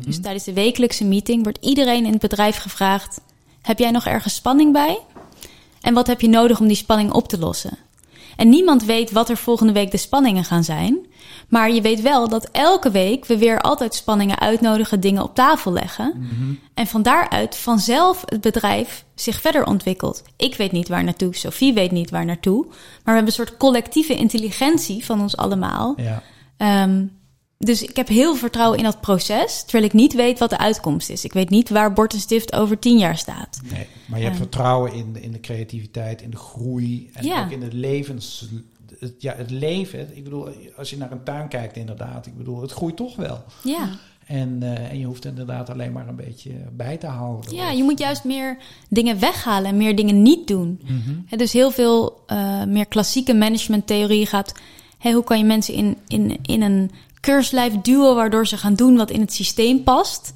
Dus 0.04 0.20
tijdens 0.20 0.44
de 0.44 0.52
wekelijkse 0.52 1.04
meeting 1.04 1.42
wordt 1.42 1.64
iedereen 1.64 2.04
in 2.04 2.12
het 2.12 2.20
bedrijf 2.20 2.56
gevraagd: 2.56 3.20
heb 3.62 3.78
jij 3.78 3.90
nog 3.90 4.06
ergens 4.06 4.34
spanning 4.34 4.72
bij? 4.72 4.98
En 5.80 5.94
wat 5.94 6.06
heb 6.06 6.20
je 6.20 6.28
nodig 6.28 6.60
om 6.60 6.66
die 6.66 6.76
spanning 6.76 7.12
op 7.12 7.28
te 7.28 7.38
lossen? 7.38 7.78
En 8.36 8.48
niemand 8.48 8.84
weet 8.84 9.10
wat 9.10 9.28
er 9.28 9.36
volgende 9.36 9.72
week 9.72 9.90
de 9.90 9.96
spanningen 9.96 10.44
gaan 10.44 10.64
zijn. 10.64 11.06
Maar 11.48 11.70
je 11.72 11.80
weet 11.80 12.00
wel 12.00 12.28
dat 12.28 12.48
elke 12.52 12.90
week 12.90 13.24
we 13.24 13.38
weer 13.38 13.60
altijd 13.60 13.94
spanningen 13.94 14.38
uitnodigen, 14.38 15.00
dingen 15.00 15.22
op 15.22 15.34
tafel 15.34 15.72
leggen. 15.72 16.28
En 16.74 16.86
van 16.86 17.02
daaruit 17.02 17.56
vanzelf 17.56 18.22
het 18.24 18.40
bedrijf 18.40 19.04
zich 19.14 19.40
verder 19.40 19.66
ontwikkelt. 19.66 20.22
Ik 20.36 20.54
weet 20.54 20.72
niet 20.72 20.88
waar 20.88 21.04
naartoe, 21.04 21.36
Sophie 21.36 21.72
weet 21.72 21.90
niet 21.90 22.10
waar 22.10 22.24
naartoe. 22.24 22.64
Maar 22.64 22.74
we 23.04 23.10
hebben 23.10 23.26
een 23.26 23.32
soort 23.32 23.56
collectieve 23.56 24.14
intelligentie 24.16 25.04
van 25.04 25.20
ons 25.20 25.36
allemaal. 25.36 25.94
Ja. 25.96 26.22
Ehm, 26.56 27.04
dus 27.58 27.82
ik 27.82 27.96
heb 27.96 28.08
heel 28.08 28.34
vertrouwen 28.36 28.78
in 28.78 28.84
dat 28.84 29.00
proces, 29.00 29.62
terwijl 29.62 29.84
ik 29.84 29.92
niet 29.92 30.14
weet 30.14 30.38
wat 30.38 30.50
de 30.50 30.58
uitkomst 30.58 31.10
is. 31.10 31.24
Ik 31.24 31.32
weet 31.32 31.50
niet 31.50 31.68
waar 31.70 31.92
Bord 31.92 32.12
en 32.12 32.20
Stift 32.20 32.52
over 32.52 32.78
tien 32.78 32.98
jaar 32.98 33.18
staat. 33.18 33.60
Nee, 33.72 33.86
maar 34.06 34.18
je 34.18 34.24
hebt 34.24 34.36
Ja. 34.36 34.42
vertrouwen 34.42 34.92
in, 34.92 35.12
de- 35.12 35.20
in 35.20 35.32
de 35.32 35.40
creativiteit, 35.40 36.22
in 36.22 36.30
de 36.30 36.36
groei 36.36 37.10
en 37.12 37.24
Ja. 37.26 37.44
ook 37.44 37.50
in 37.50 37.62
het 37.62 37.72
levens... 37.72 38.48
Het, 38.98 39.14
ja, 39.18 39.34
het 39.36 39.50
leven. 39.50 40.16
Ik 40.16 40.24
bedoel, 40.24 40.48
als 40.76 40.90
je 40.90 40.96
naar 40.96 41.12
een 41.12 41.22
tuin 41.22 41.48
kijkt 41.48 41.76
inderdaad, 41.76 42.26
ik 42.26 42.36
bedoel, 42.36 42.60
het 42.60 42.72
groeit 42.72 42.96
toch 42.96 43.16
wel. 43.16 43.44
Ja. 43.62 43.88
En, 44.26 44.62
eh, 44.62 44.90
en 44.90 44.98
je 44.98 45.06
hoeft 45.06 45.24
inderdaad 45.24 45.70
alleen 45.70 45.92
maar 45.92 46.08
een 46.08 46.16
beetje 46.16 46.52
bij 46.72 46.96
te 46.96 47.06
houden. 47.06 47.54
Ja, 47.54 47.70
je 47.70 47.82
moet 47.82 47.98
juist 47.98 48.24
meer 48.24 48.56
dingen 48.88 49.18
weghalen 49.18 49.70
en 49.70 49.76
meer 49.76 49.96
dingen 49.96 50.22
niet 50.22 50.46
doen. 50.46 50.80
Hè, 51.26 51.36
dus 51.36 51.52
heel 51.52 51.70
veel 51.70 52.22
eh, 52.26 52.64
meer 52.64 52.86
klassieke 52.86 53.34
managementtheorie 53.34 54.26
gaat... 54.26 54.54
Hè, 54.98 55.12
hoe 55.12 55.24
kan 55.24 55.38
je 55.38 55.44
mensen 55.44 55.74
in, 55.74 55.96
in, 56.06 56.38
in 56.42 56.62
een 56.62 56.90
keurslijf 57.20 57.72
duwen... 57.82 58.14
waardoor 58.14 58.46
ze 58.46 58.56
gaan 58.56 58.74
doen 58.74 58.96
wat 58.96 59.10
in 59.10 59.20
het 59.20 59.32
systeem 59.32 59.82
past. 59.82 60.32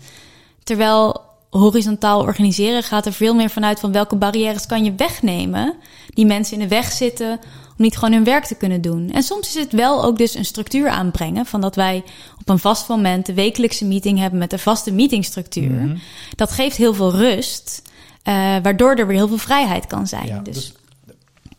Terwijl 0.63 1.21
horizontaal 1.51 2.21
organiseren 2.21 2.83
gaat 2.83 3.07
er 3.07 3.13
veel 3.13 3.35
meer 3.35 3.51
vanuit... 3.51 3.81
van 3.81 3.93
welke 3.93 4.17
barrières 4.17 4.67
kan 4.67 4.85
je 4.85 4.95
wegnemen... 4.95 5.75
die 6.09 6.27
mensen 6.27 6.55
in 6.55 6.63
de 6.63 6.69
weg 6.69 6.93
zitten 6.93 7.39
niet 7.79 7.97
gewoon 7.97 8.13
hun 8.15 8.25
werk 8.25 8.45
te 8.45 8.55
kunnen 8.55 8.81
doen. 8.81 9.11
En 9.11 9.23
soms 9.23 9.49
is 9.57 9.63
het 9.63 9.73
wel 9.73 10.05
ook 10.05 10.19
dus 10.19 10.35
een 10.35 10.45
structuur 10.45 10.89
aanbrengen... 10.89 11.47
van 11.47 11.61
dat 11.61 11.77
wij 11.77 12.05
op 12.41 12.49
een 12.49 12.59
vast 12.59 12.89
moment 12.89 13.27
de 13.27 13.35
wekelijkse 13.35 13.85
meeting 13.85 14.19
hebben... 14.19 14.39
met 14.39 14.53
een 14.53 14.59
vaste 14.59 14.93
meetingstructuur. 14.93 16.01
Dat 16.37 16.51
geeft 16.51 16.77
heel 16.77 16.95
veel 16.95 17.13
rust... 17.17 17.83
eh, 18.23 18.35
waardoor 18.63 18.95
er 18.95 19.07
weer 19.07 19.17
heel 19.17 19.29
veel 19.29 19.39
vrijheid 19.39 19.87
kan 19.87 20.07
zijn. 20.07 20.27
Ja, 20.27 20.39
dus, 20.41 20.55
dus 20.55 20.73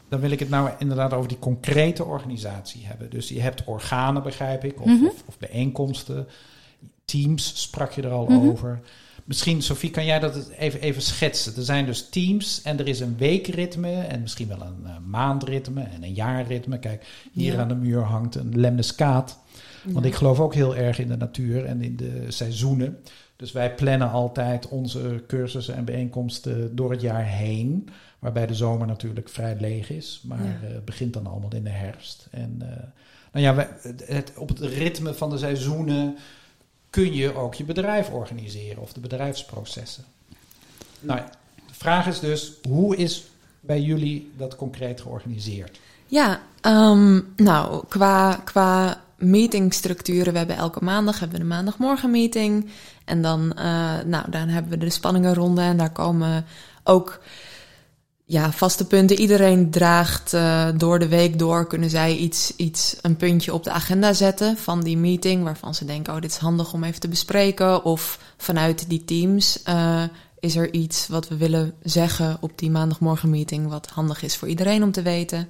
dan 0.10 0.20
wil 0.20 0.32
ik 0.32 0.40
het 0.40 0.50
nou 0.50 0.70
inderdaad 0.80 1.14
over 1.14 1.28
die 1.28 1.40
concrete 1.40 2.06
organisatie 2.06 2.82
hebben. 2.86 3.10
Dus 3.10 3.30
je 3.30 3.42
hebt 3.42 3.64
organen, 3.66 4.24
begrijp 4.24 4.64
ik, 4.64 4.80
of, 4.82 4.86
Mhm. 4.86 5.06
of, 5.06 5.14
of 5.26 5.38
bijeenkomsten. 5.38 6.28
Teams 7.06 7.52
sprak 7.62 7.92
je 7.92 8.02
er 8.02 8.12
al 8.12 8.26
Mhm. 8.26 8.48
over. 8.50 8.80
Misschien, 9.30 9.62
Sophie, 9.62 9.90
kan 9.90 10.06
jij 10.06 10.20
dat 10.20 10.50
even, 10.58 10.82
even 10.82 11.02
schetsen? 11.02 11.56
Er 11.56 11.64
zijn 11.64 11.86
dus 11.86 12.10
teams 12.10 12.62
en 12.62 12.80
er 12.80 12.88
is 12.88 13.00
een 13.00 13.16
weekritme 13.18 13.92
en 14.02 14.22
misschien 14.22 14.48
wel 14.48 14.62
een 14.62 14.86
eh, 14.86 14.92
maandritme 15.06 15.82
en 15.84 16.04
een 16.04 16.14
jaarritme. 16.14 16.80
Kijk, 16.80 17.06
hier 17.32 17.54
Ja. 17.54 17.60
aan 17.60 17.68
de 17.68 17.76
muur 17.76 18.02
hangt 18.02 18.36
een 18.36 18.60
lemniskaat. 18.60 19.40
Want 19.86 20.06
ik 20.06 20.16
geloof 20.16 20.40
ook 20.40 20.54
heel 20.54 20.76
erg 20.76 21.00
in 21.00 21.08
de 21.08 21.18
natuur 21.18 21.66
en 21.66 21.82
in 21.82 21.96
de 21.96 22.26
seizoenen. 22.28 22.98
Dus 23.36 23.52
wij 23.52 23.74
plannen 23.76 24.12
altijd 24.12 24.68
onze 24.68 25.24
cursussen 25.28 25.76
en 25.76 25.86
bijeenkomsten 25.86 26.76
door 26.76 26.92
het 26.92 27.02
jaar 27.02 27.26
heen. 27.26 27.90
Waarbij 28.20 28.48
de 28.48 28.56
zomer 28.56 28.88
natuurlijk 28.88 29.30
vrij 29.30 29.58
leeg 29.60 29.90
is. 29.90 30.22
Maar 30.24 30.44
Ja. 30.44 30.68
eh, 30.68 30.74
het 30.74 30.86
begint 30.86 31.14
dan 31.14 31.28
allemaal 31.28 31.54
in 31.56 31.64
de 31.64 31.70
herfst. 31.70 32.28
En 32.32 32.56
eh, 32.60 32.68
nou 33.32 33.46
ja, 33.46 33.56
wij- 33.56 33.70
het- 34.06 34.34
op 34.38 34.50
het 34.50 34.60
ritme 34.60 35.14
van 35.14 35.30
de 35.30 35.38
seizoenen 35.38 36.18
kun 36.90 37.14
je 37.14 37.36
ook 37.36 37.54
je 37.54 37.64
bedrijf 37.64 38.10
organiseren 38.10 38.82
of 38.82 38.94
de 38.94 39.00
bedrijfsprocessen. 39.00 40.04
Nou, 41.00 41.20
vraag 41.72 42.08
is 42.08 42.20
dus, 42.20 42.54
hoe 42.68 42.96
is 42.96 43.26
bij 43.60 43.82
jullie 43.82 44.32
dat 44.38 44.56
concreet 44.56 45.02
georganiseerd? 45.02 45.80
Ja, 46.06 46.42
ehm, 46.62 47.22
nou, 47.36 47.84
qua, 47.88 48.36
qua 48.36 49.02
meetingstructuren, 49.18 50.32
we 50.32 50.38
hebben 50.38 50.56
elke 50.56 50.84
maandag 50.84 51.20
hebben 51.20 51.38
we 51.38 51.44
een 51.44 51.50
maandagmorgen 51.50 52.12
meeting. 52.12 52.70
En 53.06 53.22
dan, 53.22 53.54
uh, 53.58 53.64
nou, 54.06 54.32
dan 54.32 54.48
hebben 54.48 54.72
we 54.72 54.78
de 54.78 54.90
spanningenronde 54.90 55.62
en 55.62 55.78
daar 55.78 55.92
komen 55.92 56.46
ook 56.84 57.20
ja, 58.30 58.52
vaste 58.52 58.86
punten. 58.86 59.20
Iedereen 59.20 59.70
draagt 59.70 60.34
uh, 60.34 60.68
door 60.76 61.00
de 61.00 61.08
week 61.08 61.40
door, 61.40 61.68
kunnen 61.68 61.90
zij 61.90 62.16
iets, 62.16 62.56
iets, 62.56 62.98
een 63.02 63.16
puntje 63.16 63.54
op 63.54 63.64
de 63.64 63.72
agenda 63.72 64.14
zetten 64.14 64.58
van 64.58 64.82
die 64.82 64.98
meeting, 64.98 65.44
waarvan 65.44 65.76
ze 65.76 65.86
denken, 65.86 66.14
oh, 66.14 66.22
dit 66.22 66.32
is 66.32 66.38
handig 66.38 66.74
om 66.74 66.84
even 66.84 67.00
te 67.00 67.08
bespreken. 67.08 67.86
Of 67.86 68.20
vanuit 68.38 68.90
die 68.90 69.06
teams 69.06 69.60
uh, 69.70 70.04
is 70.40 70.56
er 70.56 70.74
iets 70.74 71.08
wat 71.08 71.28
we 71.28 71.38
willen 71.38 71.74
zeggen 71.84 72.38
op 72.40 72.52
die 72.56 72.72
maandagmorgen 72.72 73.30
meeting, 73.30 73.70
wat 73.70 73.88
handig 73.88 74.24
is 74.24 74.36
voor 74.36 74.48
iedereen 74.48 74.84
om 74.84 74.92
te 74.92 75.02
weten. 75.02 75.48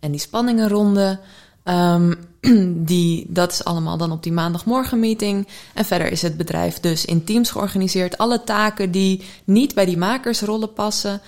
En 0.00 0.10
die 0.10 0.20
spanningenronde, 0.20 1.18
um, 1.64 2.14
die, 2.92 3.26
dat 3.28 3.52
is 3.52 3.64
allemaal 3.64 3.96
dan 3.96 4.12
op 4.12 4.22
die 4.22 4.32
maandagmorgen 4.32 5.00
meeting. 5.00 5.48
En 5.74 5.84
verder 5.84 6.12
is 6.12 6.22
het 6.22 6.36
bedrijf 6.36 6.80
dus 6.80 7.04
in 7.04 7.24
teams 7.24 7.50
georganiseerd. 7.50 8.18
Alle 8.18 8.44
taken 8.44 8.90
die 8.90 9.24
niet 9.44 9.74
bij 9.74 9.84
die 9.84 9.98
makersrollen 9.98 10.72
passen, 10.72 11.20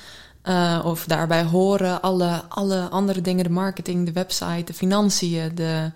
uh, 0.45 0.80
of 0.84 1.05
daarbij 1.05 1.45
horen, 1.45 2.03
alle, 2.03 2.43
alle 2.49 2.88
andere 2.88 3.20
dingen, 3.20 3.45
de 3.45 3.51
marketing, 3.51 4.07
de 4.07 4.12
website, 4.12 4.64
de 4.64 4.74
financiën, 4.74 5.55
de, 5.55 5.90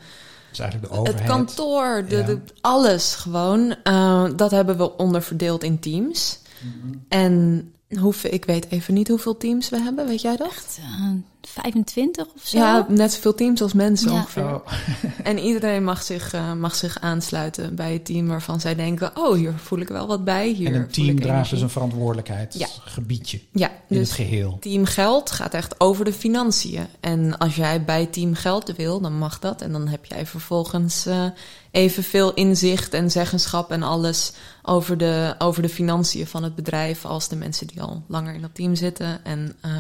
dus 0.49 0.59
eigenlijk 0.59 0.93
de 0.93 0.99
overheid. 0.99 1.19
het 1.19 1.29
kantoor, 1.29 2.05
de, 2.09 2.25
de, 2.25 2.39
alles 2.61 3.15
gewoon. 3.15 3.77
Uh, 3.85 4.25
dat 4.37 4.51
hebben 4.51 4.77
we 4.77 4.97
onderverdeeld 4.97 5.63
in 5.63 5.79
teams. 5.79 6.39
Mm 6.63 6.73
-hmm. 6.83 7.05
En 7.09 7.73
hoeveel, 7.99 8.33
ik 8.33 8.45
weet 8.45 8.71
even 8.71 8.95
niet 8.95 9.09
hoeveel 9.09 9.37
teams 9.37 9.69
we 9.69 9.81
hebben, 9.81 10.07
weet 10.07 10.21
jij 10.21 10.37
dat? 10.37 10.47
Echt, 10.47 10.79
uh, 10.81 11.11
25 11.43 12.27
of 12.35 12.47
zo? 12.47 12.59
Ja, 12.59 12.87
net 12.89 13.13
zoveel 13.13 13.35
teams 13.35 13.63
als 13.63 13.73
mensen 13.73 14.11
ja. 14.11 14.17
ongeveer. 14.17 14.55
Oh. 14.55 14.73
en 15.23 15.39
iedereen 15.39 15.85
mag 15.85 16.03
zich, 16.03 16.35
uh, 16.35 16.53
mag 16.53 16.75
zich 16.75 17.01
aansluiten 17.01 17.75
bij 17.75 17.93
het 17.93 18.05
team 18.05 18.27
waarvan 18.27 18.61
zij 18.61 18.75
denken... 18.75 19.11
oh, 19.15 19.35
hier 19.35 19.55
voel 19.57 19.79
ik 19.79 19.89
wel 19.89 20.07
wat 20.07 20.25
bij. 20.25 20.49
Hier 20.49 20.67
en 20.67 20.75
een 20.75 20.89
team 20.89 21.21
draagt 21.21 21.51
dus 21.51 21.61
een 21.61 21.71
verantwoordelijkheidsgebiedje 21.71 23.41
ja. 23.53 23.69
in 23.69 23.99
dus 23.99 24.09
het 24.09 24.17
geheel. 24.17 24.57
Team 24.61 24.85
geld 24.85 25.31
gaat 25.31 25.55
echt 25.55 25.81
over 25.81 26.05
de 26.05 26.13
financiën. 26.13 26.87
En 27.01 27.39
als 27.39 27.57
jij 27.57 27.85
bij 27.85 28.07
team 28.07 28.35
geld 28.35 28.77
wil, 28.77 29.01
dan 29.01 29.19
mag 29.19 29.39
dat. 29.39 29.63
En 29.63 29.73
dan 29.73 29.89
heb 29.89 30.05
jij 30.05 30.27
vervolgens 30.27 31.07
uh, 31.07 31.25
evenveel 31.71 32.35
inzicht 32.35 32.95
en 32.95 33.11
zeggenschap 33.11 33.71
en 33.71 33.83
alles... 33.83 34.33
over 34.63 34.99
de, 34.99 35.35
over 35.39 35.63
de 35.63 35.69
financiën 35.69 36.27
van 36.27 36.43
het 36.43 36.55
bedrijf 36.55 37.05
als 37.05 37.29
de 37.29 37.37
mensen 37.37 37.67
die 37.67 37.83
al 37.83 38.03
langer 38.09 38.35
in 38.35 38.41
dat 38.41 38.55
team 38.55 38.75
zitten. 38.75 39.25
En, 39.25 39.57
uh, 39.67 39.73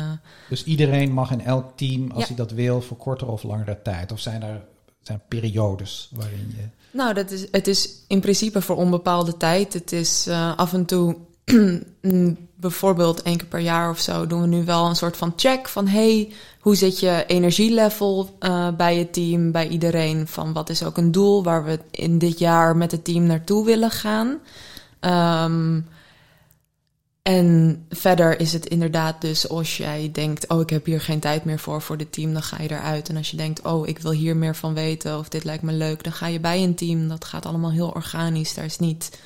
dus 0.48 0.64
iedereen 0.64 1.12
mag 1.12 1.30
in 1.30 1.45
elk 1.46 1.76
team, 1.76 2.10
als 2.10 2.20
ja. 2.20 2.26
hij 2.26 2.36
dat 2.36 2.50
wil, 2.50 2.80
voor 2.80 2.96
kortere 2.96 3.30
of 3.30 3.42
langere 3.42 3.78
tijd? 3.82 4.12
Of 4.12 4.20
zijn 4.20 4.42
er 4.42 4.60
zijn 5.06 5.20
periodes 5.28 6.10
waarin 6.14 6.54
je. 6.56 6.68
Nou, 6.90 7.14
dat 7.14 7.30
is, 7.30 7.46
het 7.50 7.66
is 7.66 7.90
in 8.06 8.20
principe 8.20 8.62
voor 8.62 8.76
onbepaalde 8.76 9.36
tijd. 9.36 9.72
Het 9.72 9.92
is 9.92 10.26
uh, 10.28 10.56
af 10.56 10.72
en 10.72 10.84
toe, 10.84 11.16
bijvoorbeeld 12.54 13.22
één 13.22 13.36
keer 13.36 13.46
per 13.46 13.60
jaar 13.60 13.90
of 13.90 13.98
zo, 13.98 14.26
doen 14.26 14.40
we 14.40 14.46
nu 14.46 14.64
wel 14.64 14.86
een 14.86 14.96
soort 14.96 15.16
van 15.16 15.32
check 15.36 15.68
van 15.68 15.86
hey, 15.86 16.32
hoe 16.60 16.74
zit 16.74 17.00
je 17.00 17.24
energielevel 17.26 18.36
uh, 18.40 18.68
bij 18.76 18.96
het 18.96 19.12
team, 19.12 19.52
bij 19.52 19.68
iedereen? 19.68 20.26
Van 20.26 20.52
wat 20.52 20.70
is 20.70 20.84
ook 20.84 20.96
een 20.96 21.12
doel 21.12 21.42
waar 21.42 21.64
we 21.64 21.78
in 21.90 22.18
dit 22.18 22.38
jaar 22.38 22.76
met 22.76 22.90
het 22.90 23.04
team 23.04 23.26
naartoe 23.26 23.64
willen 23.64 23.90
gaan? 23.90 24.38
Um, 25.00 25.86
en 27.26 27.84
verder 27.90 28.40
is 28.40 28.52
het 28.52 28.66
inderdaad 28.66 29.20
dus 29.20 29.48
als 29.48 29.76
jij 29.76 30.10
denkt, 30.12 30.48
oh 30.48 30.60
ik 30.60 30.70
heb 30.70 30.84
hier 30.84 31.00
geen 31.00 31.20
tijd 31.20 31.44
meer 31.44 31.58
voor 31.58 31.82
voor 31.82 31.96
dit 31.96 32.12
team, 32.12 32.32
dan 32.32 32.42
ga 32.42 32.62
je 32.62 32.70
eruit. 32.70 33.08
En 33.08 33.16
als 33.16 33.30
je 33.30 33.36
denkt, 33.36 33.62
oh 33.62 33.88
ik 33.88 33.98
wil 33.98 34.10
hier 34.10 34.36
meer 34.36 34.56
van 34.56 34.74
weten 34.74 35.18
of 35.18 35.28
dit 35.28 35.44
lijkt 35.44 35.62
me 35.62 35.72
leuk, 35.72 36.04
dan 36.04 36.12
ga 36.12 36.26
je 36.26 36.40
bij 36.40 36.62
een 36.62 36.74
team. 36.74 37.08
Dat 37.08 37.24
gaat 37.24 37.46
allemaal 37.46 37.70
heel 37.70 37.88
organisch. 37.88 38.54
Daar 38.54 38.64
is 38.64 38.78
niet, 38.78 39.18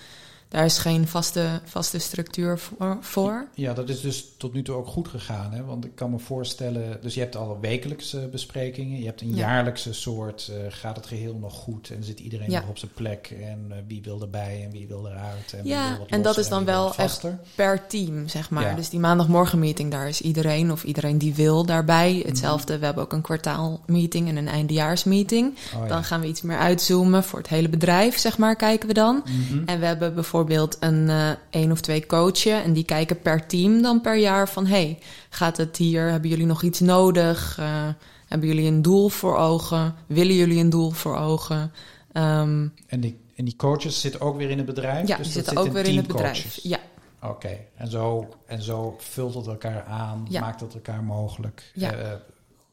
daar 0.50 0.64
is 0.64 0.78
geen 0.78 1.08
vaste, 1.08 1.60
vaste 1.64 1.98
structuur 1.98 2.60
voor. 3.00 3.46
Ja, 3.54 3.72
dat 3.72 3.88
is 3.88 4.00
dus 4.00 4.24
tot 4.36 4.52
nu 4.52 4.62
toe 4.62 4.74
ook 4.74 4.86
goed 4.86 5.08
gegaan. 5.08 5.52
Hè? 5.52 5.64
Want 5.64 5.84
ik 5.84 5.94
kan 5.94 6.10
me 6.10 6.18
voorstellen, 6.18 6.98
dus 7.02 7.14
je 7.14 7.20
hebt 7.20 7.36
alle 7.36 7.60
wekelijkse 7.60 8.28
besprekingen, 8.30 8.98
je 8.98 9.04
hebt 9.04 9.20
een 9.20 9.34
ja. 9.34 9.36
jaarlijkse 9.36 9.92
soort, 9.92 10.50
uh, 10.50 10.56
gaat 10.68 10.96
het 10.96 11.06
geheel 11.06 11.34
nog 11.34 11.54
goed 11.54 11.90
en 11.90 12.04
zit 12.04 12.20
iedereen 12.20 12.50
ja. 12.50 12.60
nog 12.60 12.68
op 12.68 12.78
zijn 12.78 12.90
plek 12.94 13.34
en 13.40 13.66
uh, 13.68 13.76
wie 13.86 14.02
wil 14.02 14.20
erbij 14.20 14.62
en 14.64 14.70
wie 14.70 14.86
wil 14.86 15.06
eruit. 15.06 15.52
En 15.56 15.66
ja, 15.66 15.98
en 16.06 16.22
dat 16.22 16.38
is 16.38 16.48
dan 16.48 16.64
wel 16.64 16.94
echt 16.94 17.24
per 17.54 17.86
team, 17.86 18.28
zeg 18.28 18.50
maar. 18.50 18.68
Ja. 18.70 18.74
Dus 18.74 18.88
die 18.88 19.00
maandagmorgen 19.00 19.58
meeting, 19.58 19.90
daar 19.90 20.08
is 20.08 20.20
iedereen 20.20 20.72
of 20.72 20.84
iedereen 20.84 21.18
die 21.18 21.34
wil 21.34 21.66
daarbij. 21.66 22.22
Hetzelfde, 22.26 22.64
mm-hmm. 22.64 22.78
we 22.78 22.84
hebben 22.84 23.04
ook 23.04 23.12
een 23.12 23.22
kwartaalmeeting 23.22 24.28
en 24.28 24.36
een 24.36 24.48
eindejaarsmeeting. 24.48 25.56
Oh, 25.76 25.88
dan 25.88 26.04
gaan 26.04 26.20
we 26.20 26.26
iets 26.26 26.42
meer 26.42 26.58
uitzoomen 26.58 27.24
voor 27.24 27.38
het 27.38 27.48
hele 27.48 27.68
bedrijf, 27.68 28.18
zeg 28.18 28.38
maar, 28.38 28.56
kijken 28.56 28.88
we 28.88 28.94
dan. 28.94 29.22
Mm-hmm. 29.24 29.62
En 29.66 29.80
we 29.80 29.86
hebben 29.86 30.14
bijvoorbeeld 30.14 30.38
bijvoorbeeld 30.44 30.76
een 30.80 31.08
uh, 31.08 31.30
één 31.50 31.70
of 31.70 31.80
twee 31.80 32.06
coachen 32.06 32.62
en 32.62 32.72
die 32.72 32.84
kijken 32.84 33.20
per 33.20 33.46
team 33.46 33.82
dan 33.82 34.00
per 34.00 34.16
jaar 34.16 34.48
van 34.48 34.66
hey, 34.66 34.98
gaat 35.30 35.56
het 35.56 35.76
hier, 35.76 36.10
hebben 36.10 36.30
jullie 36.30 36.46
nog 36.46 36.62
iets 36.62 36.80
nodig? 36.80 37.56
Uh, 37.60 37.88
hebben 38.26 38.48
jullie 38.48 38.66
een 38.66 38.82
doel 38.82 39.08
voor 39.08 39.36
ogen? 39.36 39.94
Willen 40.06 40.34
jullie 40.34 40.60
een 40.60 40.70
doel 40.70 40.90
voor 40.90 41.16
ogen? 41.16 41.72
Um, 42.12 42.74
en, 42.86 43.00
die, 43.00 43.18
en 43.36 43.44
die 43.44 43.56
coaches 43.56 44.00
zitten 44.00 44.20
ook 44.20 44.36
weer 44.36 44.50
in 44.50 44.56
het 44.56 44.66
bedrijf? 44.66 45.08
Ja, 45.08 45.16
dus 45.16 45.26
die 45.26 45.34
zitten 45.34 45.56
ook 45.56 45.72
weer 45.72 45.86
in 45.86 45.96
het 45.96 46.06
bedrijf. 46.06 46.58
Ja. 46.62 46.78
Oké, 47.22 47.32
okay. 47.32 47.66
en, 47.76 47.90
zo, 47.90 48.28
en 48.46 48.62
zo 48.62 48.96
vult 48.98 49.34
het 49.34 49.46
elkaar 49.46 49.84
aan, 49.84 50.26
ja. 50.28 50.40
maakt 50.40 50.60
het 50.60 50.74
elkaar 50.74 51.02
mogelijk. 51.02 51.70
Ja. 51.74 51.94
Uh, 51.94 52.12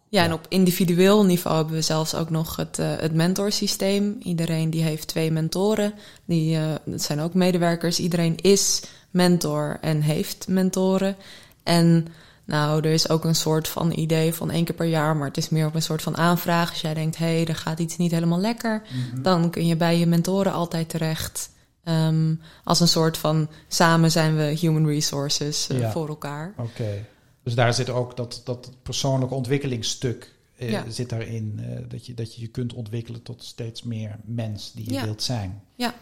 ja, 0.09 0.23
en 0.23 0.33
op 0.33 0.45
individueel 0.49 1.25
niveau 1.25 1.57
hebben 1.57 1.75
we 1.75 1.81
zelfs 1.81 2.15
ook 2.15 2.29
nog 2.29 2.55
het, 2.55 2.79
uh, 2.79 2.87
het 2.97 3.13
mentorsysteem. 3.13 4.17
Iedereen 4.23 4.69
die 4.69 4.83
heeft 4.83 5.07
twee 5.07 5.31
mentoren. 5.31 5.93
Die, 6.25 6.57
uh, 6.57 6.65
dat 6.85 7.01
zijn 7.01 7.19
ook 7.19 7.33
medewerkers. 7.33 7.99
Iedereen 7.99 8.35
is 8.35 8.81
mentor 9.11 9.77
en 9.81 10.01
heeft 10.01 10.47
mentoren. 10.47 11.15
En 11.63 12.07
nou, 12.45 12.79
er 12.85 12.91
is 12.91 13.09
ook 13.09 13.25
een 13.25 13.35
soort 13.35 13.67
van 13.67 13.91
idee 13.91 14.33
van 14.33 14.51
één 14.51 14.65
keer 14.65 14.75
per 14.75 14.85
jaar, 14.85 15.15
maar 15.15 15.27
het 15.27 15.37
is 15.37 15.49
meer 15.49 15.65
op 15.65 15.75
een 15.75 15.81
soort 15.81 16.01
van 16.01 16.17
aanvraag. 16.17 16.69
Als 16.69 16.81
jij 16.81 16.93
denkt, 16.93 17.17
hé, 17.17 17.25
hey, 17.25 17.45
er 17.45 17.55
gaat 17.55 17.79
iets 17.79 17.97
niet 17.97 18.11
helemaal 18.11 18.39
lekker, 18.39 18.81
mm-hmm. 18.81 19.21
dan 19.21 19.49
kun 19.49 19.67
je 19.67 19.75
bij 19.75 19.99
je 19.99 20.05
mentoren 20.05 20.53
altijd 20.53 20.89
terecht. 20.89 21.49
Um, 21.83 22.41
als 22.63 22.79
een 22.79 22.87
soort 22.87 23.17
van 23.17 23.49
samen 23.67 24.11
zijn 24.11 24.35
we 24.35 24.43
human 24.43 24.87
resources 24.87 25.67
uh, 25.71 25.79
ja. 25.79 25.91
voor 25.91 26.07
elkaar. 26.07 26.53
Oké. 26.57 26.69
Okay. 26.69 27.05
Dus 27.47 27.55
daar 27.55 27.73
zit 27.73 27.89
ook 27.89 28.17
dat, 28.17 28.41
dat 28.43 28.71
persoonlijke 28.83 29.35
ontwikkelingsstuk 29.35 30.35
eh, 30.57 30.69
ja. 30.69 30.89
zit 30.89 31.09
daarin. 31.09 31.59
Eh, 31.59 31.89
dat, 31.89 32.05
je, 32.05 32.13
dat 32.13 32.35
je 32.35 32.41
je 32.41 32.47
kunt 32.47 32.73
ontwikkelen 32.73 33.23
tot 33.23 33.43
steeds 33.43 33.83
meer 33.83 34.19
mens 34.23 34.71
die 34.71 34.85
je 34.85 34.91
ja. 34.91 35.03
wilt 35.03 35.23
zijn. 35.23 35.63
Ja. 35.75 35.93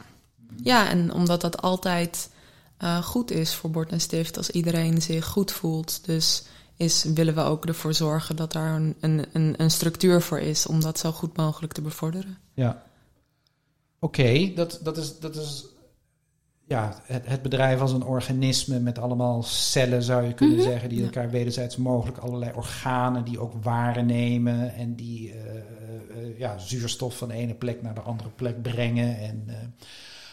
ja, 0.64 0.90
en 0.90 1.14
omdat 1.14 1.42
dat 1.42 1.62
altijd 1.62 2.30
uh, 2.84 3.04
goed 3.04 3.32
is 3.32 3.54
voor 3.54 3.70
Bord 3.72 3.92
en 3.92 4.02
Stift 4.02 4.38
als 4.38 4.50
iedereen 4.50 5.02
zich 5.02 5.26
goed 5.26 5.52
voelt. 5.52 6.06
Dus 6.06 6.44
is, 6.76 7.04
willen 7.04 7.36
we 7.36 7.42
ook 7.42 7.66
ervoor 7.66 7.94
zorgen 7.94 8.36
dat 8.36 8.52
daar 8.52 8.76
een, 8.76 8.96
een, 9.00 9.54
een 9.62 9.72
structuur 9.72 10.22
voor 10.22 10.40
is 10.40 10.66
om 10.66 10.82
dat 10.82 11.00
zo 11.00 11.12
goed 11.12 11.38
mogelijk 11.38 11.74
te 11.74 11.82
bevorderen. 11.82 12.38
Ja. 12.54 12.84
Oké, 14.00 14.22
okay, 14.22 14.54
dat, 14.56 14.80
dat, 14.84 14.98
is, 14.98 15.20
dat 15.20 15.36
is 15.36 15.66
ja, 16.68 17.02
het, 17.04 17.28
het, 17.28 17.42
bedrijf 17.42 17.80
als 17.80 17.92
een 17.92 18.04
organisme 18.04 18.80
met 18.80 19.00
allemaal 19.00 19.44
cellen, 19.44 20.04
zou 20.04 20.26
je 20.26 20.34
kunnen 20.34 20.56
mm-hmm. 20.56 20.72
zeggen, 20.72 20.90
die 20.90 21.00
ja. 21.00 21.06
elkaar 21.06 21.30
wederzijds 21.30 21.78
mogelijk 21.78 22.18
allerlei 22.18 22.52
organen 22.56 23.24
die 23.24 23.40
ook 23.40 23.54
waarnemen 23.64 24.74
en 24.74 24.96
die 24.96 25.34
uh, 25.34 25.36
uh, 25.36 26.40
ja, 26.40 26.58
zuurstof 26.58 27.18
van 27.18 27.28
de 27.28 27.34
ene 27.34 27.54
plek 27.54 27.82
naar 27.82 27.94
de 27.94 28.02
andere 28.02 28.30
plek 28.30 28.62
brengen. 28.62 29.18
En, 29.18 29.44
uh, 29.48 29.56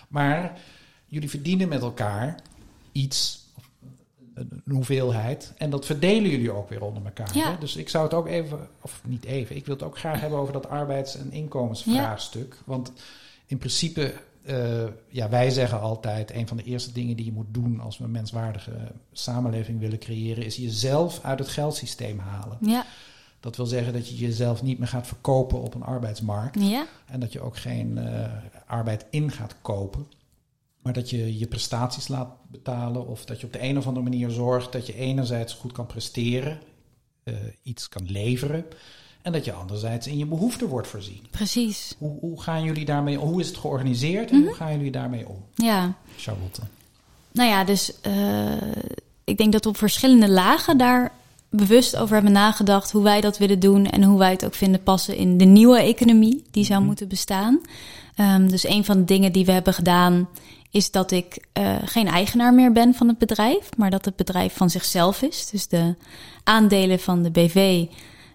maar 0.09 0.59
jullie 1.07 1.31
verdienen 1.31 1.69
met 1.69 1.83
elkaar 1.83 2.41
iets, 2.93 3.47
een 4.35 4.63
hoeveelheid, 4.71 5.53
en 5.57 5.71
dat 5.71 5.87
verdelen 5.87 6.31
jullie 6.31 6.53
ook 6.53 6.69
weer 6.69 6.83
onder 6.83 7.05
elkaar. 7.05 7.37
Ja. 7.37 7.51
Hè? 7.51 7.59
Dus 7.59 7.77
ik 7.77 7.89
zou 7.89 8.05
het 8.05 8.15
ook 8.15 8.27
even, 8.27 8.69
of 8.81 9.03
niet 9.05 9.25
even, 9.25 9.57
ik 9.57 9.67
wil 9.67 9.75
het 9.75 9.85
ook 9.85 9.99
graag 9.99 10.21
hebben 10.21 10.39
over 10.39 10.53
dat 10.53 10.69
arbeids- 10.69 11.17
en 11.17 11.33
inkomensvraagstuk. 11.33 12.57
Want 12.65 12.93
in 13.47 13.59
principe 13.59 14.15
uh, 14.45 14.85
ja, 15.09 15.29
wij 15.29 15.51
zeggen 15.51 15.81
altijd, 15.81 16.35
een 16.35 16.49
van 16.49 16.57
de 16.57 16.63
eerste 16.63 16.93
dingen 16.93 17.17
die 17.17 17.25
je 17.25 17.33
moet 17.33 17.55
doen 17.55 17.81
als 17.81 17.99
we 17.99 18.05
een 18.05 18.11
menswaardige 18.11 18.93
samenleving 19.13 19.81
willen 19.81 19.99
creëren, 19.99 20.45
is 20.45 20.57
jezelf 20.57 21.21
uit 21.23 21.39
het 21.39 21.49
geldsysteem 21.49 22.19
halen. 22.19 22.59
Ja. 22.61 22.85
Dat 23.41 23.57
wil 23.57 23.67
zeggen 23.67 23.93
dat 23.93 24.09
je 24.09 24.17
jezelf 24.17 24.63
niet 24.63 24.79
meer 24.79 24.89
gaat 24.89 25.07
verkopen 25.07 25.63
op 25.63 25.75
een 25.75 25.83
arbeidsmarkt. 25.83 26.61
Ja. 26.61 26.87
En 27.07 27.21
dat 27.21 27.33
je 27.33 27.41
ook 27.41 27.57
geen 27.57 27.97
uh, 27.97 28.27
arbeid 28.67 29.07
in 29.11 29.31
gaat 29.31 29.55
kopen. 29.63 30.07
Maar 30.83 30.93
dat 30.93 31.11
je 31.11 31.39
je 31.39 31.47
prestaties 31.47 32.09
laat 32.09 32.29
betalen. 32.51 33.07
Of 33.07 33.25
dat 33.25 33.41
je 33.41 33.47
op 33.47 33.53
de 33.53 33.63
een 33.63 33.79
of 33.79 33.87
andere 33.87 34.05
manier 34.05 34.31
zorgt 34.31 34.73
dat 34.73 34.87
je 34.87 34.95
enerzijds 34.95 35.53
goed 35.53 35.73
kan 35.73 35.87
presteren. 35.87 36.61
Uh, 37.25 37.35
iets 37.63 37.89
kan 37.89 38.11
leveren. 38.11 38.65
En 39.23 39.33
dat 39.33 39.45
je 39.45 39.53
anderzijds 39.53 40.07
in 40.07 40.19
je 40.19 40.27
behoeften 40.27 40.69
wordt 40.69 40.89
voorzien. 40.89 41.27
Precies. 41.31 41.95
Hoe, 41.99 42.19
hoe 42.21 42.43
gaan 42.43 42.65
jullie 42.65 42.85
daarmee 42.85 43.17
Hoe 43.17 43.41
is 43.41 43.47
het 43.47 43.57
georganiseerd 43.57 44.31
en 44.31 44.35
mm 44.37 44.41
-hmm. 44.41 44.49
hoe 44.49 44.57
gaan 44.57 44.73
jullie 44.77 44.91
daarmee 44.91 45.29
om? 45.29 45.37
Ja. 45.55 45.95
Charlotte. 46.17 46.61
Nou 47.33 47.49
ja, 47.49 47.65
dus 47.65 47.93
uh, 48.07 48.53
ik 49.25 49.37
denk 49.37 49.53
dat 49.53 49.65
we 49.65 49.71
op 49.71 49.77
verschillende 49.77 50.31
lagen 50.31 50.79
daar 50.79 51.13
bewust 51.51 51.97
over 51.97 52.15
hebben 52.15 52.33
nagedacht 52.33 52.91
hoe 52.91 53.03
wij 53.03 53.21
dat 53.21 53.39
willen 53.39 53.61
doen 53.61 53.87
en 53.87 54.03
hoe 54.03 54.19
wij 54.19 54.31
het 54.31 54.45
ook 54.45 54.55
vinden 54.55 54.83
passen 54.83 55.17
in 55.17 55.39
de 55.39 55.45
nieuwe 55.45 55.79
economie 55.81 56.43
die 56.51 56.65
zou 56.65 56.79
Mhm. 56.79 56.87
moeten 56.87 57.09
bestaan. 57.09 57.61
Ehm, 58.15 58.49
dus 58.49 58.67
een 58.69 58.85
van 58.85 58.97
de 58.99 59.05
dingen 59.05 59.33
die 59.33 59.45
we 59.45 59.53
hebben 59.53 59.75
gedaan 59.75 60.29
is 60.71 60.91
dat 60.91 61.11
ik 61.11 61.47
eh, 61.53 61.77
geen 61.85 62.07
eigenaar 62.07 62.55
meer 62.55 62.73
ben 62.73 62.95
van 62.95 63.09
het 63.09 63.19
bedrijf, 63.19 63.69
maar 63.77 63.91
dat 63.91 64.05
het 64.05 64.17
bedrijf 64.17 64.57
van 64.57 64.71
zichzelf 64.71 65.23
is. 65.23 65.49
Dus 65.51 65.69
de 65.69 65.95
aandelen 66.45 67.01
van 67.01 67.23
de 67.23 67.31
BV 67.31 67.87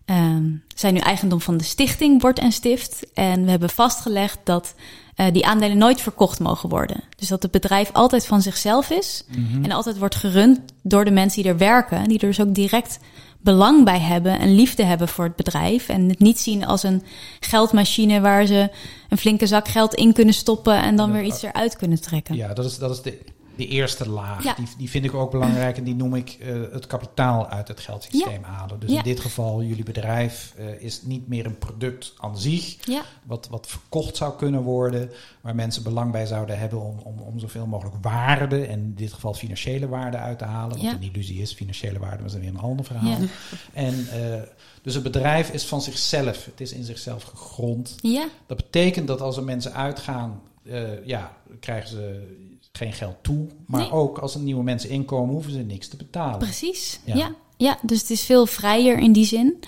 ehm, 0.07 0.43
zijn 0.75 0.93
nu 0.93 0.99
eigendom 0.99 1.41
van 1.41 1.57
de 1.57 1.63
stichting 1.63 2.21
Bord 2.21 2.39
en 2.39 2.51
Stift. 2.51 3.05
En 3.13 3.43
we 3.43 3.49
hebben 3.49 3.69
vastgelegd 3.69 4.39
dat 4.43 4.73
eh, 5.15 5.25
die 5.31 5.45
aandelen 5.45 5.77
nooit 5.77 6.01
verkocht 6.01 6.39
mogen 6.39 6.69
worden. 6.69 7.03
Dus 7.17 7.27
dat 7.27 7.41
het 7.43 7.51
bedrijf 7.51 7.89
altijd 7.93 8.25
van 8.25 8.41
zichzelf 8.41 8.89
is 8.89 9.23
Mhm. 9.27 9.63
en 9.63 9.71
altijd 9.71 9.97
wordt 9.97 10.15
gerund 10.15 10.59
door 10.81 11.05
de 11.05 11.11
mensen 11.11 11.41
die 11.41 11.51
er 11.51 11.57
werken, 11.57 12.03
die 12.07 12.19
er 12.19 12.27
dus 12.27 12.41
ook 12.41 12.55
direct 12.55 12.99
belang 13.41 13.85
bij 13.85 13.99
hebben 13.99 14.39
en 14.39 14.55
liefde 14.55 14.83
hebben 14.83 15.07
voor 15.07 15.23
het 15.25 15.35
bedrijf. 15.35 15.89
En 15.89 16.09
het 16.09 16.19
niet 16.19 16.39
zien 16.39 16.65
als 16.65 16.83
een 16.83 17.03
geldmachine 17.39 18.19
waar 18.21 18.45
ze 18.45 18.69
een 19.09 19.17
flinke 19.17 19.47
zak 19.47 19.67
geld 19.67 19.93
in 19.93 20.13
kunnen 20.13 20.33
stoppen 20.33 20.81
en 20.81 20.95
dan 20.95 21.11
weer 21.11 21.23
iets 21.23 21.41
eruit 21.43 21.75
kunnen 21.75 22.01
trekken. 22.01 22.35
Ja, 22.35 22.53
dat 22.53 22.65
is, 22.65 22.77
dat 22.77 22.91
is 22.91 23.01
de, 23.01 23.19
de 23.57 23.67
eerste 23.67 24.09
laag. 24.09 24.43
Ja. 24.43 24.53
Die, 24.53 24.67
die 24.77 24.89
vind 24.89 25.05
ik 25.05 25.13
ook 25.13 25.31
belangrijk 25.31 25.77
en 25.77 25.83
die 25.83 25.95
noem 25.95 26.15
ik 26.15 26.29
eh, 26.29 26.47
het 26.71 26.87
kapitaal 26.87 27.47
uit 27.47 27.67
het 27.67 27.79
geldsysteem 27.79 28.43
halen. 28.43 28.79
Dus 28.79 28.91
Ja. 28.91 28.97
in 28.97 29.03
dit 29.03 29.19
geval, 29.19 29.63
jullie 29.63 29.83
bedrijf 29.83 30.53
eh, 30.57 30.81
is 30.81 31.01
niet 31.01 31.27
meer 31.27 31.45
een 31.45 31.57
product 31.57 32.13
aan 32.17 32.37
zich, 32.37 32.77
Ja, 32.85 33.01
wat, 33.23 33.47
wat 33.49 33.67
verkocht 33.67 34.17
zou 34.17 34.35
kunnen 34.37 34.61
worden, 34.61 35.11
waar 35.41 35.55
mensen 35.55 35.83
belang 35.83 36.11
bij 36.11 36.25
zouden 36.25 36.59
hebben 36.59 36.81
om, 36.81 36.99
om, 37.03 37.19
om 37.19 37.39
zoveel 37.39 37.65
mogelijk 37.65 37.95
waarde, 38.01 38.65
en 38.65 38.79
in 38.79 38.93
dit 38.95 39.13
geval 39.13 39.33
financiële 39.33 39.87
waarde 39.87 40.17
uit 40.17 40.37
te 40.37 40.45
halen. 40.45 40.75
Wat 40.77 40.81
Ja. 40.85 40.93
een 40.93 41.01
illusie 41.13 41.41
is, 41.41 41.53
financiële 41.53 41.99
waarde 41.99 42.23
was 42.23 42.33
weer 42.33 42.47
een 42.47 42.59
ander 42.59 42.85
verhaal. 42.85 43.09
Ja. 43.21 43.27
En, 43.73 44.07
eh, 44.11 44.41
dus 44.81 44.93
het 44.93 45.03
bedrijf 45.03 45.49
is 45.51 45.65
van 45.65 45.81
zichzelf, 45.81 46.45
het 46.45 46.61
is 46.61 46.71
in 46.73 46.83
zichzelf 46.83 47.23
gegrond. 47.23 47.95
ja, 48.01 48.27
Dat 48.45 48.57
betekent 48.57 49.07
dat 49.07 49.21
als 49.21 49.37
er 49.37 49.43
mensen 49.43 49.73
uitgaan, 49.73 50.41
ja, 51.05 51.31
krijgen 51.59 51.89
ze 51.89 52.35
geen 52.77 52.93
geld 52.93 53.15
toe. 53.21 53.47
Maar 53.65 53.81
Nee. 53.81 53.91
ook 53.91 54.17
als 54.17 54.33
er 54.35 54.39
nieuwe 54.41 54.63
mensen 54.63 54.89
inkomen, 54.89 55.33
hoeven 55.33 55.51
ze 55.51 55.59
niks 55.59 55.87
te 55.87 55.97
betalen. 55.97 56.37
precies. 56.37 56.99
Ja. 57.03 57.15
Ja. 57.15 57.31
Ja. 57.57 57.77
dus 57.81 58.01
het 58.01 58.09
is 58.09 58.21
veel 58.23 58.45
vrijer 58.45 58.97
in 58.97 59.11
die 59.11 59.25
zin. 59.25 59.59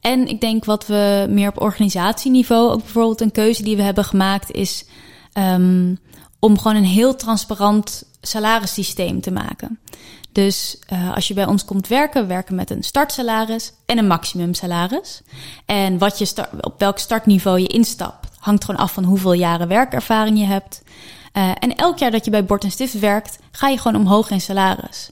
En 0.00 0.28
ik 0.28 0.40
denk 0.40 0.64
wat 0.64 0.86
we 0.86 1.26
meer 1.28 1.48
op 1.48 1.60
organisatieniveau, 1.60 2.70
ook 2.72 2.78
bijvoorbeeld 2.82 3.20
een 3.20 3.32
keuze 3.32 3.62
die 3.62 3.76
we 3.76 3.82
hebben 3.82 4.04
gemaakt, 4.04 4.50
is 4.52 4.84
ehm, 5.32 5.94
om 6.38 6.58
gewoon 6.58 6.76
een 6.76 6.84
heel 6.84 7.16
transparant 7.16 8.04
salarissysteem 8.20 9.20
te 9.20 9.30
maken. 9.30 9.78
Dus 10.32 10.78
eh, 10.86 11.14
als 11.14 11.28
je 11.28 11.34
bij 11.34 11.46
ons 11.46 11.64
komt 11.64 11.88
werken, 11.88 12.22
we 12.22 12.28
werken 12.28 12.54
met 12.54 12.70
een 12.70 12.82
startsalaris 12.82 13.72
en 13.86 13.98
een 13.98 14.06
maximumsalaris. 14.06 15.22
En 15.66 15.98
wat 15.98 16.18
je 16.18 16.46
op 16.60 16.74
welk 16.78 16.98
startniveau 16.98 17.60
je 17.60 17.66
instapt, 17.66 18.28
hangt 18.38 18.64
gewoon 18.64 18.80
af 18.80 18.92
van 18.92 19.04
hoeveel 19.04 19.32
jaren 19.32 19.68
werkervaring 19.68 20.38
je 20.38 20.44
hebt. 20.44 20.82
Eh, 21.34 21.50
en 21.58 21.76
elk 21.76 21.98
jaar 21.98 22.10
dat 22.10 22.24
je 22.24 22.30
bij 22.30 22.44
Bord 22.44 22.64
en 22.64 22.70
Stift 22.70 22.98
werkt, 22.98 23.38
ga 23.50 23.68
je 23.68 23.78
gewoon 23.78 24.00
omhoog 24.00 24.30
in 24.30 24.40
salaris. 24.40 25.10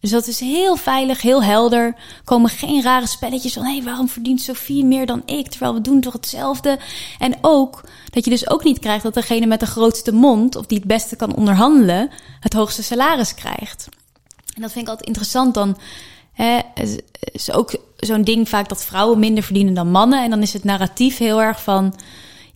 Dus 0.00 0.10
dat 0.10 0.26
is 0.26 0.40
heel 0.40 0.76
veilig, 0.76 1.22
heel 1.22 1.42
helder. 1.42 1.94
Komen 2.24 2.50
geen 2.50 2.82
rare 2.82 3.06
spelletjes 3.06 3.52
van... 3.52 3.64
hé, 3.64 3.72
hey, 3.72 3.82
waarom 3.82 4.08
verdient 4.08 4.40
Sophie 4.40 4.84
meer 4.84 5.06
dan 5.06 5.22
ik? 5.24 5.48
Terwijl 5.48 5.74
we 5.74 5.80
doen 5.80 6.00
toch 6.00 6.12
hetzelfde? 6.12 6.78
En 7.18 7.34
ook 7.40 7.84
dat 8.10 8.24
je 8.24 8.30
dus 8.30 8.50
ook 8.50 8.64
niet 8.64 8.78
krijgt... 8.78 9.02
dat 9.02 9.14
degene 9.14 9.46
met 9.46 9.60
de 9.60 9.66
grootste 9.66 10.12
mond... 10.12 10.56
of 10.56 10.66
die 10.66 10.78
het 10.78 10.86
beste 10.86 11.16
kan 11.16 11.34
onderhandelen... 11.34 12.10
het 12.40 12.52
hoogste 12.52 12.82
salaris 12.82 13.34
krijgt. 13.34 13.88
En 14.54 14.62
dat 14.62 14.72
vind 14.72 14.84
ik 14.84 14.90
altijd 14.90 15.08
interessant 15.08 15.54
dan... 15.54 15.78
Hè, 16.32 16.58
is, 16.74 16.98
is 17.20 17.52
ook 17.52 17.76
zo'n 17.96 18.22
ding 18.22 18.48
vaak 18.48 18.68
dat 18.68 18.84
vrouwen 18.84 19.18
minder 19.18 19.42
verdienen 19.42 19.74
dan 19.74 19.90
mannen. 19.90 20.22
En 20.22 20.30
dan 20.30 20.42
is 20.42 20.52
het 20.52 20.64
narratief 20.64 21.18
heel 21.18 21.42
erg 21.42 21.62
van... 21.62 21.94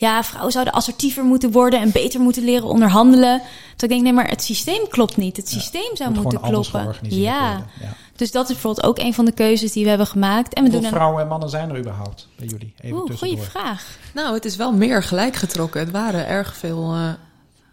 ja, 0.02 0.24
vrouwen 0.24 0.52
zouden 0.52 0.72
assertiever 0.72 1.24
moeten 1.24 1.50
worden... 1.50 1.80
en 1.80 1.92
beter 1.92 2.20
moeten 2.20 2.44
leren 2.44 2.68
onderhandelen. 2.68 3.38
Toen 3.38 3.88
ik 3.88 3.88
denk, 3.88 4.02
nee, 4.02 4.12
maar 4.12 4.28
het 4.28 4.42
systeem 4.42 4.88
klopt 4.88 5.16
niet. 5.16 5.36
Het 5.36 5.48
systeem 5.48 5.96
zou 5.96 6.10
Moet 6.10 6.22
moeten 6.22 6.40
kloppen. 6.40 6.96
Ja. 7.02 7.66
Ja. 7.80 7.94
Dus 8.16 8.30
dat 8.30 8.48
is 8.48 8.52
bijvoorbeeld 8.52 8.86
ook 8.86 8.98
een 8.98 9.14
van 9.14 9.24
de 9.24 9.32
keuzes 9.32 9.72
die 9.72 9.82
we 9.82 9.88
hebben 9.88 10.06
gemaakt. 10.06 10.54
En 10.54 10.62
we 10.64 10.70
Hoeveel 10.70 10.80
doen 10.80 10.90
een 10.90 10.96
vrouwen 10.96 11.22
en 11.22 11.28
mannen 11.28 11.48
zijn 11.50 11.70
er 11.70 11.78
überhaupt 11.78 12.28
bij 12.36 12.46
jullie? 12.46 12.74
Even 12.80 12.96
Oeh, 12.96 13.06
tussendoor. 13.06 13.36
goede 13.36 13.50
vraag. 13.50 13.98
Nou, 14.14 14.34
het 14.34 14.44
is 14.44 14.56
wel 14.56 14.72
meer 14.72 15.02
gelijk 15.02 15.36
getrokken. 15.36 15.80
Het 15.80 15.90
waren 15.90 16.26
erg 16.26 16.56
veel 16.56 16.92
eh, 16.92 17.08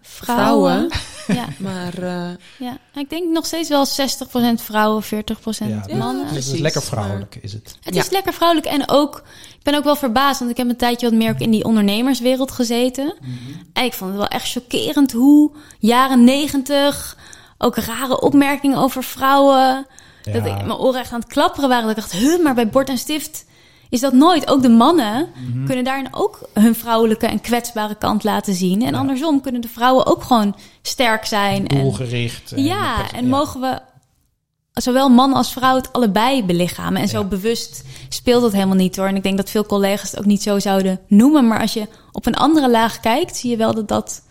Vrouwen. 0.10 0.90
vrouwen. 0.90 0.90
Ja, 1.28 1.46
Maar 1.72 1.94
eh, 2.04 2.30
ja, 2.58 2.78
ik 2.94 3.10
denk 3.10 3.30
nog 3.32 3.46
steeds 3.46 3.70
wel 3.70 3.86
60% 3.88 3.90
vrouwen, 4.56 5.04
40% 5.04 5.08
Ja, 5.68 5.96
mannen. 5.98 6.28
Dus 6.34 6.46
het 6.46 6.54
is 6.56 6.60
lekker 6.60 6.82
maar- 6.82 6.90
vrouwelijk, 6.92 7.38
is 7.42 7.54
het. 7.54 7.76
Het 7.84 7.96
Ja. 7.96 8.02
is 8.02 8.10
lekker 8.10 8.34
vrouwelijk 8.34 8.68
en 8.68 8.90
ook, 8.90 9.24
ik 9.58 9.64
ben 9.64 9.76
ook 9.76 9.84
wel 9.84 9.96
verbaasd, 9.96 10.40
want 10.40 10.52
ik 10.52 10.58
heb 10.58 10.70
een 10.70 10.76
tijdje 10.78 11.10
wat 11.10 11.20
meer 11.20 11.30
ook 11.32 11.40
in 11.40 11.52
die 11.52 11.64
ondernemerswereld 11.64 12.52
gezeten. 12.52 13.14
En 13.74 13.84
ik 13.84 13.94
vond 13.94 14.10
het 14.10 14.20
wel 14.20 14.28
echt 14.30 14.52
chockerend 14.52 15.12
hoe 15.12 15.52
jaren 15.80 16.24
negentig 16.24 17.18
ook 17.58 17.76
rare 17.76 18.22
opmerkingen 18.22 18.78
over 18.78 19.04
vrouwen. 19.04 19.88
Dat 20.24 20.36
ik 20.36 20.44
mijn 20.44 20.74
oren 20.78 21.00
echt 21.00 21.12
aan 21.12 21.20
het 21.20 21.30
klapperen 21.30 21.70
waren. 21.70 21.88
Dat 21.88 21.98
ik 21.98 22.02
dacht, 22.04 22.12
huh, 22.12 22.44
maar 22.44 22.54
bij 22.56 22.70
Bord 22.70 22.90
en 22.90 22.98
Stift 22.98 23.46
is 23.90 24.00
dat 24.00 24.14
nooit. 24.14 24.50
Ook 24.50 24.62
de 24.62 24.70
mannen 24.70 25.28
Mhm. 25.50 25.66
kunnen 25.66 25.84
daarin 25.84 26.08
ook 26.12 26.50
hun 26.54 26.76
vrouwelijke 26.76 27.28
en 27.28 27.42
kwetsbare 27.42 27.96
kant 27.96 28.24
laten 28.24 28.54
zien. 28.54 28.82
En 28.84 28.92
Ja. 28.92 28.98
andersom 28.98 29.42
kunnen 29.42 29.62
de 29.62 29.68
vrouwen 29.68 30.06
ook 30.06 30.24
gewoon 30.24 30.56
sterk 30.82 31.26
zijn. 31.26 31.68
En, 31.68 31.82
Doelgericht. 31.82 32.52
en 32.52 32.64
ja, 32.64 32.98
met- 32.98 33.12
en 33.12 33.28
mogen 33.28 33.62
we 33.62 33.80
zowel 34.74 35.10
man 35.10 35.34
als 35.34 35.52
vrouw 35.52 35.76
het 35.76 35.94
allebei 35.94 36.44
belichamen. 36.44 37.02
En 37.02 37.08
zo 37.08 37.20
Ja. 37.20 37.26
bewust 37.26 37.84
speelt 38.10 38.42
dat 38.42 38.52
helemaal 38.54 38.76
niet 38.76 38.96
hoor. 38.96 39.08
En 39.08 39.16
ik 39.16 39.24
denk 39.24 39.38
dat 39.38 39.50
veel 39.50 39.66
collega's 39.66 40.10
het 40.12 40.20
ook 40.20 40.26
niet 40.26 40.42
zo 40.42 40.60
zouden 40.60 41.00
noemen. 41.08 41.48
Maar 41.48 41.62
als 41.62 41.74
je 41.74 41.88
op 42.12 42.26
een 42.26 42.36
andere 42.36 42.70
laag 42.70 43.00
kijkt, 43.00 43.38
zie 43.38 43.50
je 43.50 43.58
wel 43.58 43.74
dat 43.74 43.88
dat 43.88 44.22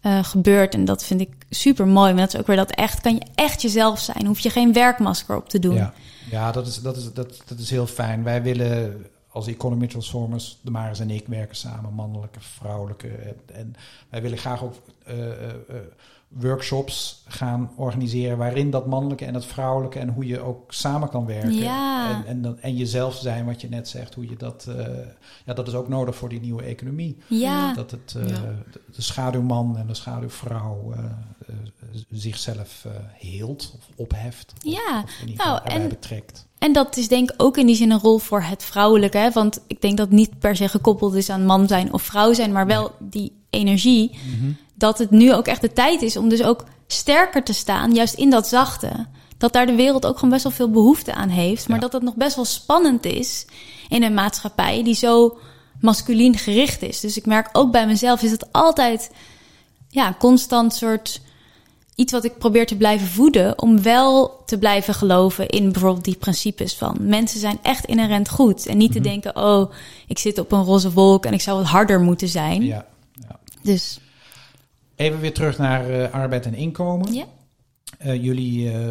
eh, 0.00 0.24
gebeurt. 0.24 0.74
En 0.74 0.84
dat 0.84 1.04
vind 1.04 1.20
ik 1.20 1.30
super 1.50 1.86
mooi. 1.86 2.12
Maar 2.12 2.22
dat 2.24 2.34
is 2.34 2.40
ook 2.40 2.46
weer 2.46 2.56
dat 2.56 2.70
echt, 2.70 3.00
kan 3.00 3.14
je 3.14 3.20
echt 3.34 3.62
jezelf 3.62 4.00
zijn. 4.00 4.26
Hoef 4.26 4.38
je 4.38 4.50
geen 4.50 4.72
werkmasker 4.72 5.36
op 5.36 5.48
te 5.48 5.58
doen. 5.58 5.74
Ja, 5.74 5.92
ja 6.32 6.52
dat, 6.52 6.66
is, 6.66 6.80
dat, 6.82 6.96
is, 6.96 7.12
dat, 7.12 7.42
dat 7.46 7.58
is 7.58 7.70
heel 7.70 7.86
fijn. 7.86 8.22
Wij 8.22 8.42
willen 8.42 9.06
als 9.28 9.46
Economy 9.46 9.86
Transformers, 9.86 10.58
de 10.62 10.70
Maris 10.70 11.00
en 11.00 11.10
ik 11.10 11.26
werken 11.26 11.56
samen, 11.56 11.92
mannelijke, 11.94 12.40
vrouwelijke. 12.40 13.08
En, 13.08 13.36
en 13.54 13.74
wij 14.08 14.22
willen 14.22 14.38
graag 14.38 14.62
ook 14.64 14.74
eh, 15.04 15.32
eh, 15.32 15.48
eh, 15.68 15.76
workshops 16.28 17.22
gaan 17.28 17.70
organiseren 17.76 18.38
waarin 18.38 18.70
dat 18.70 18.86
mannelijke 18.86 19.24
en 19.24 19.34
het 19.34 19.44
vrouwelijke 19.44 19.98
en 19.98 20.08
hoe 20.08 20.26
je 20.26 20.40
ook 20.40 20.72
samen 20.72 21.08
kan 21.08 21.26
werken. 21.26 21.54
Ja. 21.54 22.14
En, 22.16 22.26
en, 22.26 22.42
dan- 22.42 22.58
en 22.60 22.76
jezelf 22.76 23.14
zijn, 23.14 23.44
wat 23.46 23.60
je 23.60 23.68
net 23.68 23.88
zegt, 23.88 24.14
hoe 24.14 24.28
je 24.28 24.36
dat. 24.36 24.66
eh, 24.68 24.86
ja, 25.44 25.54
dat 25.54 25.68
is 25.68 25.74
ook 25.74 25.88
nodig 25.88 26.16
voor 26.16 26.28
die 26.28 26.40
nieuwe 26.40 26.62
economie. 26.62 27.16
Ja. 27.28 27.74
Dat 27.74 27.90
het 27.90 28.14
eh, 28.16 28.28
Ja. 28.28 28.34
de, 28.72 28.80
de 28.94 29.02
schaduwman 29.02 29.76
en 29.76 29.86
de 29.86 29.94
schaduwvrouw 29.94 30.92
zichzelf 32.10 32.84
eh 32.84 32.90
heelt 33.12 33.72
of 33.76 33.84
opheft. 33.96 34.52
Of, 34.56 34.72
Ja. 34.72 35.04
of 35.30 35.36
Nou, 35.44 35.60
en- 35.64 35.88
betrekt. 35.88 36.46
En 36.58 36.72
dat 36.72 36.96
is 36.96 37.08
denk 37.08 37.30
ik 37.30 37.42
ook 37.42 37.56
in 37.56 37.66
die 37.66 37.76
zin 37.76 37.90
een 37.90 37.98
rol 38.00 38.18
voor 38.18 38.42
het 38.42 38.64
vrouwelijke. 38.64 39.18
Hè? 39.18 39.30
Want 39.30 39.60
ik 39.66 39.80
denk 39.80 39.96
dat 39.96 40.06
het 40.06 40.16
niet 40.16 40.38
per 40.38 40.56
se 40.56 40.68
gekoppeld 40.68 41.14
is 41.14 41.30
aan 41.30 41.44
man 41.46 41.66
zijn 41.68 41.92
of 41.92 42.02
vrouw 42.02 42.32
zijn, 42.32 42.52
maar 42.52 42.66
wel 42.66 42.92
die 42.98 43.32
energie. 43.50 44.10
Mhm. 44.38 44.50
Dat 44.74 44.98
het 44.98 45.10
nu 45.10 45.32
ook 45.34 45.46
echt 45.46 45.60
de 45.60 45.72
tijd 45.72 46.02
is 46.02 46.16
om 46.16 46.28
dus 46.28 46.42
ook 46.42 46.64
sterker 46.86 47.42
te 47.44 47.52
staan, 47.52 47.94
juist 47.94 48.14
in 48.14 48.30
dat 48.30 48.48
zachte. 48.48 49.06
Dat 49.38 49.52
daar 49.52 49.66
de 49.66 49.74
wereld 49.74 50.06
ook 50.06 50.14
gewoon 50.14 50.30
best 50.30 50.42
wel 50.42 50.52
veel 50.52 50.70
behoefte 50.70 51.14
aan 51.14 51.28
heeft. 51.28 51.68
Maar 51.68 51.76
Ja. 51.76 51.82
dat 51.82 51.92
het 51.92 52.02
nog 52.02 52.14
best 52.14 52.36
wel 52.36 52.44
spannend 52.44 53.04
is 53.04 53.44
in 53.88 54.02
een 54.02 54.14
maatschappij 54.14 54.82
die 54.82 54.94
zo 54.94 55.38
masculien 55.80 56.38
gericht 56.38 56.82
is. 56.82 57.00
Dus 57.00 57.16
ik 57.16 57.26
merk 57.26 57.48
ook 57.52 57.72
bij 57.72 57.86
mezelf 57.86 58.22
is 58.22 58.30
het 58.30 58.52
altijd 58.52 59.10
ja, 59.88 60.16
constant 60.18 60.74
soort 60.74 61.20
iets 61.94 62.12
wat 62.12 62.24
ik 62.24 62.38
probeer 62.38 62.66
te 62.66 62.76
blijven 62.76 63.06
voeden. 63.06 63.62
Om 63.62 63.82
wel 63.82 64.42
te 64.46 64.58
blijven 64.58 64.94
geloven 64.94 65.48
in 65.48 65.72
bijvoorbeeld 65.72 66.04
die 66.04 66.16
principes 66.16 66.74
van 66.74 66.96
mensen 67.00 67.40
zijn 67.40 67.58
echt 67.62 67.84
inherent 67.84 68.28
goed. 68.28 68.66
En 68.66 68.76
niet 68.76 68.88
Mhm. 68.90 69.02
te 69.02 69.08
denken, 69.08 69.36
oh, 69.36 69.72
ik 70.06 70.18
zit 70.18 70.38
op 70.38 70.52
een 70.52 70.62
roze 70.64 70.92
wolk 70.92 71.26
en 71.26 71.32
ik 71.32 71.40
zou 71.40 71.58
wat 71.58 71.66
harder 71.66 72.00
moeten 72.00 72.28
zijn. 72.28 72.62
Ja, 72.64 72.86
ja. 73.20 73.38
Dus 73.62 74.00
Even 74.96 75.20
weer 75.20 75.34
terug 75.34 75.58
naar 75.58 75.90
eh, 75.90 76.12
arbeid 76.12 76.46
en 76.46 76.54
inkomen. 76.54 77.12
ja. 77.14 77.24
Eh, 77.98 78.22
jullie, 78.22 78.70
eh, 78.72 78.88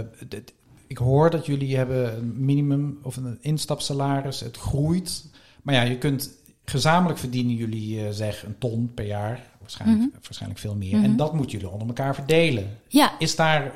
ik 0.87 0.97
hoor 0.97 1.29
dat 1.29 1.45
jullie 1.45 1.77
hebben 1.77 2.17
een 2.17 2.33
minimum 2.45 2.99
of 3.03 3.15
een 3.17 3.37
instapsalaris. 3.41 4.39
Het 4.39 4.57
groeit. 4.57 5.25
Maar 5.61 5.75
ja, 5.75 5.81
je 5.81 5.97
kunt 5.97 6.29
gezamenlijk 6.71 7.19
verdienen 7.19 7.55
jullie 7.55 7.99
eh, 8.05 8.11
zeg 8.11 8.43
een 8.45 8.55
ton 8.59 8.91
per 8.95 9.05
jaar. 9.05 9.49
Waarschijnlijk, 9.59 9.99
Mhm. 10.01 10.09
waarschijnlijk 10.23 10.59
veel 10.61 10.75
meer. 10.75 10.95
Mhm. 10.95 11.03
En 11.03 11.15
dat 11.17 11.33
moeten 11.33 11.51
jullie 11.51 11.73
onder 11.73 11.87
elkaar 11.87 12.15
verdelen. 12.15 12.77
Ja, 12.87 13.11
Is 13.19 13.35
daar, 13.35 13.71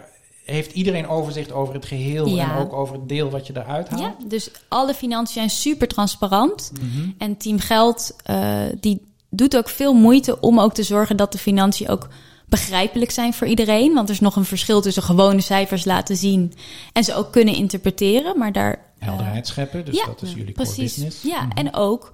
heeft 0.45 0.71
iedereen 0.73 1.07
overzicht 1.07 1.51
over 1.51 1.73
het 1.73 1.85
geheel 1.85 2.27
Ja. 2.27 2.51
en 2.51 2.57
ook 2.61 2.73
over 2.73 2.95
het 2.95 3.09
deel 3.09 3.29
wat 3.29 3.47
je 3.47 3.53
eruit 3.55 3.87
haalt? 3.89 4.01
ja, 4.01 4.15
dus 4.27 4.51
alle 4.67 4.93
financiën 4.93 5.33
zijn 5.33 5.49
super 5.49 5.87
transparant. 5.87 6.71
Mhm. 6.81 7.09
En 7.17 7.37
Team 7.37 7.59
Geld, 7.59 8.15
eh, 8.23 8.59
die 8.79 9.01
doet 9.29 9.57
ook 9.57 9.69
veel 9.69 9.93
moeite 9.93 10.39
om 10.39 10.59
ook 10.59 10.73
te 10.73 10.83
zorgen 10.83 11.17
dat 11.17 11.31
de 11.31 11.37
financiën 11.37 11.87
ook 11.89 12.07
begrijpelijk 12.49 13.11
zijn 13.11 13.33
voor 13.33 13.47
iedereen. 13.47 13.93
Want 13.93 14.07
er 14.09 14.13
is 14.15 14.21
nog 14.21 14.35
een 14.35 14.45
verschil 14.45 14.81
tussen 14.81 15.03
gewone 15.03 15.41
cijfers 15.41 15.85
laten 15.85 16.15
zien 16.17 16.53
en 16.93 17.03
ze 17.03 17.15
ook 17.15 17.31
kunnen 17.31 17.55
interpreteren. 17.55 18.37
Maar 18.37 18.51
daar. 18.51 18.71
eh, 18.99 19.07
Helderheid 19.07 19.47
scheppen, 19.47 19.85
dus 19.85 19.95
ja, 19.97 20.05
dat 20.05 20.21
is 20.21 20.33
jullie 20.33 20.53
precies. 20.53 20.75
core 20.75 21.05
business. 21.05 21.21
Ja, 21.23 21.47
en 21.53 21.73
ook. 21.75 22.11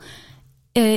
Eh, 0.71 0.93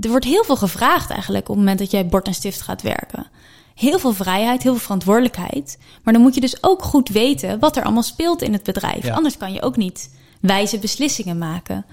er 0.00 0.08
wordt 0.08 0.24
heel 0.24 0.44
veel 0.44 0.56
gevraagd 0.56 1.10
eigenlijk 1.10 1.42
op 1.48 1.54
het 1.54 1.58
moment 1.58 1.78
dat 1.78 1.90
jij 1.90 2.06
bord 2.06 2.26
en 2.26 2.34
stift 2.34 2.60
gaat 2.60 2.82
werken. 2.82 3.26
Heel 3.74 3.98
veel 3.98 4.12
vrijheid, 4.12 4.62
heel 4.62 4.72
veel 4.72 4.80
verantwoordelijkheid. 4.82 5.78
Maar 6.02 6.12
dan 6.12 6.22
moet 6.22 6.34
je 6.34 6.40
dus 6.40 6.62
ook 6.62 6.82
goed 6.82 7.08
weten 7.08 7.58
wat 7.58 7.76
er 7.76 7.82
allemaal 7.82 8.02
speelt 8.02 8.42
in 8.42 8.52
het 8.52 8.62
bedrijf. 8.62 9.04
Ja. 9.04 9.14
Anders 9.14 9.36
kan 9.36 9.52
je 9.52 9.62
ook 9.62 9.76
niet 9.76 10.10
wijze 10.40 10.78
beslissingen 10.78 11.38
maken. 11.38 11.84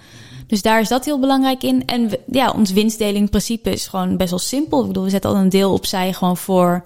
Dus 0.48 0.62
daar 0.62 0.82
is 0.82 0.88
dat 0.88 1.06
heel 1.06 1.20
belangrijk 1.20 1.64
in. 1.64 1.86
En 1.86 2.10
we- 2.10 2.20
ja, 2.32 2.52
ons 2.52 2.72
winstdelingprincipe 2.72 3.70
is 3.72 3.88
gewoon 3.88 4.18
best 4.18 4.30
wel 4.30 4.40
simpel. 4.40 4.82
Ik 4.82 4.88
bedoel, 4.88 5.04
we 5.04 5.10
zetten 5.10 5.30
al 5.30 5.36
een 5.36 5.50
deel 5.50 5.74
opzij 5.74 6.14
gewoon 6.14 6.38
voor 6.38 6.84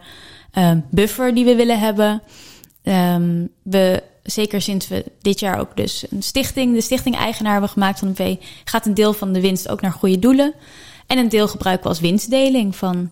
ehm, 0.51 0.79
buffer 0.91 1.33
die 1.35 1.45
we 1.45 1.55
willen 1.55 1.79
hebben. 1.79 2.21
Ehm, 2.83 3.45
we, 3.63 4.03
zeker 4.24 4.61
sinds 4.61 4.88
we 4.88 5.03
dit 5.21 5.39
jaar 5.39 5.59
ook 5.59 5.76
dus 5.78 6.05
een 6.09 6.21
stichting, 6.24 6.74
de 6.74 6.82
stichting-eigenaar 6.82 7.51
hebben 7.51 7.69
gemaakt 7.69 7.99
van 7.99 8.07
de 8.07 8.15
V, 8.15 8.36
gaat 8.63 8.86
een 8.86 8.93
deel 8.93 9.13
van 9.13 9.34
de 9.34 9.41
winst 9.41 9.69
ook 9.69 9.82
naar 9.82 9.91
goede 9.91 10.19
doelen. 10.19 10.53
En 11.07 11.17
een 11.17 11.30
deel 11.30 11.47
gebruiken 11.47 11.84
we 11.84 11.89
als 11.89 11.99
winstdeling 11.99 12.76
van. 12.76 13.11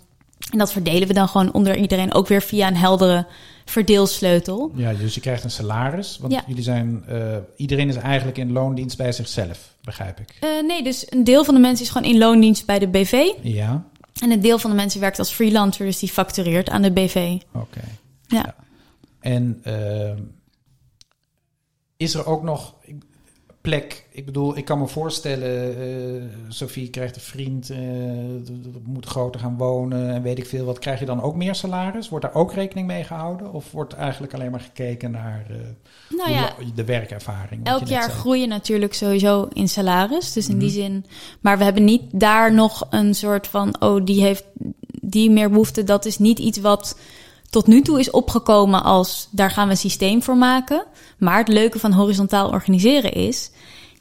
En 0.51 0.57
dat 0.57 0.71
verdelen 0.71 1.07
we 1.07 1.13
dan 1.13 1.27
gewoon 1.27 1.53
onder 1.53 1.77
iedereen 1.77 2.13
ook 2.13 2.27
weer 2.27 2.41
via 2.41 2.67
een 2.67 2.75
heldere 2.77 3.25
verdeelsleutel. 3.65 4.71
Ja, 4.75 4.93
dus 4.93 5.15
je 5.15 5.21
krijgt 5.21 5.43
een 5.43 5.51
salaris. 5.51 6.17
Want 6.21 6.33
Ja. 6.33 6.43
jullie 6.47 6.63
zijn, 6.63 7.03
eh, 7.07 7.37
iedereen 7.55 7.89
is 7.89 7.95
eigenlijk 7.95 8.37
in 8.37 8.51
loondienst 8.51 8.97
bij 8.97 9.11
zichzelf, 9.11 9.73
begrijp 9.83 10.19
ik. 10.19 10.37
Eh, 10.39 10.49
nee, 10.67 10.83
dus 10.83 11.05
een 11.09 11.23
deel 11.23 11.43
van 11.43 11.53
de 11.53 11.59
mensen 11.59 11.85
is 11.85 11.91
gewoon 11.91 12.09
in 12.11 12.17
loondienst 12.17 12.65
bij 12.65 12.79
de 12.79 12.87
BV. 12.87 13.23
Ja, 13.41 13.83
En 14.21 14.31
een 14.31 14.41
deel 14.41 14.59
van 14.59 14.69
de 14.69 14.75
mensen 14.75 14.99
werkt 14.99 15.19
als 15.19 15.31
freelancer, 15.31 15.85
dus 15.85 15.99
die 15.99 16.09
factureert 16.09 16.69
aan 16.69 16.81
de 16.81 16.91
BV. 16.91 17.37
oké. 17.53 17.81
Ja. 18.27 18.55
En 19.19 19.59
ehm, 19.63 20.17
is 22.01 22.13
er 22.13 22.25
ook 22.25 22.43
nog 22.43 22.73
plek? 23.61 24.05
Ik 24.11 24.25
bedoel, 24.25 24.57
ik 24.57 24.65
kan 24.65 24.79
me 24.79 24.87
voorstellen, 24.87 25.77
eh 25.81 26.23
Sophie 26.47 26.89
krijgt 26.89 27.15
een 27.15 27.21
vriend, 27.21 27.69
eh, 27.69 27.79
moet 28.83 29.05
groter 29.05 29.39
gaan 29.41 29.57
wonen 29.57 30.09
en 30.13 30.21
weet 30.21 30.37
ik 30.37 30.45
veel. 30.45 30.65
Wat 30.65 30.79
krijg 30.79 30.99
je 30.99 31.05
dan 31.05 31.21
ook 31.21 31.35
meer 31.35 31.55
salaris? 31.55 32.09
Wordt 32.09 32.25
daar 32.25 32.33
ook 32.35 32.53
rekening 32.53 32.87
mee 32.87 33.03
gehouden? 33.03 33.53
Of 33.53 33.71
wordt 33.71 33.93
eigenlijk 33.93 34.33
alleen 34.33 34.51
maar 34.51 34.59
gekeken 34.59 35.11
naar 35.11 35.45
eh, 35.49 35.55
Nou 36.17 36.31
ja, 36.31 36.53
de 36.75 36.83
werkervaring? 36.85 37.65
elk 37.65 37.87
jaar 37.87 38.03
zei? 38.03 38.13
groeien 38.17 38.49
natuurlijk 38.49 38.93
sowieso 38.93 39.47
in 39.53 39.69
salaris. 39.69 40.33
Dus 40.33 40.49
in 40.49 40.57
die 40.59 40.69
Mhm. 40.69 40.77
zin. 40.79 41.05
Maar 41.41 41.57
we 41.57 41.63
hebben 41.63 41.83
niet 41.83 42.03
daar 42.19 42.53
nog 42.53 42.87
een 42.89 43.13
soort 43.15 43.47
van. 43.47 43.75
Oh, 43.81 44.05
die 44.05 44.21
heeft 44.21 44.43
die 45.01 45.29
meer 45.31 45.49
behoefte. 45.49 45.83
Dat 45.83 46.05
is 46.05 46.17
niet 46.17 46.39
iets 46.39 46.57
wat 46.59 46.97
tot 47.51 47.67
nu 47.67 47.81
toe 47.81 47.99
is 47.99 48.11
opgekomen 48.11 48.83
als. 48.83 49.27
Daar 49.31 49.51
gaan 49.51 49.65
we 49.65 49.71
een 49.71 49.77
systeem 49.77 50.23
voor 50.23 50.37
maken. 50.37 50.85
Maar 51.17 51.37
het 51.37 51.47
leuke 51.47 51.79
van 51.79 51.91
horizontaal 51.91 52.49
organiseren 52.49 53.13
is. 53.13 53.51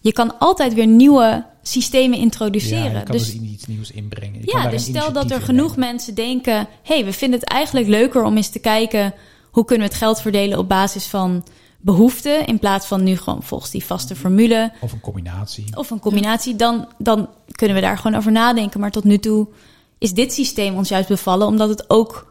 Je 0.01 0.13
kan 0.13 0.39
altijd 0.39 0.75
weer 0.75 0.87
nieuwe 0.87 1.45
systemen 1.63 2.19
introduceren. 2.19 2.93
Ja, 2.93 2.99
je 2.99 3.05
kan 3.05 3.17
dus 3.17 3.25
dus 3.33 3.41
iets 3.41 3.67
nieuws 3.67 3.91
inbrengen. 3.91 4.41
Je 4.41 4.51
Ja, 4.53 4.69
dus 4.69 4.85
stel 4.85 5.13
dat 5.13 5.31
er 5.31 5.41
genoeg 5.41 5.77
nemen. 5.77 5.93
mensen 5.93 6.15
denken: 6.15 6.69
hey, 6.83 7.05
we 7.05 7.13
vinden 7.13 7.41
het 7.41 7.49
eigenlijk 7.49 7.89
leuker 7.89 8.23
om 8.23 8.37
eens 8.37 8.49
te 8.49 8.59
kijken 8.59 9.15
hoe 9.51 9.65
kunnen 9.65 9.87
we 9.87 9.93
het 9.93 10.03
geld 10.03 10.21
verdelen 10.21 10.59
op 10.59 10.69
basis 10.69 11.07
van 11.07 11.45
behoeften, 11.81 12.47
in 12.47 12.59
plaats 12.59 12.87
van 12.87 13.03
nu 13.03 13.17
gewoon 13.17 13.43
volgens 13.43 13.71
die 13.71 13.85
vaste 13.85 14.17
formule 14.17 14.73
Of 14.81 14.93
een 14.93 15.01
combinatie. 15.01 15.65
of 15.75 15.91
een 15.91 16.01
combinatie, 16.01 16.57
dan, 16.57 16.89
dan 16.99 17.29
kunnen 17.53 17.77
we 17.77 17.83
daar 17.83 17.99
gewoon 17.99 18.17
over 18.19 18.33
nadenken. 18.33 18.81
Maar 18.81 18.91
tot 18.91 19.05
nu 19.05 19.19
toe 19.19 19.47
is 19.99 20.13
dit 20.13 20.33
systeem 20.33 20.77
ons 20.77 20.89
juist 20.89 21.09
bevallen, 21.09 21.47
omdat 21.47 21.69
het 21.69 21.91
ook 21.91 22.30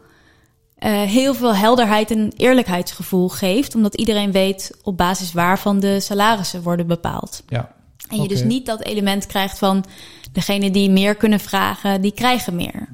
eh, 0.79 1.01
heel 1.01 1.33
veel 1.33 1.55
helderheid 1.55 2.11
en 2.11 2.31
eerlijkheidsgevoel 2.35 3.29
geeft, 3.29 3.75
omdat 3.75 3.95
iedereen 3.95 4.31
weet 4.31 4.71
op 4.83 4.97
basis 4.97 5.33
waarvan 5.33 5.79
de 5.79 5.99
salarissen 5.99 6.61
worden 6.61 6.87
bepaald. 6.87 7.43
Ja, 7.47 7.75
En 8.09 8.21
je 8.21 8.27
dus 8.27 8.43
niet 8.43 8.65
dat 8.65 8.83
element 8.83 9.25
krijgt 9.25 9.57
van 9.57 9.85
degene 10.31 10.71
die 10.71 10.89
meer 10.89 11.15
kunnen 11.15 11.39
vragen, 11.39 12.01
die 12.01 12.11
krijgen 12.11 12.55
meer. 12.55 12.89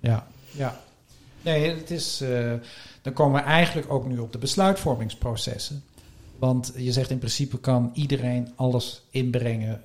ja, 0.00 0.26
ja. 0.50 0.80
Nee, 1.42 1.70
het 1.70 1.90
is. 1.90 2.20
eh, 2.20 2.52
dan 3.02 3.12
komen 3.12 3.40
we 3.40 3.46
eigenlijk 3.46 3.92
ook 3.92 4.06
nu 4.06 4.18
op 4.18 4.32
de 4.32 4.38
besluitvormingsprocessen. 4.38 5.82
Want 6.38 6.72
je 6.76 6.92
zegt 6.92 7.10
in 7.10 7.18
principe 7.18 7.58
kan 7.58 7.90
iedereen 7.94 8.52
alles 8.56 9.02
inbrengen. 9.10 9.82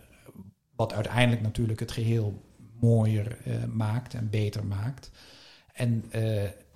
Wat 0.75 0.93
uiteindelijk 0.93 1.41
natuurlijk 1.41 1.79
het 1.79 1.91
geheel 1.91 2.41
mooier 2.79 3.37
eh, 3.45 3.53
maakt 3.71 4.13
en 4.13 4.29
beter 4.29 4.65
maakt. 4.65 5.11
En 5.73 6.03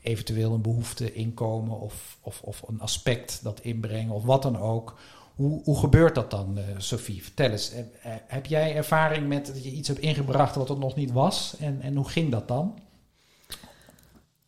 eventueel 0.07 0.53
een 0.53 0.61
behoefte, 0.61 1.13
inkomen 1.13 1.79
of, 1.79 2.17
of, 2.21 2.41
of 2.41 2.61
een 2.67 2.81
aspect 2.81 3.39
dat 3.43 3.59
inbrengen 3.59 4.13
of 4.13 4.23
wat 4.23 4.41
dan 4.41 4.57
ook. 4.59 4.95
Hoe, 5.35 5.61
hoe 5.63 5.79
gebeurt 5.79 6.15
dat 6.15 6.31
dan, 6.31 6.57
eh, 6.57 6.63
Sophie? 6.77 7.23
Vertel 7.23 7.49
eens. 7.49 7.71
Eh, 7.71 7.79
eh, 7.79 7.85
heb 8.27 8.45
jij 8.45 8.75
ervaring 8.75 9.27
met 9.27 9.45
dat 9.45 9.63
je 9.63 9.71
iets 9.71 9.87
hebt 9.87 9.99
ingebracht 9.99 10.55
wat 10.55 10.69
er 10.69 10.77
nog 10.77 10.95
niet 10.95 11.11
was? 11.11 11.55
En, 11.59 11.81
en 11.81 11.95
hoe 11.95 12.09
ging 12.09 12.31
dat 12.31 12.47
dan? 12.47 12.79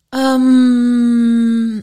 Ehm, 0.09 1.77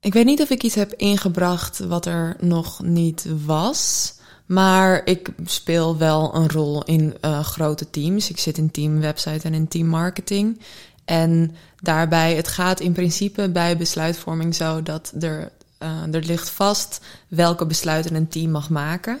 ik 0.00 0.12
weet 0.12 0.24
niet 0.24 0.42
of 0.42 0.50
ik 0.50 0.62
iets 0.62 0.74
heb 0.74 0.92
ingebracht 0.92 1.78
wat 1.78 2.06
er 2.06 2.36
nog 2.40 2.82
niet 2.82 3.26
was. 3.44 4.16
Maar 4.46 5.02
ik 5.04 5.30
speel 5.44 5.96
wel 5.96 6.34
een 6.34 6.50
rol 6.50 6.84
in 6.84 7.16
grote 7.42 7.90
teams. 7.90 8.30
Ik 8.30 8.38
zit 8.38 8.58
in 8.58 8.70
team 8.70 9.00
website 9.00 9.46
en 9.46 9.54
in 9.54 9.68
team 9.68 9.86
marketing. 9.86 10.60
En 11.08 11.56
daarbij, 11.80 12.34
het 12.34 12.48
gaat 12.48 12.80
in 12.80 12.92
principe 12.92 13.48
bij 13.48 13.76
besluitvorming 13.76 14.54
zo 14.54 14.82
dat 14.82 15.12
er, 15.20 15.50
eh, 15.78 16.14
er 16.14 16.24
ligt 16.24 16.50
vast 16.50 17.00
welke 17.28 17.66
besluiten 17.66 18.14
een 18.14 18.28
team 18.28 18.50
mag 18.50 18.70
maken. 18.70 19.18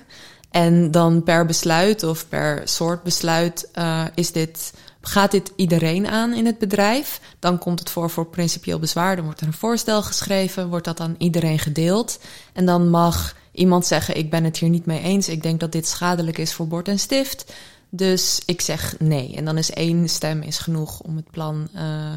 En 0.50 0.90
dan 0.90 1.22
per 1.22 1.46
besluit 1.46 2.02
of 2.02 2.28
per 2.28 2.62
soort 2.64 3.02
besluit 3.02 3.68
eh, 3.72 4.04
is 4.14 4.32
dit, 4.32 4.72
gaat 5.00 5.30
dit 5.30 5.52
iedereen 5.56 6.06
aan 6.06 6.34
in 6.34 6.46
het 6.46 6.58
bedrijf. 6.58 7.20
Dan 7.38 7.58
komt 7.58 7.78
het 7.78 7.90
voor 7.90 8.10
voor 8.10 8.26
principieel 8.26 8.78
bezwaar. 8.78 9.16
Dan 9.16 9.24
wordt 9.24 9.40
er 9.40 9.46
een 9.46 9.52
voorstel 9.52 10.02
geschreven, 10.02 10.68
wordt 10.68 10.84
dat 10.84 11.00
aan 11.00 11.14
iedereen 11.18 11.58
gedeeld. 11.58 12.18
En 12.52 12.66
dan 12.66 12.88
mag 12.90 13.34
iemand 13.52 13.86
zeggen: 13.86 14.16
Ik 14.16 14.30
ben 14.30 14.44
het 14.44 14.58
hier 14.58 14.68
niet 14.68 14.86
mee 14.86 15.02
eens. 15.02 15.28
Ik 15.28 15.42
denk 15.42 15.60
dat 15.60 15.72
dit 15.72 15.88
schadelijk 15.88 16.38
is 16.38 16.52
voor 16.52 16.68
bord 16.68 16.88
en 16.88 16.98
stift. 16.98 17.52
Dus 17.90 18.42
ik 18.46 18.60
zeg 18.60 18.94
nee. 18.98 19.34
En 19.36 19.44
dan 19.44 19.58
is 19.58 19.70
één 19.70 20.08
stem 20.08 20.42
is 20.42 20.58
genoeg 20.58 21.00
om 21.00 21.16
het 21.16 21.30
plan 21.30 21.68
eh, 21.74 22.14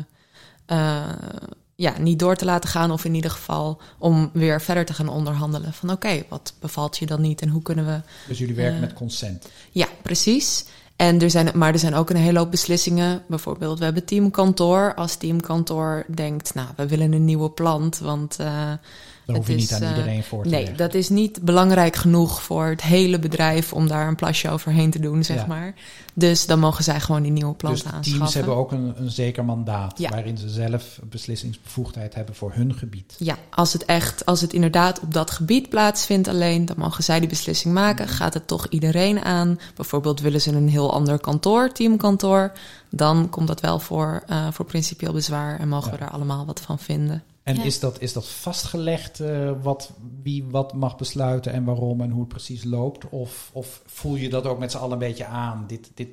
eh, 0.66 1.10
ja, 1.76 1.94
niet 2.00 2.20
door 2.20 2.36
te 2.36 2.46
laten 2.46 2.70
gaan. 2.70 2.92
Of 2.92 3.06
in 3.06 3.14
ieder 3.16 3.32
geval 3.32 3.82
om 3.98 4.30
weer 4.34 4.62
verder 4.62 4.86
te 4.86 4.94
gaan 4.94 5.08
onderhandelen. 5.08 5.74
Van 5.74 5.92
oké, 5.92 6.24
wat 6.30 6.54
bevalt 6.60 6.98
je 6.98 7.06
dan 7.06 7.22
niet 7.22 7.42
en 7.42 7.50
hoe 7.50 7.62
kunnen 7.62 7.86
we 7.86 8.02
Dus 8.28 8.38
jullie 8.38 8.56
werken 8.56 8.76
Eh, 8.76 8.82
met 8.82 8.94
consent. 8.94 9.48
ja, 9.72 9.88
precies. 10.02 10.66
En 10.96 11.22
er 11.22 11.30
zijn, 11.30 11.50
maar 11.54 11.74
er 11.74 11.80
zijn 11.80 11.94
ook 11.94 12.10
een 12.10 12.16
hele 12.16 12.40
hoop 12.40 12.52
beslissingen. 12.52 13.24
Bijvoorbeeld, 13.28 13.78
we 13.78 13.84
hebben 13.84 14.06
teamkantoor. 14.06 14.96
Als 14.96 15.16
teamkantoor 15.16 16.06
denkt, 16.16 16.54
nou, 16.54 16.68
we 16.76 16.88
willen 16.88 17.14
een 17.14 17.26
nieuwe 17.26 17.50
plant, 17.50 17.98
want 18.00 18.38
Dan 19.26 19.36
hoef 19.36 19.48
je 19.48 19.56
niet 19.56 19.74
aan 19.74 19.82
eh, 19.82 19.90
iedereen 19.90 20.24
voor 20.24 20.44
te 20.44 20.50
nee, 20.50 20.60
leggen. 20.60 20.78
dat 20.78 20.94
is 20.94 21.10
niet 21.10 21.42
belangrijk 21.42 21.96
genoeg 21.96 22.42
voor 22.44 22.66
het 22.66 22.82
hele 22.82 23.20
bedrijf 23.20 23.74
om 23.74 23.88
daar 23.88 24.08
een 24.08 24.16
plasje 24.16 24.50
overheen 24.50 24.92
te 24.92 25.00
doen, 25.00 25.24
zeg 25.24 25.38
Ja. 25.38 25.46
maar. 25.46 25.74
Dus 26.14 26.46
dan 26.46 26.60
mogen 26.60 26.84
zij 26.84 27.00
gewoon 27.00 27.22
die 27.22 27.32
nieuwe 27.32 27.54
plant 27.54 27.76
Dus 27.76 27.86
aanschaffen. 27.86 28.14
teams 28.18 28.34
hebben 28.34 28.56
ook 28.56 28.72
een, 28.72 28.94
een 28.98 29.10
zeker 29.12 29.46
mandaat 29.46 30.00
Ja. 30.00 30.10
waarin 30.10 30.38
ze 30.38 30.50
zelf 30.50 31.00
beslissingsbevoegdheid 31.04 32.16
hebben 32.16 32.36
voor 32.36 32.52
hun 32.54 32.74
gebied. 32.74 33.16
Ja, 33.18 33.38
als 33.50 33.74
het 33.74 33.86
echt, 33.86 34.26
als 34.26 34.42
het 34.42 34.54
inderdaad 34.54 35.00
op 35.00 35.14
dat 35.14 35.32
gebied 35.32 35.70
plaatsvindt 35.70 36.28
alleen, 36.28 36.66
dan 36.66 36.76
mogen 36.80 37.04
zij 37.04 37.20
die 37.20 37.30
beslissing 37.30 37.74
maken. 37.74 38.08
Gaat 38.08 38.34
het 38.34 38.48
toch 38.48 38.68
iedereen 38.70 39.24
aan? 39.24 39.60
Bijvoorbeeld 39.76 40.20
willen 40.22 40.42
ze 40.42 40.52
een 40.52 40.70
heel 40.70 40.94
ander 40.94 41.20
kantoor, 41.20 41.72
teamkantoor, 41.72 42.52
dan 42.90 43.30
komt 43.30 43.48
dat 43.48 43.60
wel 43.60 43.80
voor, 43.80 44.24
eh, 44.28 44.48
voor 44.52 44.66
principieel 44.66 45.14
bezwaar 45.14 45.60
en 45.60 45.68
mogen 45.68 45.86
Ja. 45.92 45.94
we 45.94 46.00
daar 46.00 46.12
allemaal 46.12 46.46
wat 46.46 46.60
van 46.62 46.80
vinden. 46.80 47.24
En 47.44 47.56
Ja. 47.56 47.64
is, 47.64 47.80
dat, 47.80 48.02
is 48.02 48.14
dat 48.14 48.28
vastgelegd 48.28 49.20
eh, 49.20 49.52
wat, 49.62 49.92
wie 50.24 50.44
wat 50.50 50.74
mag 50.74 50.98
besluiten 50.98 51.52
en 51.54 51.64
waarom 51.64 52.02
en 52.02 52.10
hoe 52.10 52.20
het 52.20 52.30
precies 52.30 52.64
loopt? 52.64 53.10
Of, 53.10 53.50
of 53.54 53.82
voel 53.86 54.16
je 54.16 54.30
dat 54.30 54.46
ook 54.46 54.60
met 54.60 54.72
z'n 54.72 54.78
allen 54.78 54.92
een 54.92 54.98
beetje 55.00 55.26
aan? 55.26 55.66
Dit, 55.68 55.92
dit, 55.94 56.08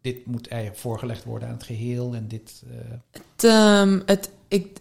dit 0.00 0.26
moet 0.26 0.48
eigenlijk 0.48 0.80
voorgelegd 0.80 1.24
worden 1.24 1.48
aan 1.48 1.54
het 1.54 1.62
geheel 1.62 2.14
en 2.14 2.28
dit... 2.28 2.62
eh, 2.70 2.96
Het, 3.10 3.44
ehm, 3.44 4.00
het, 4.06 4.30
ik, 4.48 4.78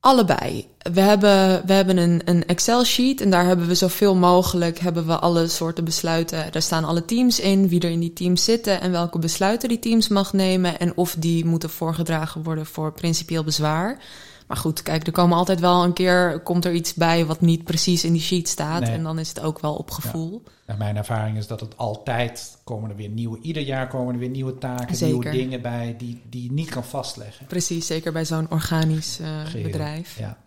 allebei. 0.00 0.66
We 0.92 1.00
hebben, 1.00 1.66
we 1.66 1.72
hebben 1.72 1.96
een, 1.96 2.20
een 2.24 2.46
Excel-sheet 2.46 3.20
en 3.20 3.30
daar 3.30 3.46
hebben 3.46 3.66
we 3.66 3.74
zoveel 3.74 4.14
mogelijk 4.14 4.78
hebben 4.78 5.06
we 5.06 5.18
alle 5.18 5.48
soorten 5.48 5.84
besluiten. 5.84 6.52
Daar 6.52 6.62
staan 6.62 6.84
alle 6.84 7.04
teams 7.04 7.40
in, 7.40 7.68
wie 7.68 7.80
er 7.80 7.90
in 7.90 8.00
die 8.00 8.12
teams 8.12 8.44
zitten 8.44 8.80
en 8.80 8.90
welke 8.90 9.18
besluiten 9.18 9.68
die 9.68 9.78
teams 9.78 10.08
mag 10.08 10.32
nemen 10.32 10.78
en 10.78 10.96
of 10.96 11.16
die 11.18 11.44
moeten 11.44 11.70
voorgedragen 11.70 12.42
worden 12.42 12.66
voor 12.66 12.92
principieel 12.92 13.44
bezwaar. 13.44 13.98
Maar 14.46 14.56
goed, 14.56 14.82
kijk, 14.82 15.06
er 15.06 15.12
komen 15.12 15.36
altijd 15.36 15.60
wel 15.60 15.84
een 15.84 15.92
keer, 15.92 16.40
komt 16.40 16.64
er 16.64 16.72
iets 16.72 16.94
bij 16.94 17.26
wat 17.26 17.40
niet 17.40 17.64
precies 17.64 18.04
in 18.04 18.12
die 18.12 18.22
sheet 18.22 18.48
staat. 18.48 18.80
Nee. 18.80 18.90
En 18.90 19.02
dan 19.02 19.18
is 19.18 19.28
het 19.28 19.40
ook 19.40 19.60
wel 19.60 19.74
op 19.74 19.90
gevoel. 19.90 20.42
Mijn 20.78 20.96
ervaring 20.96 21.36
is 21.36 21.46
dat 21.46 21.60
het 21.60 21.76
altijd 21.76 22.58
komen 22.64 22.90
er 22.90 22.96
weer 22.96 23.08
nieuwe, 23.08 23.38
ieder 23.42 23.62
jaar 23.62 23.88
komen 23.88 24.14
er 24.14 24.20
weer 24.20 24.28
nieuwe 24.28 24.58
taken, 24.58 24.96
Zeker. 24.96 25.14
nieuwe 25.14 25.36
dingen 25.36 25.62
bij 25.62 25.94
die, 25.98 26.22
die 26.30 26.42
je 26.42 26.52
niet 26.52 26.70
kan 26.70 26.84
vastleggen. 26.84 27.46
Precies, 27.46 27.86
zeker 27.86 28.12
bij 28.12 28.24
zo'n 28.24 28.50
organisch 28.50 29.18
eh, 29.18 29.62
bedrijf. 29.62 30.18
Ja. 30.18 30.38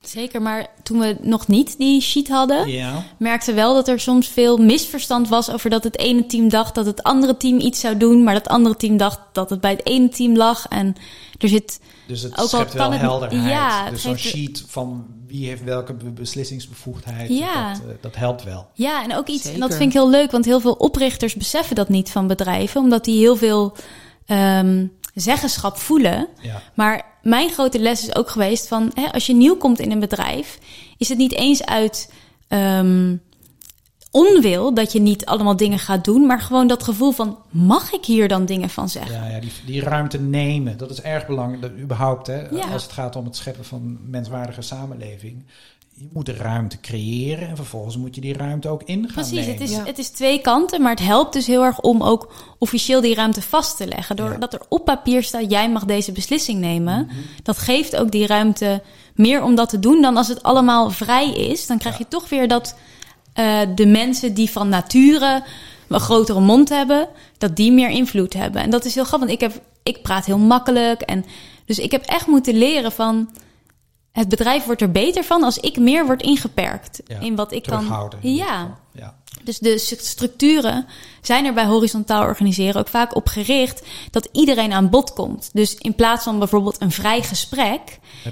Zeker, 0.00 0.42
maar 0.42 0.66
toen 0.82 0.98
we 0.98 1.16
nog 1.20 1.46
niet 1.46 1.78
die 1.78 2.00
sheet 2.00 2.28
hadden, 2.28 2.68
ja. 2.68 3.04
merkte 3.18 3.52
wel 3.52 3.74
dat 3.74 3.88
er 3.88 4.00
soms 4.00 4.28
veel 4.28 4.58
misverstand 4.58 5.28
was 5.28 5.50
over 5.50 5.70
dat 5.70 5.84
het 5.84 5.98
ene 5.98 6.26
team 6.26 6.48
dacht 6.48 6.74
dat 6.74 6.86
het 6.86 7.02
andere 7.02 7.36
team 7.36 7.58
iets 7.58 7.80
zou 7.80 7.96
doen, 7.96 8.22
maar 8.22 8.34
dat 8.34 8.48
andere 8.48 8.76
team 8.76 8.96
dacht 8.96 9.20
dat 9.32 9.50
het 9.50 9.60
bij 9.60 9.70
het 9.70 9.86
ene 9.86 10.08
team 10.08 10.36
lag. 10.36 10.68
En 10.68 10.94
er 11.38 11.48
zit 11.48 11.80
Dus 12.10 12.22
het 12.22 12.38
Ook 12.40 12.48
schept 12.48 12.72
wel 12.72 12.90
het- 12.92 13.00
helderheid. 13.00 13.48
ja, 13.50 13.90
dus 13.90 14.02
zo'n 14.02 14.16
sheet 14.16 14.64
van 14.66 15.06
wie 15.26 15.46
heeft 15.46 15.64
welke 15.64 15.92
be- 15.94 16.10
beslissingsbevoegdheid, 16.10 17.28
Ja. 17.28 17.72
dat, 17.72 17.80
eh, 17.82 17.94
dat 18.00 18.16
helpt 18.16 18.42
wel. 18.44 18.66
Ja, 18.74 19.02
en 19.04 19.16
ook 19.16 19.26
iets, 19.28 19.44
en 19.52 19.60
dat 19.60 19.70
vind 19.74 19.82
ik 19.88 19.92
heel 19.92 20.10
leuk, 20.10 20.30
want 20.30 20.44
heel 20.44 20.60
veel 20.60 20.72
oprichters 20.72 21.34
beseffen 21.34 21.76
dat 21.76 21.88
niet 21.88 22.10
van 22.10 22.26
bedrijven, 22.26 22.80
omdat 22.80 23.04
die 23.04 23.18
heel 23.18 23.36
veel 23.36 23.76
ehm, 24.26 24.86
zeggenschap 25.14 25.76
voelen. 25.76 26.28
Ja. 26.40 26.62
Maar 26.74 27.04
mijn 27.22 27.50
grote 27.50 27.78
les 27.78 28.02
is 28.02 28.14
ook 28.14 28.30
geweest 28.30 28.68
van, 28.68 28.90
hè, 28.94 29.12
als 29.12 29.26
je 29.26 29.34
nieuw 29.34 29.56
komt 29.56 29.78
in 29.78 29.90
een 29.90 30.00
bedrijf, 30.00 30.58
is 30.98 31.08
het 31.08 31.18
niet 31.18 31.32
eens 31.32 31.64
uit 31.64 32.12
ehm, 32.48 33.16
onwil 34.10 34.74
dat 34.74 34.92
je 34.92 35.00
niet 35.00 35.26
allemaal 35.26 35.56
dingen 35.56 35.78
gaat 35.78 36.04
doen, 36.04 36.26
maar 36.26 36.40
gewoon 36.40 36.66
dat 36.66 36.82
gevoel 36.82 37.10
van, 37.12 37.38
mag 37.50 37.92
ik 37.92 38.04
hier 38.04 38.28
dan 38.28 38.44
dingen 38.44 38.70
van 38.70 38.88
zeggen? 38.88 39.14
Ja, 39.14 39.26
ja 39.26 39.40
die, 39.40 39.50
die 39.66 39.80
ruimte 39.80 40.20
nemen, 40.20 40.76
dat 40.76 40.90
is 40.90 41.00
erg 41.00 41.26
belangrijk. 41.26 41.62
Dat, 41.62 41.70
überhaupt, 41.80 42.26
hè, 42.26 42.40
Ja. 42.48 42.64
als 42.72 42.82
het 42.82 42.92
gaat 42.92 43.16
om 43.16 43.24
het 43.24 43.36
scheppen 43.36 43.64
van 43.64 43.78
een 43.80 43.98
menswaardige 44.10 44.62
samenleving. 44.62 45.44
Je 45.94 46.08
moet 46.12 46.26
de 46.26 46.34
ruimte 46.34 46.80
creëren 46.80 47.48
en 47.48 47.56
vervolgens 47.56 47.96
moet 47.96 48.14
je 48.14 48.20
die 48.20 48.36
ruimte 48.36 48.68
ook 48.68 48.82
in 48.82 49.04
gaan 49.04 49.12
Precies, 49.12 49.32
nemen. 49.32 49.52
het 49.52 49.60
is, 49.60 49.70
Ja. 49.70 49.84
het 49.84 49.98
is 49.98 50.08
twee 50.08 50.40
kanten, 50.40 50.82
maar 50.82 50.90
het 50.90 51.00
helpt 51.04 51.32
dus 51.32 51.46
heel 51.46 51.64
erg 51.64 51.80
om 51.80 52.02
ook 52.02 52.32
officieel 52.58 53.00
die 53.00 53.14
ruimte 53.14 53.42
vast 53.42 53.76
te 53.76 53.86
leggen. 53.86 54.16
Ja. 54.16 54.22
Doordat 54.28 54.52
er 54.52 54.60
op 54.68 54.84
papier 54.84 55.22
staat, 55.22 55.50
jij 55.50 55.70
mag 55.70 55.84
deze 55.84 56.12
beslissing 56.12 56.60
nemen. 56.60 57.04
Mhm. 57.06 57.14
Dat 57.42 57.58
geeft 57.58 57.96
ook 57.96 58.10
die 58.10 58.26
ruimte 58.26 58.82
meer 59.14 59.42
om 59.42 59.54
dat 59.54 59.68
te 59.68 59.78
doen 59.78 60.02
dan 60.02 60.16
als 60.16 60.28
het 60.28 60.42
allemaal 60.42 60.90
vrij 60.90 61.30
is. 61.32 61.66
Dan 61.66 61.78
krijg 61.78 61.98
je 61.98 62.08
toch 62.08 62.28
weer 62.28 62.48
dat 62.48 62.74
eh, 63.40 63.60
de 63.74 63.86
mensen 63.86 64.34
die 64.34 64.50
van 64.50 64.68
nature 64.68 65.42
een 65.88 66.00
grotere 66.00 66.40
mond 66.40 66.68
hebben, 66.68 67.08
dat 67.38 67.56
die 67.56 67.72
meer 67.72 67.88
invloed 67.88 68.32
hebben. 68.32 68.62
En 68.62 68.70
dat 68.70 68.84
is 68.84 68.94
heel 68.94 69.04
grappig, 69.04 69.28
want 69.28 69.42
ik, 69.42 69.50
heb, 69.50 69.62
ik 69.82 70.02
praat 70.02 70.24
heel 70.24 70.38
makkelijk. 70.38 71.00
En, 71.00 71.24
dus 71.64 71.78
ik 71.78 71.90
heb 71.90 72.04
echt 72.04 72.26
moeten 72.26 72.54
leren 72.54 72.92
van... 72.92 73.30
Het 74.12 74.28
bedrijf 74.28 74.64
wordt 74.64 74.80
er 74.80 74.90
beter 74.90 75.24
van 75.24 75.42
als 75.42 75.58
ik 75.58 75.76
meer 75.78 76.06
word 76.06 76.22
ingeperkt 76.22 77.02
Ja, 77.06 77.18
in 77.20 77.36
wat 77.36 77.52
ik 77.52 77.62
kan. 77.62 78.10
Ja. 78.20 78.78
Dus 79.44 79.58
de 79.58 79.78
st- 79.78 80.04
structuren 80.04 80.86
zijn 81.22 81.44
er 81.44 81.52
bij 81.52 81.64
horizontaal 81.64 82.22
organiseren 82.22 82.80
ook 82.80 82.88
vaak 82.88 83.16
op 83.16 83.26
gericht 83.26 83.82
dat 84.10 84.28
iedereen 84.32 84.72
aan 84.72 84.90
bod 84.90 85.12
komt. 85.12 85.50
Dus 85.52 85.74
in 85.74 85.94
plaats 85.94 86.24
van 86.24 86.38
bijvoorbeeld 86.38 86.80
een 86.80 86.90
vrij 86.90 87.22
gesprek, 87.22 87.80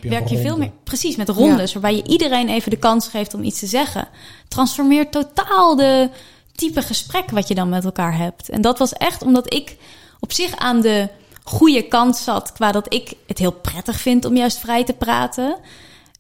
je 0.03 0.09
werk 0.09 0.29
je 0.29 0.39
veel 0.39 0.57
meer 0.57 0.71
precies 0.85 1.17
met 1.17 1.29
rondes, 1.29 1.73
waarbij 1.73 1.97
je 1.97 2.07
iedereen 2.07 2.49
even 2.49 2.71
de 2.71 2.77
kans 2.77 3.09
geeft 3.09 3.35
om 3.35 3.43
iets 3.43 3.59
te 3.59 3.67
zeggen. 3.67 4.09
Transformeert 4.49 5.13
totaal 5.13 5.77
de 5.77 6.11
type 6.55 6.83
gesprek 6.83 7.31
wat 7.31 7.49
je 7.49 7.55
dan 7.55 7.69
met 7.69 7.85
elkaar 7.85 8.17
hebt. 8.17 8.49
En 8.49 8.61
dat 8.61 8.79
was 8.79 8.93
echt 8.93 9.23
omdat 9.23 9.55
ik 9.55 9.77
op 10.21 10.33
zich 10.33 10.57
aan 10.57 10.81
de 10.81 11.09
goede 11.43 11.83
kant 11.83 12.17
zat, 12.17 12.53
qua 12.53 12.73
dat 12.73 12.95
ik 12.95 13.15
het 13.27 13.39
heel 13.39 13.53
prettig 13.53 14.01
vind 14.01 14.25
om 14.25 14.37
juist 14.37 14.59
vrij 14.59 14.85
te 14.85 14.93
praten 14.93 15.57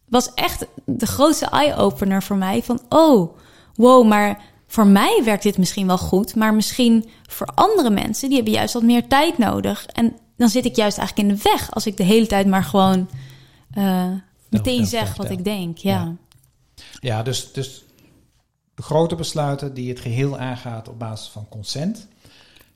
was 0.09 0.35
echt 0.35 0.67
de 0.85 1.07
grootste 1.07 1.47
eye-opener 1.47 2.23
voor 2.23 2.37
mij. 2.37 2.63
Van, 2.63 2.81
oh, 2.89 3.37
wow, 3.75 4.07
maar 4.07 4.41
voor 4.71 4.87
mij 4.87 5.21
werkt 5.25 5.43
dit 5.43 5.59
misschien 5.59 5.87
wel 5.87 5.99
goed. 5.99 6.35
Maar 6.35 6.55
misschien 6.55 7.09
voor 7.27 7.47
andere 7.47 7.91
mensen, 7.91 8.29
die 8.29 8.37
hebben 8.37 8.55
juist 8.55 8.75
wat 8.75 8.83
meer 8.83 9.07
tijd 9.07 9.39
nodig. 9.39 9.87
En 9.87 10.17
dan 10.37 10.49
zit 10.49 10.65
ik 10.65 10.77
juist 10.77 10.99
eigenlijk 10.99 11.29
in 11.29 11.35
de 11.35 11.43
weg 11.43 11.75
als 11.75 11.87
ik 11.87 11.97
de 11.97 12.03
hele 12.03 12.27
tijd 12.27 12.47
maar 12.47 12.65
gewoon 12.65 13.09
eh, 13.71 14.13
meteen 14.51 14.87
zeg 14.87 15.17
wat 15.17 15.31
ik 15.31 15.45
denk. 15.45 15.79
Ja. 15.79 16.17
Ja. 17.01 17.23
Dus, 17.23 17.53
dus 17.53 17.85
de 18.75 18.83
grote 18.83 19.15
besluiten 19.15 19.75
die 19.75 19.89
het 19.89 20.01
geheel 20.01 20.39
aangaat 20.39 20.89
op 20.89 20.99
basis 20.99 21.29
van 21.29 21.49
consent. 21.49 22.09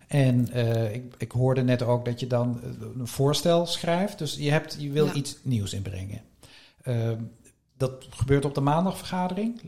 En 0.07 0.53
eh, 0.53 0.95
ik, 0.95 1.15
ik 1.19 1.33
hoorde 1.33 1.63
net 1.63 1.83
ook 1.83 2.05
dat 2.05 2.21
je 2.21 2.27
dan 2.27 2.61
eh, 2.63 2.71
een 2.99 3.07
voorstel 3.07 3.67
schrijft. 3.67 4.19
Dus 4.19 4.37
je, 4.37 4.51
hebt, 4.51 4.77
je 4.79 4.91
wil 4.91 5.07
Ja. 5.07 5.13
iets 5.13 5.37
nieuws 5.43 5.73
inbrengen. 5.73 6.21
Dat 7.77 8.07
gebeurt 8.11 8.45
op 8.45 8.55
de 8.55 8.61
maandagvergadering. 8.61 9.61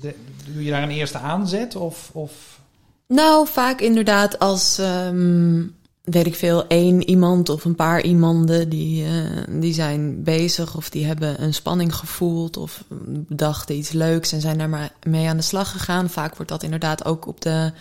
Doe 0.00 0.64
je 0.64 0.70
daar 0.70 0.82
een 0.82 0.90
eerste 0.90 1.18
aanzet? 1.18 1.76
Of, 1.76 2.10
of 2.12 2.60
Nou, 3.06 3.46
vaak 3.48 3.80
inderdaad 3.80 4.38
als, 4.38 4.78
ehm, 4.78 5.62
weet 6.02 6.26
ik 6.26 6.34
veel, 6.34 6.66
één 6.66 7.08
iemand 7.08 7.48
of 7.48 7.64
een 7.64 7.74
paar 7.74 8.02
iemanden 8.02 8.68
die, 8.68 9.04
eh, 9.04 9.10
die 9.48 9.74
zijn 9.74 10.22
bezig 10.22 10.76
of 10.76 10.90
die 10.90 11.04
hebben 11.04 11.42
een 11.42 11.54
spanning 11.54 11.94
gevoeld 11.94 12.56
of 12.56 12.84
bedachten 13.04 13.76
iets 13.76 13.92
leuks 13.92 14.32
en 14.32 14.40
zijn 14.40 14.58
daar 14.58 14.68
maar 14.68 14.92
mee 15.02 15.28
aan 15.28 15.36
de 15.36 15.42
slag 15.42 15.70
gegaan. 15.70 16.10
Vaak 16.10 16.36
wordt 16.36 16.50
dat 16.50 16.62
inderdaad 16.62 17.04
ook 17.04 17.26
op 17.26 17.40
de, 17.40 17.72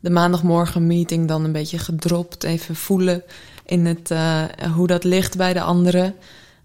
de 0.00 0.10
maandagmorgen 0.10 0.86
meeting 0.86 1.28
dan 1.28 1.44
een 1.44 1.52
beetje 1.52 1.78
gedropt, 1.78 2.44
even 2.44 2.76
voelen 2.76 3.22
in 3.64 3.86
het, 3.86 4.10
eh, 4.10 4.44
hoe 4.74 4.86
dat 4.86 5.04
ligt 5.04 5.36
bij 5.36 5.52
de 5.52 5.62
anderen. 5.62 6.14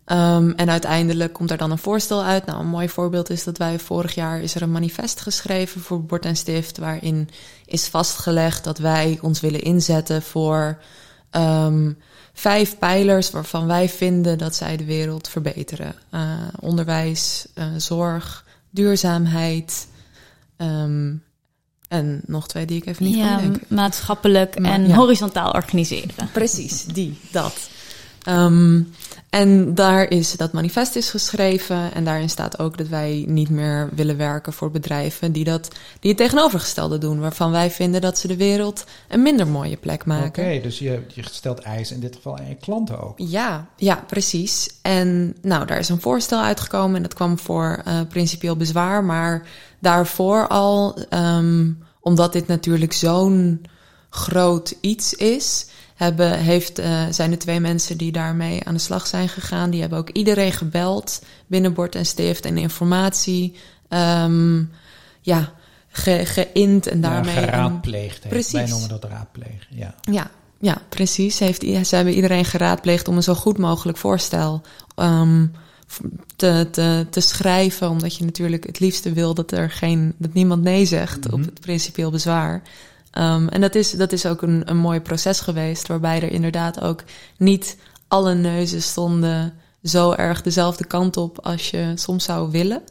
Ehm, 0.05 0.49
en 0.49 0.69
uiteindelijk 0.69 1.33
komt 1.33 1.51
er 1.51 1.57
dan 1.57 1.71
een 1.71 1.77
voorstel 1.77 2.23
uit. 2.23 2.45
Nou, 2.45 2.59
een 2.59 2.67
mooi 2.67 2.89
voorbeeld 2.89 3.29
is 3.29 3.43
dat 3.43 3.57
wij 3.57 3.79
vorig 3.79 4.15
jaar 4.15 4.41
is 4.41 4.55
er 4.55 4.61
een 4.61 4.71
manifest 4.71 5.21
geschreven 5.21 5.81
voor 5.81 6.03
Bord 6.03 6.25
en 6.25 6.35
Stift, 6.35 6.77
waarin 6.77 7.29
is 7.65 7.87
vastgelegd 7.87 8.63
dat 8.63 8.77
wij 8.77 9.17
ons 9.21 9.39
willen 9.39 9.61
inzetten 9.61 10.21
voor 10.21 10.77
ehm, 11.29 11.91
vijf 12.33 12.77
pijlers 12.77 13.31
waarvan 13.31 13.65
wij 13.67 13.89
vinden 13.89 14.37
dat 14.37 14.55
zij 14.55 14.77
de 14.77 14.85
wereld 14.85 15.27
verbeteren: 15.27 15.95
Eh, 16.09 16.31
onderwijs, 16.59 17.47
eh, 17.53 17.65
zorg, 17.77 18.45
duurzaamheid. 18.69 19.87
ehm, 20.57 21.13
en 21.87 22.21
nog 22.25 22.47
twee 22.47 22.65
die 22.65 22.77
ik 22.77 22.85
even 22.85 23.05
niet 23.05 23.15
Ja, 23.15 23.27
kan 23.35 23.37
denken. 23.43 23.75
maatschappelijk 23.75 24.55
en 24.55 24.87
ja. 24.87 24.95
horizontaal 24.95 25.51
organiseren. 25.51 26.29
Precies, 26.31 26.85
die, 26.85 27.19
dat. 27.31 27.53
Ehm, 28.23 28.81
en 29.29 29.75
daar 29.75 30.09
is 30.09 30.31
dat 30.31 30.51
manifest 30.51 30.95
is 30.95 31.09
geschreven. 31.09 31.93
En 31.93 32.03
daarin 32.03 32.29
staat 32.29 32.59
ook 32.59 32.77
dat 32.77 32.87
wij 32.87 33.23
niet 33.27 33.49
meer 33.49 33.89
willen 33.95 34.17
werken 34.17 34.53
voor 34.53 34.71
bedrijven 34.71 35.31
die, 35.31 35.43
dat, 35.43 35.67
die 35.99 36.09
het 36.09 36.19
tegenovergestelde 36.19 36.97
doen. 36.97 37.19
Waarvan 37.19 37.51
wij 37.51 37.71
vinden 37.71 38.01
dat 38.01 38.17
ze 38.17 38.27
de 38.27 38.37
wereld 38.37 38.85
een 39.09 39.21
minder 39.21 39.47
mooie 39.47 39.77
plek 39.77 40.01
Oké, 40.01 40.09
maken. 40.09 40.61
dus 40.61 40.79
je, 40.79 41.01
je 41.13 41.23
stelt 41.31 41.59
eisen 41.59 41.95
in 41.95 42.01
dit 42.01 42.15
geval 42.15 42.37
aan 42.37 42.47
je 42.47 42.55
klanten 42.55 43.01
ook. 43.01 43.13
Ja, 43.19 43.67
ja, 43.77 44.03
precies. 44.07 44.69
En 44.81 45.35
nou, 45.41 45.65
daar 45.65 45.79
is 45.79 45.89
een 45.89 46.01
voorstel 46.01 46.41
uitgekomen 46.41 46.95
en 46.95 47.01
dat 47.01 47.13
kwam 47.13 47.39
voor 47.39 47.81
eh, 47.85 47.99
principieel 48.09 48.55
bezwaar. 48.55 49.03
Maar 49.03 49.47
daarvoor 49.79 50.47
al, 50.47 50.97
ehm, 51.09 51.71
omdat 51.99 52.33
dit 52.33 52.47
natuurlijk 52.47 52.93
zo'n 52.93 53.65
groot 54.09 54.75
iets 54.81 55.13
is, 55.13 55.67
hebben, 56.03 56.39
heeft, 56.39 56.79
eh, 56.79 57.01
zijn 57.09 57.31
er 57.31 57.37
twee 57.37 57.59
mensen 57.59 57.97
die 57.97 58.11
daarmee 58.11 58.63
aan 58.63 58.73
de 58.73 58.79
slag 58.79 59.07
zijn 59.07 59.29
gegaan. 59.29 59.69
Die 59.69 59.81
hebben 59.81 59.99
ook 59.99 60.09
iedereen 60.09 60.51
gebeld 60.51 61.21
binnen 61.47 61.73
Bord 61.73 61.95
en 61.95 62.05
Stift 62.05 62.45
en 62.45 62.57
informatie. 62.57 63.55
ehm, 63.89 64.63
ja, 65.21 65.51
ge, 65.89 66.21
geïnd 66.25 66.87
en 66.87 67.01
daarmee. 67.01 67.33
Ja, 67.35 67.41
een- 67.41 67.47
geraadpleegd. 67.47 68.19
Wij 68.21 68.29
Precies. 68.31 68.69
noemen 68.69 68.89
dat 68.89 69.03
raadplegen. 69.03 69.67
Ja. 69.69 69.95
ja, 70.01 70.29
ja, 70.59 70.77
precies. 70.89 71.39
Heeft, 71.39 71.61
ze 71.61 71.95
hebben 71.95 72.13
iedereen 72.13 72.45
geraadpleegd 72.45 73.07
om 73.07 73.15
een 73.15 73.23
zo 73.23 73.33
goed 73.35 73.57
mogelijk 73.57 73.97
voorstel 73.97 74.61
ehm, 74.95 75.45
te, 76.35 76.67
te, 76.71 77.05
te 77.09 77.19
schrijven. 77.21 77.89
Omdat 77.89 78.15
je 78.15 78.25
natuurlijk 78.25 78.65
het 78.65 78.79
liefste 78.79 79.13
wil 79.13 79.33
dat 79.33 79.51
er 79.51 79.71
geen, 79.71 80.13
dat 80.17 80.33
niemand 80.33 80.63
nee 80.63 80.85
zegt 80.85 81.25
op 81.31 81.39
Mhm. 81.39 81.49
het 81.49 81.59
principieel 81.59 82.11
bezwaar. 82.11 82.61
Ehm, 83.13 83.47
en 83.47 83.61
dat 83.61 83.75
is, 83.75 83.91
dat 83.91 84.11
is 84.11 84.25
ook 84.25 84.41
een, 84.41 84.61
een 84.65 84.77
mooi 84.77 84.99
proces 84.99 85.39
geweest, 85.39 85.87
waarbij 85.87 86.21
er 86.21 86.31
inderdaad 86.31 86.81
ook 86.81 87.03
niet 87.37 87.77
alle 88.07 88.33
neuzen 88.33 88.81
stonden 88.81 89.53
zo 89.83 90.11
erg 90.11 90.41
dezelfde 90.41 90.85
kant 90.85 91.17
op 91.17 91.39
als 91.45 91.69
je 91.69 91.91
soms 91.95 92.23
zou 92.23 92.51
willen. 92.51 92.83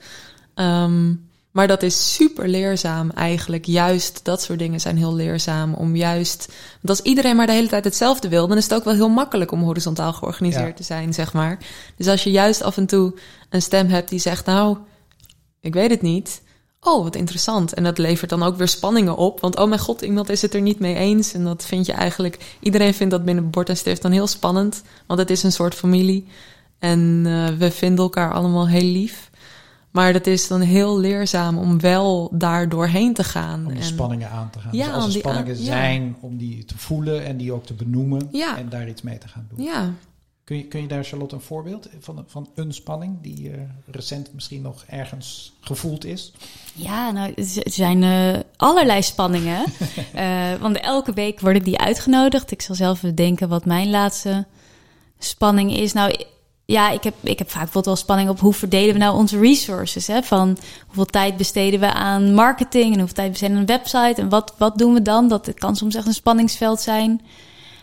Ehm, 0.55 1.15
maar 1.51 1.67
dat 1.67 1.83
is 1.83 2.15
super 2.15 2.49
leerzaam 2.49 3.11
eigenlijk. 3.11 3.67
Juist 3.67 4.25
dat 4.25 4.43
soort 4.43 4.59
dingen 4.59 4.81
zijn 4.81 4.97
heel 4.97 5.15
leerzaam. 5.15 5.75
Om 5.75 5.97
juist. 5.97 6.47
Want 6.81 6.89
als 6.89 7.01
iedereen 7.01 7.37
maar 7.37 7.47
de 7.47 7.53
hele 7.53 7.69
tijd 7.69 7.85
hetzelfde 7.85 8.29
wil, 8.29 8.49
dan 8.49 8.57
is 8.57 8.63
het 8.65 8.75
ook 8.75 8.85
wel 8.85 8.95
heel 8.95 9.09
makkelijk 9.09 9.51
om 9.53 9.63
horizontaal 9.63 10.13
georganiseerd 10.13 10.67
Ja. 10.67 10.75
te 10.75 10.83
zijn, 10.83 11.15
zeg 11.15 11.33
maar. 11.33 11.59
Dus 11.97 12.09
als 12.09 12.25
je 12.25 12.31
juist 12.31 12.63
af 12.63 12.77
en 12.77 12.87
toe 12.87 13.15
een 13.51 13.63
stem 13.63 13.89
hebt 13.89 14.09
die 14.09 14.19
zegt: 14.19 14.47
Nou, 14.47 14.77
ik 15.61 15.75
weet 15.75 15.91
het 15.91 16.03
niet. 16.03 16.43
Oh, 16.85 17.03
wat 17.03 17.17
interessant. 17.17 17.75
En 17.75 17.83
dat 17.83 17.99
levert 17.99 18.31
dan 18.31 18.43
ook 18.43 18.57
weer 18.57 18.69
spanningen 18.69 19.17
op. 19.17 19.41
Want 19.41 19.59
oh 19.59 19.69
mijn 19.69 19.81
god, 19.81 20.01
iemand 20.01 20.29
is 20.29 20.43
het 20.43 20.55
er 20.55 20.61
niet 20.61 20.79
mee 20.79 20.95
eens. 20.95 21.33
En 21.33 21.45
dat 21.45 21.65
vind 21.65 21.87
je 21.87 21.93
eigenlijk. 21.93 22.57
Iedereen 22.61 22.95
vindt 22.95 23.13
dat 23.13 23.25
binnen 23.25 23.51
bord 23.51 23.69
en 23.69 23.77
stift 23.77 24.03
dan 24.03 24.11
heel 24.13 24.27
spannend. 24.27 24.83
Want 25.07 25.21
het 25.21 25.31
is 25.31 25.43
een 25.43 25.53
soort 25.53 25.75
familie. 25.75 26.27
En 26.79 27.23
uh, 27.27 27.49
we 27.49 27.71
vinden 27.71 28.05
elkaar 28.05 28.33
allemaal 28.33 28.69
heel 28.69 28.93
lief. 28.93 29.31
Maar 29.91 30.13
dat 30.13 30.27
is 30.27 30.49
dan 30.49 30.61
heel 30.61 30.99
leerzaam 30.99 31.59
om 31.59 31.81
wel 31.81 32.31
daar 32.33 32.69
doorheen 32.69 33.15
te 33.15 33.25
gaan. 33.25 33.67
Om 33.67 33.73
de 33.73 33.79
en, 33.81 33.85
spanningen 33.87 34.31
aan 34.31 34.51
te 34.51 34.59
gaan. 34.59 34.71
Ja, 34.73 34.87
dus 34.87 34.95
als 34.95 35.05
er 35.05 35.11
die 35.11 35.21
spanningen 35.21 35.55
aan- 35.55 35.59
ja. 35.59 35.65
zijn, 35.65 36.17
om 36.21 36.37
die 36.37 36.65
te 36.65 36.79
voelen 36.79 37.25
en 37.25 37.37
die 37.37 37.53
ook 37.53 37.67
te 37.67 37.75
benoemen. 37.75 38.29
Ja. 38.33 38.59
En 38.59 38.69
daar 38.69 38.89
iets 38.89 39.03
mee 39.03 39.19
te 39.19 39.29
gaan 39.29 39.47
doen. 39.55 39.65
Ja, 39.65 39.93
Kun, 40.45 40.57
je, 40.57 40.65
kun 40.65 40.81
je 40.81 40.89
daar, 40.89 41.05
Charlotte, 41.05 41.35
een 41.35 41.41
voorbeeld 41.41 41.89
van, 42.01 42.25
van 42.27 42.49
een 42.55 42.75
spanning 42.75 43.21
die 43.21 43.51
eh, 43.51 43.59
recent 43.87 44.35
misschien 44.35 44.63
nog 44.63 44.85
ergens 44.89 45.53
gevoeld 45.61 46.05
is? 46.05 46.33
Ja, 46.75 47.11
nou, 47.11 47.33
er 47.37 47.63
er 47.63 47.71
zijn 47.71 48.03
eh, 48.03 48.41
allerlei 48.57 49.03
spanningen. 49.03 49.65
Eh, 50.13 50.55
want 50.61 50.81
elke 50.81 51.13
week 51.13 51.41
worden 51.41 51.63
die 51.63 51.79
uitgenodigd. 51.79 52.51
Ik 52.51 52.63
zal 52.63 52.75
zelf 52.75 52.97
even 52.97 53.15
denken 53.15 53.49
wat 53.49 53.65
mijn 53.65 53.91
laatste 53.91 54.47
spanning 55.19 55.77
is. 55.77 55.93
Nou, 55.93 56.15
ja, 56.65 56.91
ik 56.91 57.03
heb, 57.03 57.15
ik 57.21 57.39
heb 57.39 57.51
vaak 57.51 57.63
bijvoorbeeld 57.63 57.85
wel 57.85 57.97
spanning 57.97 58.29
op 58.29 58.41
hoe 58.41 58.53
verdelen 58.53 58.93
we 58.93 58.99
nou 58.99 59.17
onze 59.17 59.39
resources. 59.39 60.07
Hè? 60.07 60.23
Van 60.23 60.59
hoeveel 60.87 61.05
tijd 61.05 61.37
besteden 61.37 61.81
we 61.81 61.93
aan 61.93 62.35
marketing 62.35 62.93
en 62.93 62.99
hoeveel 62.99 63.17
tijd 63.17 63.31
besteden 63.31 63.55
we 63.55 63.61
aan 63.63 63.69
een 63.69 63.79
website. 63.79 64.21
En 64.21 64.29
wat, 64.29 64.55
wat 64.59 64.79
doen 64.79 64.95
we 64.95 65.03
dan? 65.03 65.29
Dat 65.29 65.55
kan 65.55 65.77
soms 65.77 65.95
echt 65.95 66.07
een 66.07 66.15
spanningsveld 66.15 66.81
zijn. 66.81 67.21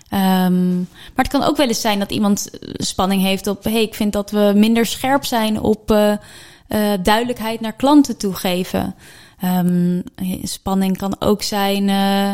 Ehm, 0.10 0.78
maar 0.78 0.86
het 1.26 1.28
kan 1.28 1.44
ook 1.44 1.58
wel 1.58 1.68
eens 1.68 1.82
zijn 1.82 2.00
dat 2.00 2.12
iemand 2.12 2.50
eh, 2.50 2.70
spanning 2.74 3.22
heeft 3.22 3.48
op... 3.48 3.64
hey, 3.64 3.82
ik 3.82 3.96
vind 3.96 4.14
dat 4.14 4.32
we 4.32 4.52
minder 4.56 4.86
scherp 4.86 5.26
zijn 5.26 5.62
op 5.62 5.92
eh, 5.92 6.12
eh, 6.12 7.00
duidelijkheid 7.04 7.60
naar 7.62 7.74
klanten 7.74 8.18
toegeven. 8.18 8.96
Ehm, 9.40 10.02
spanning 10.44 10.98
kan 10.98 11.16
ook 11.20 11.42
zijn... 11.44 11.90
eh, 11.90 12.32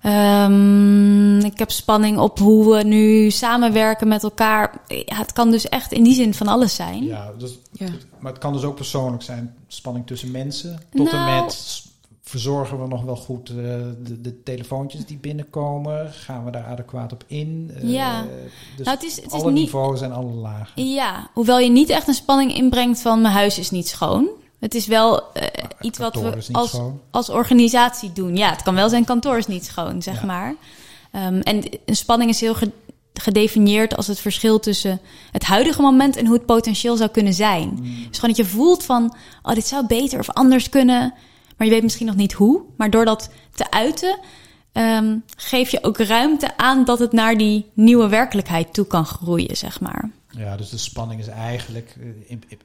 ehm, 0.00 1.38
ik 1.38 1.58
heb 1.58 1.70
spanning 1.70 2.18
op 2.18 2.38
hoe 2.38 2.76
we 2.76 2.82
nu 2.84 3.30
samenwerken 3.30 4.08
met 4.08 4.22
elkaar. 4.22 4.80
Ja, 4.88 5.16
het 5.16 5.32
kan 5.32 5.50
dus 5.50 5.68
echt 5.68 5.92
in 5.92 6.02
die 6.04 6.14
zin 6.14 6.34
van 6.34 6.46
alles 6.48 6.74
zijn. 6.74 7.04
Ja, 7.04 7.32
dus, 7.38 7.58
ja. 7.72 7.86
maar 8.18 8.32
het 8.32 8.40
kan 8.40 8.52
dus 8.52 8.62
ook 8.62 8.74
persoonlijk 8.76 9.22
zijn. 9.22 9.54
Spanning 9.68 10.06
tussen 10.06 10.30
mensen. 10.30 10.80
Tot 10.94 11.12
Nou- 11.12 11.28
en 11.28 11.42
met 11.44 11.52
s- 11.52 11.88
verzorgen 12.30 12.80
we 12.82 12.86
nog 12.88 13.02
wel 13.02 13.16
goed 13.16 13.48
eh, 13.48 13.54
de, 13.54 14.20
de 14.20 14.42
telefoontjes 14.42 15.06
die 15.06 15.16
binnenkomen. 15.18 16.12
Gaan 16.12 16.44
we 16.44 16.50
daar 16.50 16.64
adequaat 16.66 17.12
op 17.12 17.24
in? 17.26 17.70
Eh, 17.74 17.90
Ja. 17.92 18.24
Dus 18.76 18.86
Nou, 18.86 18.96
het 18.98 19.06
is, 19.06 19.16
het 19.16 19.24
is 19.26 19.32
alle 19.32 19.50
niet, 19.52 19.64
niveaus 19.64 20.00
en 20.00 20.12
alle 20.12 20.32
lagen. 20.32 20.88
Ja, 20.88 21.30
hoewel 21.32 21.58
je 21.58 21.70
niet 21.70 21.88
echt 21.88 22.08
een 22.08 22.14
spanning 22.14 22.54
inbrengt 22.54 23.00
van 23.00 23.20
mijn 23.20 23.34
huis 23.34 23.58
is 23.58 23.70
niet 23.70 23.88
schoon. 23.88 24.28
Het 24.58 24.74
is 24.74 24.86
wel 24.86 25.32
eh, 25.32 25.46
iets 25.80 25.98
wat 25.98 26.14
we 26.14 26.32
is 26.36 26.52
als, 26.52 26.70
schoon. 26.70 27.00
als 27.10 27.28
organisatie 27.28 28.12
doen. 28.12 28.36
Ja, 28.36 28.50
het 28.50 28.62
kan 28.62 28.74
wel 28.74 28.88
zijn 28.88 29.04
kantoor 29.04 29.36
is 29.38 29.46
niet 29.46 29.64
schoon, 29.64 30.02
zeg 30.02 30.20
Ja. 30.20 30.26
maar. 30.26 30.54
Ehm, 31.10 31.40
en 31.40 31.62
een 31.84 31.96
spanning 31.96 32.30
is 32.30 32.40
heel 32.40 32.54
ge- 32.54 32.70
gedefinieerd 33.14 33.96
als 33.96 34.06
het 34.06 34.18
verschil 34.20 34.60
tussen 34.60 35.00
het 35.32 35.44
huidige 35.44 35.82
moment 35.82 36.16
en 36.16 36.26
hoe 36.26 36.34
het 36.36 36.46
potentieel 36.46 36.96
zou 36.96 37.10
kunnen 37.10 37.34
zijn. 37.34 37.68
Mm. 37.68 37.82
Dus 37.82 38.18
gewoon 38.18 38.34
dat 38.36 38.36
je 38.36 38.52
voelt 38.52 38.84
van, 38.84 39.14
oh, 39.42 39.54
dit 39.54 39.66
zou 39.66 39.86
beter 39.86 40.18
of 40.18 40.30
anders 40.30 40.68
kunnen. 40.68 41.14
Maar 41.60 41.68
je 41.68 41.74
weet 41.74 41.84
misschien 41.84 42.06
nog 42.06 42.16
niet 42.16 42.32
hoe. 42.32 42.62
Maar 42.76 42.90
door 42.90 43.04
dat 43.04 43.30
te 43.54 43.70
uiten, 43.70 44.18
ehm, 44.72 45.16
geef 45.36 45.70
je 45.70 45.82
ook 45.84 45.98
ruimte 45.98 46.56
aan 46.56 46.84
dat 46.84 46.98
het 46.98 47.12
naar 47.12 47.36
die 47.36 47.70
nieuwe 47.74 48.08
werkelijkheid 48.08 48.74
toe 48.74 48.86
kan 48.86 49.04
groeien, 49.04 49.56
zeg 49.56 49.80
maar. 49.80 50.10
Ja, 50.30 50.56
dus 50.56 50.70
de 50.70 50.78
spanning 50.78 51.20
is 51.20 51.26
eigenlijk, 51.26 51.96
eh, 52.00 52.06
in- 52.30 52.42
in- 52.48 52.60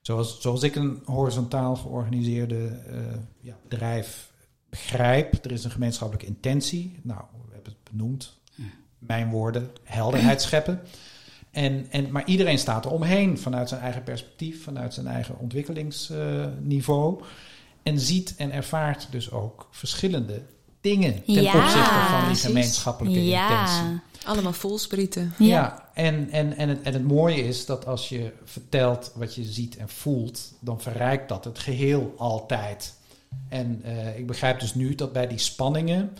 zoals, 0.00 0.40
zoals 0.40 0.62
ik 0.62 0.74
een 0.74 1.02
horizontaal 1.04 1.76
georganiseerde 1.76 2.66
eh, 2.86 2.96
ja, 3.40 3.54
bedrijf 3.68 4.30
begrijp, 4.70 5.44
er 5.44 5.52
is 5.52 5.64
een 5.64 5.70
gemeenschappelijke 5.70 6.26
intentie. 6.30 6.98
Nou, 7.02 7.20
we 7.46 7.52
hebben 7.54 7.72
het 7.72 7.90
benoemd. 7.92 8.40
Mijn 8.98 9.30
woorden, 9.30 9.70
helderheid 9.84 10.42
scheppen. 10.48 10.80
En, 11.50 11.86
en, 11.90 12.10
maar 12.10 12.24
iedereen 12.26 12.58
staat 12.58 12.84
er 12.84 12.90
omheen 12.90 13.38
vanuit 13.38 13.68
zijn 13.68 13.80
eigen 13.80 14.02
perspectief, 14.02 14.62
vanuit 14.64 14.94
zijn 14.94 15.06
eigen 15.06 15.38
ontwikkelingsniveau. 15.38 17.22
En 17.82 18.00
ziet 18.00 18.34
en 18.36 18.52
ervaart 18.52 19.06
dus 19.10 19.30
ook 19.30 19.68
verschillende 19.70 20.42
dingen 20.80 21.24
ten 21.24 21.42
Ja, 21.42 21.54
opzichte 21.54 21.94
van 22.08 22.16
die 22.18 22.24
precies. 22.24 22.44
gemeenschappelijke 22.44 23.18
intentie. 23.24 24.00
Allemaal 24.24 24.52
voelsprieten. 24.52 25.34
Ja, 25.38 25.46
Ja. 25.46 25.88
en, 25.94 26.30
en, 26.30 26.56
en, 26.56 26.68
het, 26.68 26.82
en 26.82 26.92
het 26.92 27.04
mooie 27.04 27.46
is 27.46 27.66
dat 27.66 27.86
als 27.86 28.08
je 28.08 28.32
vertelt 28.44 29.12
wat 29.14 29.34
je 29.34 29.44
ziet 29.44 29.76
en 29.76 29.88
voelt, 29.88 30.52
dan 30.60 30.80
verrijkt 30.80 31.28
dat 31.28 31.44
het 31.44 31.58
geheel 31.58 32.14
altijd. 32.16 32.94
En 33.48 33.80
eh, 33.84 34.18
ik 34.18 34.26
begrijp 34.26 34.60
dus 34.60 34.74
nu 34.74 34.94
dat 34.94 35.12
bij 35.12 35.26
die 35.26 35.38
spanningen, 35.38 36.16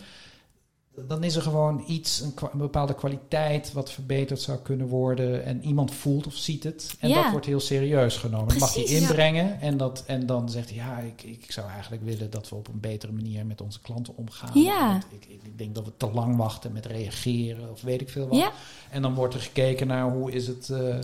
dan 0.95 1.23
is 1.23 1.35
er 1.35 1.41
gewoon 1.41 1.83
iets, 1.87 2.21
een, 2.21 2.33
bepaalde 2.53 2.95
kwaliteit 2.95 3.73
wat 3.73 3.91
verbeterd 3.91 4.41
zou 4.41 4.57
kunnen 4.57 4.87
worden. 4.87 5.45
En 5.45 5.63
iemand 5.63 5.93
voelt 5.93 6.27
of 6.27 6.35
ziet 6.35 6.63
het. 6.63 6.95
En 6.99 7.09
Ja. 7.09 7.21
dat 7.21 7.31
wordt 7.31 7.45
heel 7.45 7.59
serieus 7.59 8.17
genomen. 8.17 8.47
Dat 8.47 8.57
mag 8.57 8.75
je 8.75 8.91
ja. 8.91 8.97
inbrengen. 8.99 9.61
En, 9.61 9.77
dat, 9.77 10.03
en 10.07 10.25
dan 10.25 10.49
zegt 10.49 10.69
hij, 10.69 10.77
ja, 10.77 10.97
ik, 10.97 11.23
ik 11.23 11.51
zou 11.51 11.69
eigenlijk 11.69 12.03
willen 12.03 12.29
dat 12.29 12.49
we 12.49 12.55
op 12.55 12.67
een 12.67 12.79
betere 12.79 13.11
manier 13.11 13.45
met 13.45 13.61
onze 13.61 13.81
klanten 13.81 14.17
omgaan. 14.17 14.61
Ja. 14.61 14.91
Want 14.91 15.05
Ik, 15.09 15.25
ik, 15.43 15.57
denk 15.57 15.75
dat 15.75 15.85
we 15.85 15.91
te 15.97 16.11
lang 16.11 16.35
wachten 16.35 16.71
met 16.71 16.85
reageren 16.85 17.71
of 17.71 17.81
weet 17.81 18.01
ik 18.01 18.09
veel 18.09 18.27
wat. 18.27 18.51
En 18.89 19.01
dan 19.01 19.13
wordt 19.13 19.33
er 19.33 19.41
gekeken 19.41 19.87
naar 19.87 20.11
hoe 20.11 20.31
is 20.31 20.47
het 20.47 20.69
eh, 20.69 20.99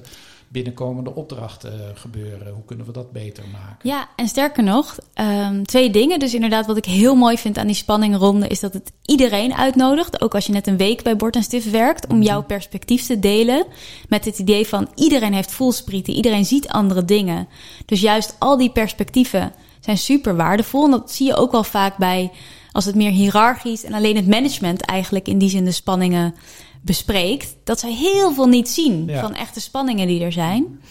binnenkomende 0.51 1.15
opdrachten 1.15 1.73
eh, 1.73 1.89
gebeuren. 1.93 2.53
Hoe 2.53 2.65
kunnen 2.65 2.85
we 2.85 2.91
dat 2.91 3.11
beter 3.11 3.43
maken? 3.51 3.89
Ja, 3.89 4.07
en 4.15 4.27
sterker 4.27 4.63
nog, 4.63 4.97
ehm, 5.13 5.63
twee 5.63 5.89
dingen. 5.89 6.19
Dus 6.19 6.33
inderdaad, 6.33 6.65
wat 6.65 6.77
ik 6.77 6.85
heel 6.85 7.15
mooi 7.15 7.37
vind 7.37 7.57
aan 7.57 7.67
die 7.67 7.75
spanningronde 7.75 8.47
is 8.47 8.59
dat 8.59 8.73
het 8.73 8.91
iedereen 9.05 9.53
uitnodigt. 9.53 10.21
Ook 10.21 10.35
als 10.35 10.45
je 10.45 10.51
net 10.51 10.67
een 10.67 10.77
week 10.77 11.03
bij 11.03 11.15
Bord 11.15 11.35
en 11.35 11.43
Stift 11.43 11.69
werkt, 11.69 12.07
om 12.07 12.21
jouw 12.21 12.43
perspectief 12.43 13.05
te 13.05 13.19
delen. 13.19 13.65
Met 14.07 14.25
het 14.25 14.39
idee 14.39 14.67
van 14.67 14.87
iedereen 14.95 15.33
heeft 15.33 15.51
voelsprieten, 15.51 16.13
iedereen 16.13 16.45
ziet 16.45 16.67
andere 16.67 17.05
dingen. 17.05 17.47
Dus 17.85 18.01
juist 18.01 18.35
al 18.39 18.57
die 18.57 18.71
perspectieven 18.71 19.53
zijn 19.79 19.97
super 19.97 20.35
waardevol. 20.35 20.85
En 20.85 20.91
dat 20.91 21.11
zie 21.11 21.25
je 21.25 21.35
ook 21.35 21.51
wel 21.51 21.63
vaak 21.63 21.97
bij 21.97 22.31
als 22.71 22.85
het 22.85 22.95
meer 22.95 23.11
hiërarchisch 23.11 23.83
en 23.83 23.93
alleen 23.93 24.15
het 24.15 24.27
management 24.27 24.81
eigenlijk 24.81 25.27
in 25.27 25.37
die 25.37 25.49
zin 25.49 25.65
de 25.65 25.71
spanningen 25.71 26.35
bespreekt. 26.81 27.55
Dat 27.63 27.79
zij 27.79 27.93
heel 27.93 28.33
veel 28.33 28.47
niet 28.47 28.69
zien 28.69 29.05
Ja. 29.07 29.21
van 29.21 29.35
echte 29.35 29.59
spanningen 29.61 30.07
die 30.07 30.23
er 30.23 30.31
zijn. 30.31 30.81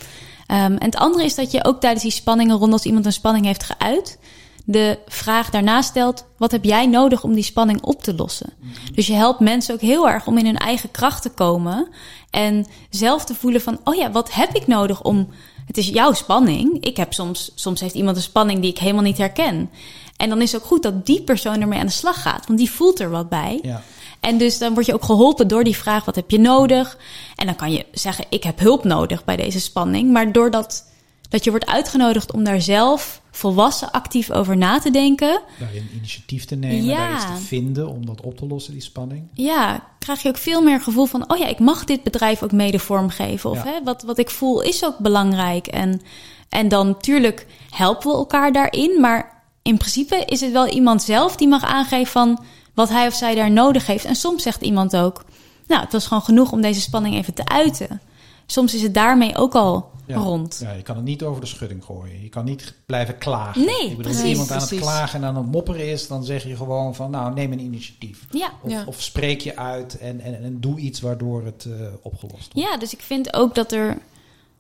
Ehm, 0.47 0.61
en 0.73 0.85
het 0.85 0.97
andere 0.97 1.25
is 1.25 1.35
dat 1.35 1.51
je 1.51 1.65
ook 1.65 1.81
tijdens 1.81 2.03
die 2.03 2.13
spanningen 2.13 2.57
rond 2.57 2.73
als 2.73 2.85
iemand 2.85 3.07
een 3.07 3.13
spanning 3.13 3.45
heeft 3.47 3.63
geuit, 3.65 4.19
de 4.65 4.99
vraag 5.07 5.51
daarna 5.51 5.83
stelt: 5.83 6.25
wat 6.37 6.51
heb 6.51 6.65
jij 6.65 6.87
nodig 6.87 7.23
om 7.25 7.35
die 7.35 7.43
spanning 7.45 7.83
op 7.83 8.03
te 8.03 8.15
lossen? 8.15 8.53
Dus 8.95 9.07
je 9.07 9.13
helpt 9.15 9.41
mensen 9.41 9.75
ook 9.75 9.81
heel 9.81 10.09
erg 10.09 10.27
om 10.27 10.39
in 10.39 10.45
hun 10.45 10.57
eigen 10.59 10.91
kracht 10.91 11.23
te 11.23 11.31
komen 11.31 11.89
en 12.31 12.67
zelf 12.91 13.25
te 13.25 13.35
voelen 13.35 13.61
van: 13.61 13.81
oh 13.85 13.95
ja, 13.95 14.11
wat 14.11 14.33
heb 14.33 14.55
ik 14.55 14.67
nodig 14.67 15.03
om. 15.03 15.29
Het 15.67 15.77
is 15.77 15.89
jouw 15.89 16.13
spanning. 16.13 16.85
Ik 16.85 16.97
heb 16.97 17.13
soms, 17.13 17.53
soms 17.55 17.81
heeft 17.81 17.95
iemand 17.95 18.17
een 18.17 18.23
spanning 18.23 18.61
die 18.61 18.71
ik 18.71 18.79
helemaal 18.79 19.03
niet 19.03 19.19
herken. 19.19 19.71
En 20.17 20.29
dan 20.29 20.43
is 20.43 20.53
het 20.53 20.61
ook 20.61 20.67
goed 20.67 20.83
dat 20.83 21.07
die 21.07 21.23
persoon 21.23 21.61
ermee 21.61 21.79
aan 21.79 21.87
de 21.87 21.93
slag 21.93 22.23
gaat, 22.23 22.47
want 22.47 22.59
die 22.59 22.71
voelt 22.71 23.01
er 23.01 23.11
wat 23.11 23.29
bij. 23.29 23.59
Ja. 23.63 23.83
En 24.21 24.39
dus 24.39 24.59
dan 24.59 24.75
word 24.75 24.87
je 24.87 24.95
ook 24.95 25.05
geholpen 25.05 25.49
door 25.49 25.65
die 25.65 25.77
vraag: 25.77 26.05
wat 26.05 26.15
heb 26.15 26.31
je 26.31 26.39
nodig? 26.39 26.99
En 27.37 27.47
dan 27.47 27.57
kan 27.57 27.73
je 27.73 27.87
zeggen: 27.93 28.25
ik 28.29 28.43
heb 28.43 28.59
hulp 28.59 28.85
nodig 28.85 29.25
bij 29.25 29.37
deze 29.37 29.61
spanning. 29.61 30.11
Maar 30.13 30.33
doordat 30.33 30.87
dat 31.29 31.45
je 31.45 31.51
wordt 31.51 31.67
uitgenodigd 31.67 32.33
om 32.33 32.45
daar 32.45 32.61
zelf 32.61 33.21
volwassen 33.31 33.91
actief 33.91 34.31
over 34.31 34.57
na 34.57 34.79
te 34.79 34.91
denken, 34.91 35.41
Daarin 35.59 35.89
initiatief 35.97 36.45
te 36.45 36.55
nemen, 36.55 36.85
Ja. 36.85 36.97
daar 36.97 37.15
iets 37.15 37.25
te 37.41 37.47
vinden 37.47 37.89
om 37.89 38.07
dat 38.07 38.21
op 38.21 38.37
te 38.37 38.47
lossen, 38.47 38.73
die 38.73 38.83
spanning. 38.83 39.29
ja, 39.33 39.85
krijg 39.99 40.23
je 40.23 40.29
ook 40.29 40.37
veel 40.37 40.63
meer 40.63 40.81
gevoel 40.81 41.07
van: 41.07 41.31
oh 41.33 41.39
ja, 41.39 41.47
ik 41.47 41.59
mag 41.59 41.85
dit 41.85 42.03
bedrijf 42.03 42.43
ook 42.43 42.53
mede 42.53 42.79
vormgeven. 42.79 43.51
Of 43.51 43.65
Ja. 43.65 43.71
hè, 43.71 43.83
wat, 43.85 44.03
wat 44.03 44.19
ik 44.19 44.31
voel 44.31 44.61
is 44.63 44.85
ook 44.85 44.99
belangrijk. 44.99 45.67
En, 45.67 46.01
en 46.49 46.69
dan 46.69 46.87
natuurlijk 46.87 47.47
helpen 47.71 48.11
we 48.11 48.17
elkaar 48.17 48.53
daarin. 48.53 49.01
Maar 49.01 49.43
in 49.63 49.77
principe 49.77 50.23
is 50.27 50.41
het 50.41 50.53
wel 50.53 50.69
iemand 50.69 51.03
zelf 51.03 51.37
die 51.37 51.49
mag 51.49 51.65
aangeven 51.65 52.13
van 52.13 52.45
wat 52.79 52.89
hij 52.89 53.07
of 53.07 53.15
zij 53.15 53.35
daar 53.35 53.51
nodig 53.51 53.87
heeft. 53.87 54.05
En 54.05 54.15
soms 54.15 54.43
zegt 54.43 54.63
iemand 54.63 54.97
ook: 54.97 55.25
Nou, 55.67 55.83
het 55.83 55.93
was 55.93 56.07
gewoon 56.07 56.23
genoeg 56.23 56.53
om 56.53 56.61
deze 56.61 56.81
spanning 56.81 57.15
even 57.15 57.35
te 57.35 57.47
uiten. 57.47 58.01
Soms 58.47 58.75
is 58.75 58.83
het 58.83 58.95
daarmee 58.95 59.37
ook 59.37 59.55
al 59.55 59.91
Ja. 60.07 60.17
rond. 60.17 60.59
Ja, 60.63 60.73
je 60.73 60.83
kan 60.83 60.97
het 60.97 61.05
niet 61.05 61.23
over 61.23 61.41
de 61.41 61.47
schudding 61.47 61.85
gooien. 61.85 62.23
Je 62.23 62.29
kan 62.29 62.45
niet 62.45 62.75
blijven 62.87 63.19
klagen. 63.19 63.65
Nee, 63.65 63.91
ik 63.91 63.97
bedoel, 63.97 64.03
precies, 64.03 64.21
als 64.23 64.31
iemand 64.31 64.51
aan 64.51 64.61
het 64.61 64.79
klagen 64.79 65.23
en 65.23 65.29
aan 65.29 65.37
het 65.37 65.47
mopperen 65.53 65.89
is, 65.89 66.09
dan 66.09 66.25
zeg 66.25 66.45
je 66.45 66.57
gewoon 66.57 66.95
van, 66.95 67.11
nou, 67.11 67.35
neem 67.35 67.53
een 67.53 67.61
initiatief. 67.61 68.27
Ja. 68.31 68.51
Of, 68.63 68.71
Ja. 68.71 68.83
of 68.87 69.03
spreek 69.03 69.41
je 69.41 69.57
uit 69.57 69.99
en, 69.99 70.21
en, 70.21 70.43
en 70.45 70.61
doe 70.61 70.79
iets 70.79 71.01
waardoor 71.01 71.45
het 71.45 71.65
eh, 71.65 71.73
opgelost 72.03 72.53
wordt. 72.55 72.69
Ja, 72.71 72.77
dus 72.77 72.93
ik 72.93 73.01
vind 73.01 73.35
ook 73.35 73.55
dat 73.55 73.73
er 73.73 73.89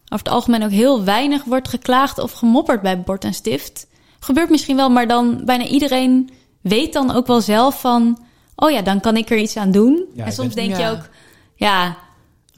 over 0.05 0.25
het 0.25 0.29
algemeen 0.29 0.65
ook 0.65 0.71
heel 0.71 1.05
weinig 1.05 1.45
wordt 1.45 1.69
geklaagd 1.69 2.19
of 2.19 2.33
gemopperd 2.33 2.83
bij 2.83 3.01
Bord 3.01 3.25
en 3.25 3.35
Stift. 3.35 3.87
Gebeurt 4.21 4.51
misschien 4.51 4.77
wel, 4.77 4.91
maar 4.91 5.09
dan 5.09 5.43
bijna 5.45 5.65
iedereen 5.67 6.31
weet 6.69 6.93
dan 6.93 7.11
ook 7.11 7.27
wel 7.27 7.41
zelf 7.41 7.81
van, 7.81 8.19
oh 8.55 8.71
ja, 8.71 8.83
dan 8.83 9.01
kan 9.01 9.17
ik 9.17 9.31
er 9.31 9.39
iets 9.39 9.57
aan 9.57 9.73
doen. 9.73 10.05
Ja, 10.15 10.25
en 10.25 10.33
soms 10.33 10.55
denk 10.55 10.77
je 10.77 10.89
ook, 10.89 11.09
ja, 11.55 11.97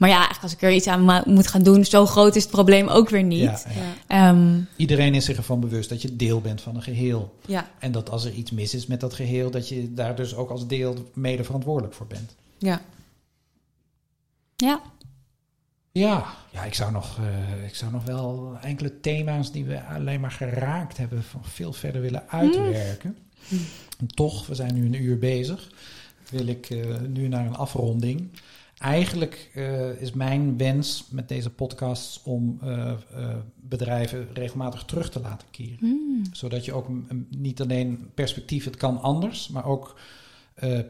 maar 0.01 0.09
ja, 0.09 0.15
eigenlijk 0.15 0.43
als 0.43 0.53
ik 0.53 0.61
er 0.61 0.71
iets 0.71 0.87
aan 0.87 1.23
moet 1.25 1.47
gaan 1.47 1.63
doen, 1.63 1.85
zo 1.85 2.05
groot 2.05 2.35
is 2.35 2.43
het 2.43 2.51
probleem 2.51 2.87
ook 2.87 3.09
weer 3.09 3.23
niet. 3.23 3.41
Ja, 3.41 3.61
ja. 3.67 3.81
Ja. 4.07 4.29
Ehm, 4.29 4.59
Iedereen 4.75 5.13
is 5.13 5.25
zich 5.25 5.37
ervan 5.37 5.59
bewust 5.59 5.89
dat 5.89 6.01
je 6.01 6.15
deel 6.15 6.41
bent 6.41 6.61
van 6.61 6.75
een 6.75 6.81
geheel. 6.81 7.35
Ja. 7.45 7.69
En 7.79 7.91
dat 7.91 8.09
als 8.09 8.25
er 8.25 8.31
iets 8.31 8.51
mis 8.51 8.73
is 8.73 8.87
met 8.87 8.99
dat 8.99 9.13
geheel, 9.13 9.51
dat 9.51 9.69
je 9.69 9.93
daar 9.93 10.15
dus 10.15 10.35
ook 10.35 10.49
als 10.49 10.67
deel 10.67 11.09
mede 11.13 11.43
verantwoordelijk 11.43 11.93
voor 11.93 12.07
bent. 12.07 12.35
Ja. 12.57 12.81
ja. 14.55 14.81
Ja, 15.91 16.25
ja 16.49 16.63
ik, 16.63 16.73
zou 16.73 16.91
nog, 16.91 17.17
uh, 17.19 17.65
ik 17.65 17.75
zou 17.75 17.91
nog 17.91 18.03
wel 18.03 18.57
enkele 18.61 18.99
thema's 18.99 19.51
die 19.51 19.65
we 19.65 19.83
alleen 19.83 20.19
maar 20.19 20.31
geraakt 20.31 20.97
hebben, 20.97 21.23
van 21.23 21.41
veel 21.43 21.73
verder 21.73 22.01
willen 22.01 22.29
uitwerken. 22.29 23.17
Mm. 23.47 23.59
Toch, 24.07 24.47
we 24.47 24.55
zijn 24.55 24.73
nu 24.73 24.85
een 24.85 25.03
uur 25.03 25.17
bezig, 25.17 25.71
wil 26.29 26.47
ik 26.47 26.69
uh, 26.69 26.99
nu 26.99 27.27
naar 27.27 27.45
een 27.45 27.55
afronding. 27.55 28.29
Eigenlijk 28.77 29.51
uh, 29.55 30.01
is 30.01 30.11
mijn 30.11 30.57
wens 30.57 31.05
met 31.09 31.27
deze 31.27 31.49
podcast 31.49 32.23
om 32.23 32.59
bedrijven 33.55 34.27
regelmatig 34.33 34.83
terug 34.83 35.09
te 35.09 35.19
laten 35.19 35.47
keren. 35.51 35.77
Mm. 35.79 36.23
Zodat 36.31 36.65
je 36.65 36.73
ook 36.73 36.87
niet 37.29 37.61
alleen 37.61 38.09
perspectief, 38.13 38.65
het 38.65 38.77
kan 38.77 39.01
anders, 39.01 39.47
maar 39.47 39.65
ook 39.65 39.99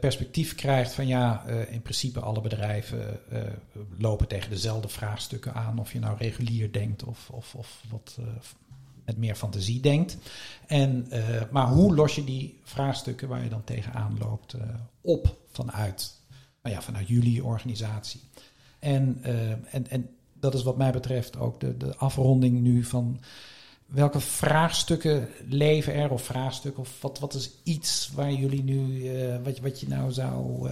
perspectief 0.00 0.54
krijgt 0.54 0.94
van 0.94 1.06
ja, 1.06 1.44
in 1.46 1.82
principe 1.82 2.20
alle 2.20 2.40
bedrijven 2.40 3.20
lopen 3.98 4.28
tegen 4.28 4.50
dezelfde 4.50 4.88
vraagstukken 4.88 5.54
aan. 5.54 5.78
Of 5.78 5.92
je 5.92 5.98
nou 5.98 6.16
regulier 6.18 6.72
denkt 6.72 7.04
of, 7.04 7.30
of, 7.30 7.54
of 7.54 7.82
wat 7.90 8.18
meer 9.16 9.34
fantasie 9.34 9.80
denkt. 9.80 10.16
En, 10.66 11.08
maar 11.50 11.68
hoe 11.68 11.94
los 11.94 12.14
je 12.14 12.24
die 12.24 12.60
vraagstukken 12.62 13.28
waar 13.28 13.42
je 13.42 13.48
dan 13.48 13.64
tegenaan 13.64 14.16
loopt 14.18 14.54
op 15.00 15.36
vanuit, 15.50 16.20
nou 16.62 16.74
ja, 16.74 16.82
vanuit 16.82 17.08
jullie 17.08 17.44
organisatie? 17.44 18.20
En, 18.78 19.18
en, 19.70 19.90
en 19.90 20.10
dat 20.34 20.54
is 20.54 20.62
wat 20.62 20.76
mij 20.76 20.92
betreft 20.92 21.38
ook 21.38 21.60
de, 21.60 21.76
de 21.76 21.96
afronding 21.96 22.60
nu 22.60 22.84
van 22.84 23.20
welke 23.86 24.20
vraagstukken 24.20 25.28
leven 25.48 25.94
er, 25.94 26.10
of 26.10 26.22
vraagstukken, 26.22 26.82
of 26.82 27.00
wat, 27.00 27.18
wat 27.18 27.34
is 27.34 27.50
iets 27.62 28.10
waar 28.14 28.32
jullie 28.32 28.62
nu, 28.62 29.10
wat, 29.42 29.58
wat 29.58 29.80
je 29.80 29.88
nou 29.88 30.12
zou, 30.12 30.68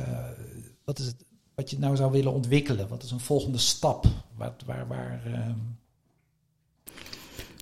wat 0.84 0.98
is 0.98 1.06
het, 1.06 1.24
wat 1.54 1.70
je 1.70 1.78
nou 1.78 1.96
zou 1.96 2.12
willen 2.12 2.32
ontwikkelen? 2.32 2.88
Wat 2.88 3.02
is 3.02 3.10
een 3.10 3.20
volgende 3.20 3.58
stap? 3.58 4.06
Waar, 4.36 4.54
waar, 4.66 4.86
waar 4.88 5.22
uh... 5.26 5.48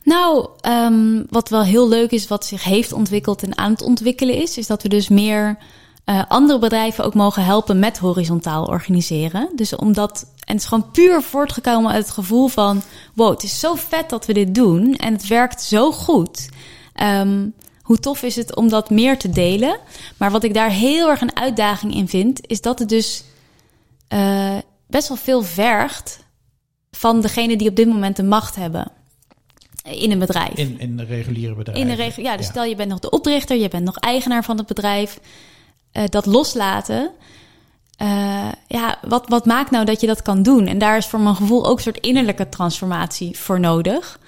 Nou, 0.05 0.49
um, 0.69 1.27
wat 1.31 1.49
wel 1.49 1.63
heel 1.63 1.89
leuk 1.89 2.11
is, 2.11 2.29
wat 2.29 2.45
zich 2.45 2.65
heeft 2.65 2.93
ontwikkeld 2.93 3.43
en 3.43 3.59
aan 3.59 3.71
het 3.71 3.83
ontwikkelen 3.83 4.35
is, 4.35 4.59
is 4.59 4.67
dat 4.67 4.83
we 4.83 4.89
dus 4.89 5.09
meer 5.09 5.59
uh, 6.09 6.23
andere 6.29 6.59
bedrijven 6.59 7.05
ook 7.05 7.15
mogen 7.15 7.45
helpen 7.45 7.79
met 7.79 7.99
horizontaal 7.99 8.65
organiseren. 8.65 9.49
Dus 9.55 9.77
omdat, 9.77 10.27
en 10.45 10.55
het 10.55 10.63
is 10.63 10.69
gewoon 10.69 10.91
puur 10.91 11.23
voortgekomen 11.23 11.91
uit 11.91 12.05
het 12.05 12.15
gevoel 12.15 12.49
van: 12.49 12.83
wow, 13.15 13.31
het 13.31 13.43
is 13.43 13.61
zo 13.61 13.75
vet 13.75 14.11
dat 14.11 14.27
we 14.27 14.33
dit 14.33 14.55
doen 14.55 14.95
en 14.95 15.13
het 15.13 15.27
werkt 15.27 15.63
zo 15.63 15.93
goed. 15.93 16.49
Um, 17.03 17.55
hoe 17.83 17.99
tof 17.99 18.23
is 18.23 18.37
het 18.37 18.57
om 18.57 18.69
dat 18.69 18.91
meer 18.91 19.19
te 19.19 19.31
delen? 19.31 19.79
Maar 20.17 20.31
wat 20.31 20.45
ik 20.45 20.55
daar 20.55 20.71
heel 20.71 21.09
erg 21.09 21.21
een 21.21 21.37
uitdaging 21.37 21.95
in 21.95 22.09
vind, 22.09 22.47
is 22.47 22.61
dat 22.61 22.79
het 22.79 22.89
dus 22.89 23.25
uh, 24.13 24.57
best 24.87 25.09
wel 25.09 25.17
veel 25.17 25.43
vergt 25.43 26.19
van 26.91 27.21
degene 27.21 27.57
die 27.57 27.69
op 27.69 27.77
dit 27.77 27.89
moment 27.89 28.17
de 28.17 28.23
macht 28.23 28.57
hebben 28.57 28.93
in 29.91 30.11
een 30.11 30.19
bedrijf. 30.19 30.55
In, 30.55 30.77
in 30.79 30.97
de 30.97 31.05
reguliere 31.05 31.55
bedrijf. 31.55 31.79
In 31.79 31.89
een 31.89 31.97
regel, 31.97 32.23
ja, 32.23 32.37
dus 32.37 32.47
stel 32.47 32.65
je 32.65 32.77
bent 32.77 32.89
nog 32.89 32.99
de 32.99 33.11
oprichter, 33.11 33.57
je 33.57 33.69
bent 33.69 33.85
nog 33.85 33.97
eigenaar 33.97 34.45
van 34.45 34.57
het 34.57 34.67
bedrijf. 34.67 35.21
Uh, 35.93 36.03
dat 36.09 36.27
loslaten. 36.27 37.11
Uh, 38.03 38.49
ja, 38.67 38.99
wat, 39.03 39.29
wat 39.29 39.47
maakt 39.47 39.71
nou 39.71 39.85
dat 39.85 40.01
je 40.01 40.07
dat 40.07 40.23
kan 40.23 40.43
doen? 40.43 40.67
En 40.67 40.79
daar 40.79 40.97
is 40.97 41.07
voor 41.07 41.21
mijn 41.21 41.35
gevoel 41.35 41.67
ook 41.67 41.77
een 41.77 41.83
soort 41.83 42.01
innerlijke 42.01 42.49
transformatie 42.49 43.39
voor 43.39 43.61
nodig. 43.61 44.19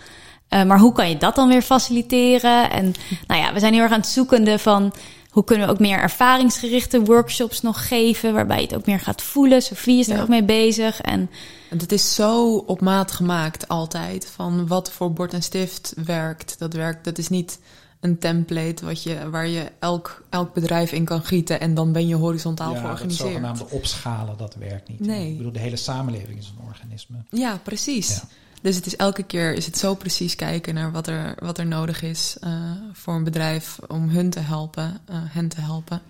Uh, 0.50 0.62
maar 0.62 0.78
hoe 0.78 0.92
kan 0.92 1.08
je 1.08 1.16
dat 1.16 1.34
dan 1.34 1.48
weer 1.48 1.62
faciliteren? 1.62 2.70
En 2.70 2.94
nou 3.26 3.40
ja, 3.40 3.52
we 3.52 3.58
zijn 3.58 3.72
heel 3.72 3.82
erg 3.82 3.92
aan 3.92 4.00
het 4.00 4.08
zoekende 4.08 4.58
van 4.58 4.92
hoe 5.30 5.44
kunnen 5.44 5.66
we 5.66 5.72
ook 5.72 5.78
meer 5.78 5.98
ervaringsgerichte 5.98 7.02
workshops 7.02 7.60
nog 7.60 7.88
geven, 7.88 8.34
waarbij 8.34 8.56
je 8.56 8.62
het 8.62 8.74
ook 8.74 8.86
meer 8.86 9.00
gaat 9.00 9.22
voelen. 9.22 9.62
Sofie 9.62 9.98
is 9.98 10.08
er 10.08 10.20
ook 10.20 10.28
mee 10.28 10.44
bezig. 10.44 11.00
En 11.00 11.30
het 11.78 11.92
is 11.92 12.14
zo 12.14 12.56
op 12.56 12.80
maat 12.80 13.12
gemaakt 13.12 13.68
altijd. 13.68 14.26
Van 14.26 14.66
wat 14.66 14.90
voor 14.90 15.12
bord 15.12 15.32
en 15.32 15.42
stift 15.42 15.94
werkt. 16.04 16.58
Dat 16.58 16.72
werkt. 16.72 17.04
Dat 17.04 17.18
is 17.18 17.28
niet 17.28 17.58
een 18.00 18.18
template 18.18 18.84
wat 18.84 19.02
je, 19.02 19.30
waar 19.30 19.48
je 19.48 19.72
elk, 19.78 20.22
elk 20.28 20.54
bedrijf 20.54 20.92
in 20.92 21.04
kan 21.04 21.22
gieten 21.22 21.60
en 21.60 21.74
dan 21.74 21.92
ben 21.92 22.06
je 22.06 22.14
horizontaal 22.14 22.74
ja, 22.74 22.80
georganiseerd. 22.80 23.28
Ja, 23.28 23.34
zogenaamde 23.34 23.68
opschalen, 23.70 24.36
dat 24.36 24.54
werkt 24.54 24.88
niet. 24.88 25.00
Nee. 25.00 25.30
Ik 25.30 25.36
bedoel, 25.36 25.52
de 25.52 25.58
hele 25.58 25.76
samenleving 25.76 26.38
is 26.38 26.52
een 26.56 26.66
organisme. 26.66 27.16
Ja, 27.30 27.60
precies. 27.62 28.08
Ja. 28.08 28.22
Dus 28.62 28.76
het 28.76 28.86
is 28.86 28.96
elke 28.96 29.22
keer 29.22 29.54
is 29.54 29.66
het 29.66 29.78
zo 29.78 29.94
precies 29.94 30.34
kijken 30.34 30.74
naar 30.74 30.92
wat 30.92 31.06
er, 31.06 31.34
wat 31.38 31.58
er 31.58 31.66
nodig 31.66 32.02
is 32.02 32.36
uh, 32.44 32.70
voor 32.92 33.14
een 33.14 33.24
bedrijf 33.24 33.78
om 33.88 34.08
hun 34.08 34.30
te 34.30 34.40
helpen, 34.40 35.00
uh, 35.10 35.16
hen 35.16 35.48
te 35.48 35.60
helpen. 35.60 36.02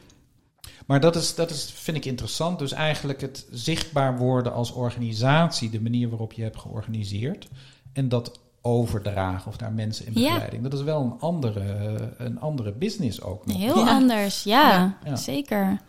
Maar 0.91 1.01
dat, 1.01 1.16
is, 1.16 1.34
dat 1.34 1.51
is, 1.51 1.72
vind 1.74 1.97
ik 1.97 2.05
interessant. 2.05 2.59
Dus 2.59 2.72
eigenlijk 2.72 3.20
het 3.20 3.47
zichtbaar 3.51 4.18
worden 4.18 4.53
als 4.53 4.72
organisatie, 4.72 5.70
de 5.70 5.80
manier 5.80 6.09
waarop 6.09 6.32
je 6.32 6.43
hebt 6.43 6.59
georganiseerd. 6.59 7.49
En 7.93 8.09
dat 8.09 8.41
overdragen 8.61 9.51
of 9.51 9.59
naar 9.59 9.72
mensen 9.72 10.07
in 10.07 10.12
begeleiding. 10.12 10.62
Ja. 10.62 10.68
Dat 10.68 10.78
is 10.78 10.84
wel 10.84 11.03
een 11.03 11.20
andere, 11.20 12.14
een 12.18 12.41
andere 12.41 12.72
business 12.72 13.22
ook. 13.22 13.47
Nog. 13.47 13.57
Heel 13.57 13.78
ja. 13.78 13.91
anders, 13.91 14.43
ja, 14.43 14.99
ja, 15.05 15.16
zeker. 15.16 15.80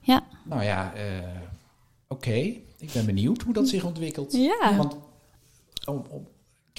Ja. 0.00 0.22
Nou 0.44 0.62
ja, 0.62 0.92
uh, 0.94 1.00
oké. 2.08 2.28
Okay. 2.28 2.62
Ik 2.78 2.92
ben 2.92 3.06
benieuwd 3.06 3.42
hoe 3.42 3.54
dat 3.54 3.68
zich 3.68 3.84
ontwikkelt. 3.84 4.32
Ja. 4.32 4.76
Want 4.76 4.96
om, 5.84 6.04
om, 6.08 6.26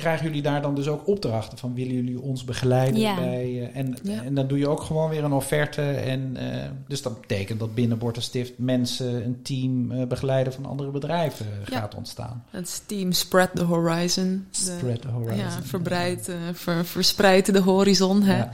krijgen 0.02 0.26
jullie 0.26 0.42
daar 0.42 0.62
dan 0.62 0.76
dus 0.76 0.88
ook 0.88 1.08
opdrachten 1.08 1.58
van 1.58 1.74
willen 1.74 1.94
jullie 1.94 2.22
ons 2.22 2.44
begeleiden 2.44 3.00
ja. 3.00 3.16
bij 3.16 3.50
uh, 3.50 3.76
en, 3.76 3.98
ja. 4.04 4.24
en 4.24 4.34
dan 4.34 4.48
doe 4.48 4.58
je 4.58 4.68
ook 4.68 4.82
gewoon 4.82 5.10
weer 5.10 5.24
een 5.24 5.32
offerte 5.32 5.82
en 5.82 6.38
uh, 6.38 6.64
dus 6.88 7.02
dat 7.02 7.22
betekent 7.22 7.60
dat 7.60 7.76
binnen 7.76 7.98
Bord 7.98 8.16
en 8.16 8.22
Stift 8.22 8.54
mensen 8.58 9.26
een 9.26 9.42
team 9.42 9.92
uh, 9.92 10.08
begeleiden 10.08 10.54
van 10.54 10.66
andere 10.66 10.90
bedrijven 10.90 11.46
ja. 11.70 11.80
gaat 11.80 11.96
ontstaan. 11.96 12.44
Het 12.50 12.84
team 12.86 13.12
spread 13.12 13.50
the 13.56 13.64
horizon. 13.64 14.46
Spread 14.52 15.02
the 15.02 15.08
horizon. 15.08 15.38
Ja, 15.38 15.62
verbreid, 15.62 16.32
ver, 16.54 16.86
verspreid 16.86 17.54
de 17.54 17.60
horizon. 17.60 18.24
Hè? 18.24 18.46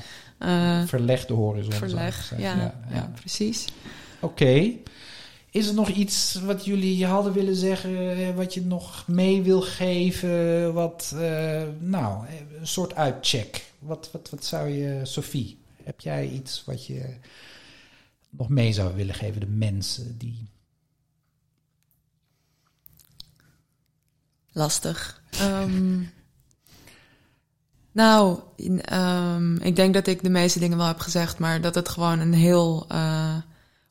verleg 0.86 1.26
de 1.26 1.34
horizon. 1.34 1.74
Verleg, 1.74 2.34
ja, 2.38 2.74
ja, 2.93 3.12
precies. 3.20 3.66
Oké. 4.20 4.43
Okay. 4.43 4.82
Is 5.58 5.68
er 5.68 5.74
nog 5.74 5.89
iets 5.89 6.34
wat 6.34 6.66
jullie 6.66 7.05
hadden 7.05 7.34
willen 7.34 7.55
zeggen, 7.55 8.36
wat 8.36 8.53
je 8.53 8.62
nog 8.62 9.08
mee 9.08 9.41
wil 9.41 9.62
geven? 9.62 10.74
Wat, 10.74 11.12
uh, 11.16 11.64
nou, 11.80 12.28
een 12.60 12.68
soort 12.68 12.95
uitcheck. 12.95 13.72
Wat, 13.80 14.10
wat, 14.12 14.30
wat 14.30 14.45
zou 14.45 14.70
je, 14.70 14.99
Sophie, 15.03 15.58
heb 15.84 15.99
jij 15.99 16.30
iets 16.30 16.64
wat 16.66 16.86
je 16.86 17.16
nog 18.30 18.49
mee 18.49 18.74
zou 18.74 18.95
willen 18.95 19.16
geven, 19.16 19.39
de 19.39 19.47
mensen 19.47 20.18
die. 20.18 20.49
Lastig. 24.51 25.24
Um, 25.41 26.12
nou, 27.91 28.39
um, 28.93 29.58
ik 29.58 29.76
denk 29.76 29.93
dat 29.93 30.08
ik 30.08 30.24
de 30.24 30.30
meeste 30.30 30.60
dingen 30.60 30.78
wel 30.78 30.88
heb 30.88 30.99
gezegd, 30.99 31.39
maar 31.39 31.62
dat 31.62 31.76
het 31.76 31.89
gewoon 31.89 32.20
een 32.20 32.34
heel. 32.34 32.88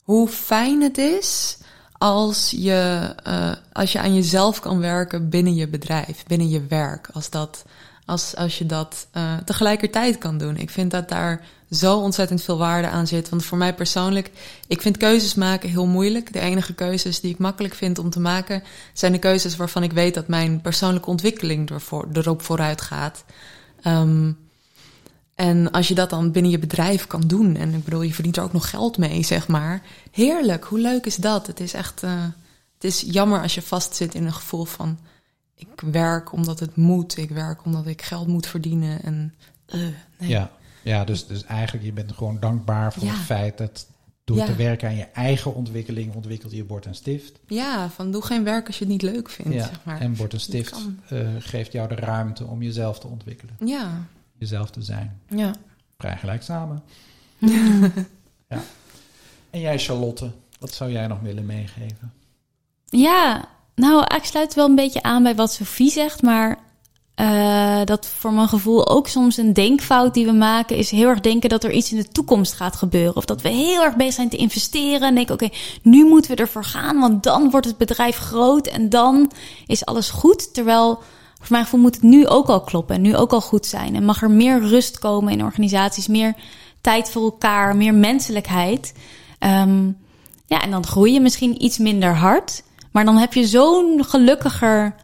Hoe 0.07 0.27
fijn 0.27 0.81
het 0.81 0.97
is 0.97 1.57
als 1.97 2.51
je, 2.51 3.13
uh, 3.27 3.51
als 3.71 3.91
je 3.91 3.99
aan 3.99 4.15
jezelf 4.15 4.59
kan 4.59 4.79
werken 4.79 5.29
binnen 5.29 5.55
je 5.55 5.67
bedrijf, 5.67 6.23
binnen 6.27 6.49
je 6.49 6.65
werk. 6.67 7.09
Als, 7.13 7.29
dat, 7.29 7.65
als, 8.05 8.35
als 8.35 8.57
je 8.57 8.65
dat 8.65 9.07
uh, 9.17 9.37
tegelijkertijd 9.37 10.17
kan 10.17 10.37
doen. 10.37 10.57
Ik 10.57 10.69
vind 10.69 10.91
dat 10.91 11.09
daar 11.09 11.45
zo 11.71 11.97
ontzettend 11.97 12.43
veel 12.43 12.57
waarde 12.57 12.87
aan 12.87 13.07
zit. 13.07 13.29
Want 13.29 13.45
voor 13.45 13.57
mij 13.57 13.73
persoonlijk, 13.73 14.31
ik 14.67 14.81
vind 14.81 14.97
keuzes 14.97 15.35
maken 15.35 15.69
heel 15.69 15.87
moeilijk. 15.87 16.33
De 16.33 16.39
enige 16.39 16.73
keuzes 16.73 17.19
die 17.19 17.31
ik 17.31 17.37
makkelijk 17.37 17.73
vind 17.73 17.99
om 17.99 18.09
te 18.09 18.19
maken, 18.19 18.63
zijn 18.93 19.11
de 19.11 19.19
keuzes 19.19 19.55
waarvan 19.55 19.83
ik 19.83 19.91
weet 19.91 20.13
dat 20.13 20.27
mijn 20.27 20.61
persoonlijke 20.61 21.09
ontwikkeling 21.09 21.69
ervoor, 21.69 22.07
erop 22.13 22.41
vooruit 22.41 22.81
gaat. 22.81 23.23
Um, 23.83 24.46
en 25.37 25.71
als 25.71 25.87
je 25.87 25.95
dat 25.95 26.09
dan 26.09 26.31
binnen 26.31 26.51
je 26.51 26.59
bedrijf 26.59 27.07
kan 27.07 27.21
doen, 27.21 27.55
en 27.55 27.73
ik 27.73 27.83
bedoel, 27.83 28.01
je 28.01 28.13
verdient 28.13 28.37
er 28.37 28.43
ook 28.43 28.53
nog 28.53 28.69
geld 28.69 28.97
mee, 28.97 29.23
zeg 29.23 29.47
maar. 29.47 29.81
Heerlijk, 30.11 30.63
hoe 30.63 30.79
leuk 30.79 31.05
is 31.05 31.15
dat? 31.15 31.47
Het 31.47 31.59
is 31.59 31.73
echt, 31.73 32.03
uh, 32.03 32.23
het 32.73 32.83
is 32.83 33.01
jammer 33.01 33.41
als 33.41 33.55
je 33.55 33.61
vastzit 33.61 34.15
in 34.15 34.25
een 34.25 34.33
gevoel 34.33 34.65
van, 34.65 34.99
ik 35.55 35.81
werk 35.91 36.31
omdat 36.31 36.59
het 36.59 36.75
moet, 36.75 37.17
ik 37.17 37.29
werk 37.29 37.65
omdat 37.65 37.87
ik 37.87 38.01
geld 38.01 38.27
moet 38.27 38.47
verdienen. 38.47 39.03
En, 39.03 39.33
uh, 39.67 39.81
nee. 40.17 40.29
Ja, 40.29 40.51
ja 40.83 41.03
dus, 41.03 41.27
dus 41.27 41.43
eigenlijk, 41.43 41.85
je 41.85 41.93
bent 41.93 42.11
gewoon 42.11 42.39
dankbaar 42.39 42.93
voor 42.93 43.03
ja. 43.03 43.09
het 43.09 43.21
feit 43.21 43.57
dat 43.57 43.87
door 44.23 44.37
ja. 44.37 44.45
te 44.45 44.55
werken 44.55 44.87
aan 44.87 44.95
je 44.95 45.07
eigen 45.13 45.55
ontwikkeling 45.55 46.13
ontwikkelt 46.15 46.51
je 46.51 46.63
bord 46.63 46.85
en 46.85 46.95
stift. 46.95 47.39
Ja, 47.47 47.89
van 47.89 48.11
doe 48.11 48.21
geen 48.21 48.43
werk 48.43 48.67
als 48.67 48.77
je 48.77 48.83
het 48.83 48.93
niet 48.93 49.01
leuk 49.01 49.29
vindt. 49.29 49.53
Ja, 49.53 49.65
zeg 49.65 49.83
maar. 49.83 50.01
En 50.01 50.15
bord 50.15 50.33
en 50.33 50.39
stift 50.39 50.87
uh, 51.11 51.29
geeft 51.39 51.71
jou 51.71 51.87
de 51.87 51.95
ruimte 51.95 52.45
om 52.45 52.61
jezelf 52.61 52.99
te 52.99 53.07
ontwikkelen. 53.07 53.55
Ja, 53.59 54.07
jezelf 54.37 54.69
te 54.69 54.81
zijn. 54.81 55.21
Ja. 55.29 55.53
Vrij 55.97 56.17
gelijk 56.17 56.43
samen. 56.43 56.83
ja. 58.49 58.59
En 59.49 59.59
jij, 59.59 59.79
Charlotte, 59.79 60.31
wat 60.59 60.73
zou 60.73 60.91
jij 60.91 61.07
nog 61.07 61.19
willen 61.19 61.45
meegeven? 61.45 62.13
Ja, 62.85 63.49
nou, 63.75 64.15
ik 64.15 64.23
sluit 64.23 64.53
wel 64.53 64.65
een 64.65 64.75
beetje 64.75 65.03
aan 65.03 65.23
bij 65.23 65.35
wat 65.35 65.53
Sophie 65.53 65.91
zegt, 65.91 66.21
maar 66.21 66.57
uh, 67.21 67.81
dat 67.85 68.07
voor 68.07 68.33
mijn 68.33 68.47
gevoel 68.47 68.87
ook 68.87 69.07
soms 69.07 69.37
een 69.37 69.53
denkfout 69.53 70.13
die 70.13 70.25
we 70.25 70.31
maken, 70.31 70.77
is 70.77 70.91
heel 70.91 71.09
erg 71.09 71.19
denken 71.19 71.49
dat 71.49 71.63
er 71.63 71.71
iets 71.71 71.91
in 71.91 71.97
de 71.97 72.07
toekomst 72.07 72.53
gaat 72.53 72.75
gebeuren. 72.75 73.15
Of 73.15 73.25
dat 73.25 73.41
we 73.41 73.49
heel 73.49 73.83
erg 73.83 73.95
bezig 73.95 74.13
zijn 74.13 74.29
te 74.29 74.37
investeren 74.37 75.07
en 75.07 75.15
denken, 75.15 75.33
oké, 75.33 75.49
nu 75.81 76.05
moeten 76.05 76.31
we 76.31 76.41
ervoor 76.41 76.63
gaan, 76.63 76.99
want 76.99 77.23
dan 77.23 77.49
wordt 77.49 77.65
het 77.65 77.77
bedrijf 77.77 78.17
groot 78.17 78.67
en 78.67 78.89
dan 78.89 79.31
is 79.65 79.85
alles 79.85 80.09
goed. 80.09 80.53
Terwijl 80.53 80.99
voor 81.47 81.55
mijn 81.55 81.63
gevoel 81.63 81.81
moet 81.81 81.95
het 81.95 82.03
nu 82.03 82.27
ook 82.27 82.47
al 82.47 82.61
kloppen 82.61 82.95
en 82.95 83.01
nu 83.01 83.15
ook 83.15 83.31
al 83.31 83.41
goed 83.41 83.65
zijn. 83.65 83.95
En 83.95 84.05
mag 84.05 84.21
er 84.21 84.31
meer 84.31 84.61
rust 84.61 84.99
komen 84.99 85.33
in 85.33 85.43
organisaties, 85.43 86.07
meer 86.07 86.33
tijd 86.81 87.09
voor 87.09 87.23
elkaar, 87.23 87.75
meer 87.75 87.93
menselijkheid. 87.93 88.93
Um, 89.39 89.97
ja, 90.45 90.61
en 90.61 90.71
dan 90.71 90.85
groei 90.85 91.13
je 91.13 91.21
misschien 91.21 91.63
iets 91.63 91.77
minder 91.77 92.15
hard, 92.15 92.63
maar 92.91 93.05
dan 93.05 93.17
heb 93.17 93.33
je 93.33 93.47
zo'n 93.47 94.03
gelukkiger 94.05 94.95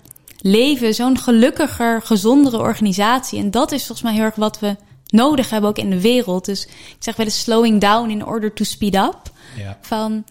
leven, 0.41 0.93
zo'n 0.93 1.17
gelukkiger, 1.17 2.01
gezondere 2.01 2.57
organisatie. 2.57 3.39
En 3.39 3.51
dat 3.51 3.71
is 3.71 3.85
volgens 3.85 4.01
mij 4.01 4.13
heel 4.13 4.23
erg 4.23 4.35
wat 4.35 4.59
we 4.59 4.75
nodig 5.07 5.49
hebben 5.49 5.69
ook 5.69 5.77
in 5.77 5.89
de 5.89 6.01
wereld. 6.01 6.45
Dus 6.45 6.65
ik 6.65 6.95
zeg 6.99 7.15
wel 7.15 7.25
eens 7.25 7.41
slowing 7.41 7.81
down 7.81 8.09
in 8.09 8.25
order 8.25 8.53
to 8.53 8.63
speed 8.63 8.95
up. 8.95 9.31
Ja. 9.57 9.77
Van 9.81 10.23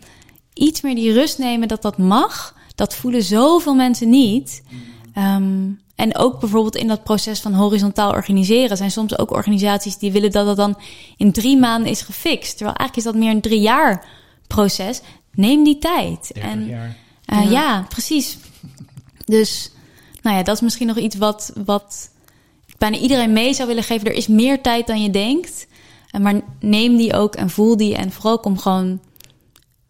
iets 0.55 0.81
meer 0.81 0.95
die 0.95 1.13
rust 1.13 1.39
nemen 1.39 1.69
dat 1.69 1.83
dat 1.83 1.99
mag. 1.99 2.55
Dat 2.75 2.95
voelen 2.95 3.23
zoveel 3.23 3.75
mensen 3.75 4.11
niet. 4.11 4.63
Um, 5.19 5.81
en 5.95 6.17
ook 6.17 6.41
bijvoorbeeld 6.41 6.77
in 6.77 6.89
dat 6.89 7.05
proces 7.05 7.41
van 7.41 7.53
horizontaal 7.53 8.11
organiseren 8.11 8.77
zijn 8.77 8.91
soms 8.91 9.19
ook 9.19 9.31
organisaties 9.31 9.99
die 9.99 10.13
willen 10.13 10.31
dat 10.31 10.47
dat 10.47 10.57
dan 10.57 10.79
in 11.17 11.33
drie 11.33 11.57
maanden 11.59 11.91
is 11.91 12.03
gefixt. 12.03 12.57
Terwijl 12.57 12.77
eigenlijk 12.77 12.97
is 12.97 13.13
dat 13.13 13.23
meer 13.23 13.35
een 13.35 13.41
drie 13.41 13.61
jaar 13.61 14.07
proces. 14.47 15.01
Neem 15.35 15.65
die 15.65 15.79
tijd. 15.79 16.33
En 16.33 16.67
jaar. 16.67 16.97
Uh, 17.27 17.45
ja. 17.45 17.51
ja, 17.51 17.87
precies. 17.89 18.39
Dus 19.25 19.71
nou 20.23 20.37
ja, 20.37 20.43
dat 20.43 20.55
is 20.55 20.61
misschien 20.61 20.87
nog 20.87 20.99
iets 20.99 21.17
wat, 21.17 21.53
wat 21.65 22.11
bijna 22.79 22.97
iedereen 22.97 23.33
mee 23.33 23.55
zou 23.55 23.69
willen 23.69 23.85
geven. 23.85 24.07
Er 24.07 24.17
is 24.17 24.27
meer 24.27 24.61
tijd 24.61 24.87
dan 24.87 25.03
je 25.03 25.11
denkt. 25.11 25.67
Maar 26.21 26.41
neem 26.61 26.97
die 26.97 27.15
ook 27.15 27.35
en 27.35 27.51
voel 27.51 27.77
die. 27.77 27.95
En 27.95 28.13
vooral 28.13 28.39
kom 28.39 28.59
gewoon 28.59 29.01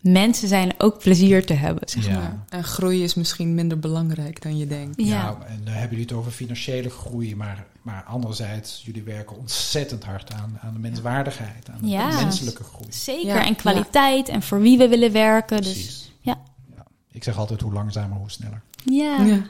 mensen 0.02 0.48
zijn 0.48 0.74
ook 0.78 0.98
plezier 0.98 1.46
te 1.46 1.54
hebben. 1.54 1.88
Zeg 1.88 2.06
ja. 2.06 2.18
maar. 2.18 2.44
En 2.48 2.64
groei 2.64 3.02
is 3.02 3.14
misschien 3.14 3.54
minder 3.54 3.78
belangrijk 3.78 4.42
dan 4.42 4.58
je 4.58 4.66
denkt. 4.66 5.00
Ja, 5.00 5.06
ja 5.06 5.38
en 5.46 5.60
dan 5.64 5.72
hebben 5.72 5.90
jullie 5.90 6.04
het 6.04 6.12
over 6.12 6.32
financiële 6.32 6.90
groei. 6.90 7.36
Maar, 7.36 7.66
maar 7.82 8.02
anderzijds, 8.04 8.82
jullie 8.84 9.02
werken 9.02 9.38
ontzettend 9.38 10.04
hard 10.04 10.32
aan, 10.32 10.58
aan 10.60 10.72
de 10.72 10.80
menswaardigheid. 10.80 11.68
Aan 11.70 11.80
de 11.80 12.20
menselijke 12.22 12.64
groei. 12.64 12.92
Zeker. 12.92 13.36
En 13.36 13.56
kwaliteit 13.56 14.28
en 14.28 14.42
voor 14.42 14.60
wie 14.60 14.78
we 14.78 14.88
willen 14.88 15.12
werken. 15.12 15.56
Dus 15.56 15.72
Precies. 15.72 15.86
Dus, 15.86 16.12
ja. 16.20 16.42
Ik 17.10 17.24
zeg 17.24 17.38
altijd 17.38 17.60
hoe 17.60 17.72
langzamer, 17.72 18.18
hoe 18.18 18.30
sneller. 18.30 18.62
Ja. 18.84 19.42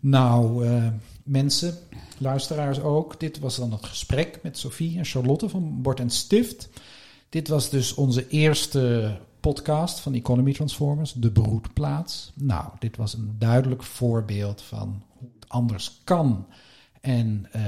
Nou, 0.00 0.66
uh, 0.66 0.86
mensen, 1.22 1.78
luisteraars 2.18 2.80
ook. 2.80 3.20
Dit 3.20 3.38
was 3.38 3.56
dan 3.56 3.72
het 3.72 3.86
gesprek 3.86 4.38
met 4.42 4.58
Sophie 4.58 4.98
en 4.98 5.04
Charlotte 5.04 5.48
van 5.48 5.82
Bord 5.82 6.00
en 6.00 6.10
Stift. 6.10 6.68
Dit 7.28 7.48
was 7.48 7.70
dus 7.70 7.94
onze 7.94 8.28
eerste 8.28 9.16
podcast 9.42 10.00
van 10.00 10.14
Economy 10.14 10.52
Transformers, 10.52 11.12
de 11.12 11.30
broedplaats. 11.30 12.32
Nou, 12.34 12.68
dit 12.78 12.96
was 12.96 13.14
een 13.14 13.34
duidelijk 13.38 13.82
voorbeeld 13.82 14.62
van 14.62 15.02
hoe 15.08 15.28
het 15.34 15.48
anders 15.48 16.00
kan. 16.04 16.46
En 17.00 17.46
uh, 17.56 17.62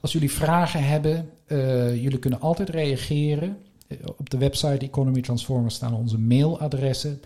als 0.00 0.12
jullie 0.12 0.30
vragen 0.30 0.84
hebben, 0.84 1.30
uh, 1.46 2.02
jullie 2.02 2.18
kunnen 2.18 2.40
altijd 2.40 2.68
reageren. 2.68 3.58
Op 4.16 4.30
de 4.30 4.38
website 4.38 4.86
Economy 4.86 5.20
Transformers 5.20 5.74
staan 5.74 5.94
onze 5.94 6.18
mailadressen. 6.18 7.20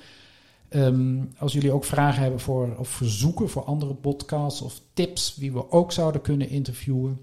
Um, 0.70 1.32
als 1.38 1.52
jullie 1.52 1.72
ook 1.72 1.84
vragen 1.84 2.22
hebben 2.22 2.40
voor, 2.40 2.76
of 2.76 2.88
verzoeken 2.88 3.48
voor 3.48 3.64
andere 3.64 3.94
podcasts 3.94 4.60
of 4.60 4.80
tips 4.92 5.36
wie 5.36 5.52
we 5.52 5.70
ook 5.70 5.92
zouden 5.92 6.20
kunnen 6.20 6.48
interviewen, 6.48 7.20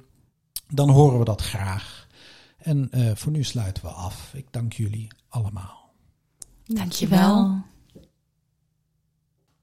dan 0.70 0.90
horen 0.90 1.20
we 1.20 1.26
dat 1.26 1.42
graag. 1.42 2.08
En 2.58 2.90
uh, 2.92 3.12
voor 3.16 3.32
nu 3.32 3.44
sluiten 3.44 3.84
we 3.84 3.90
af. 3.90 4.32
Ik 4.34 4.48
dank 4.52 4.74
jullie 4.74 5.08
allemaal. 5.30 5.87
Dankjewel. 6.68 7.18
Dankjewel. 7.18 7.66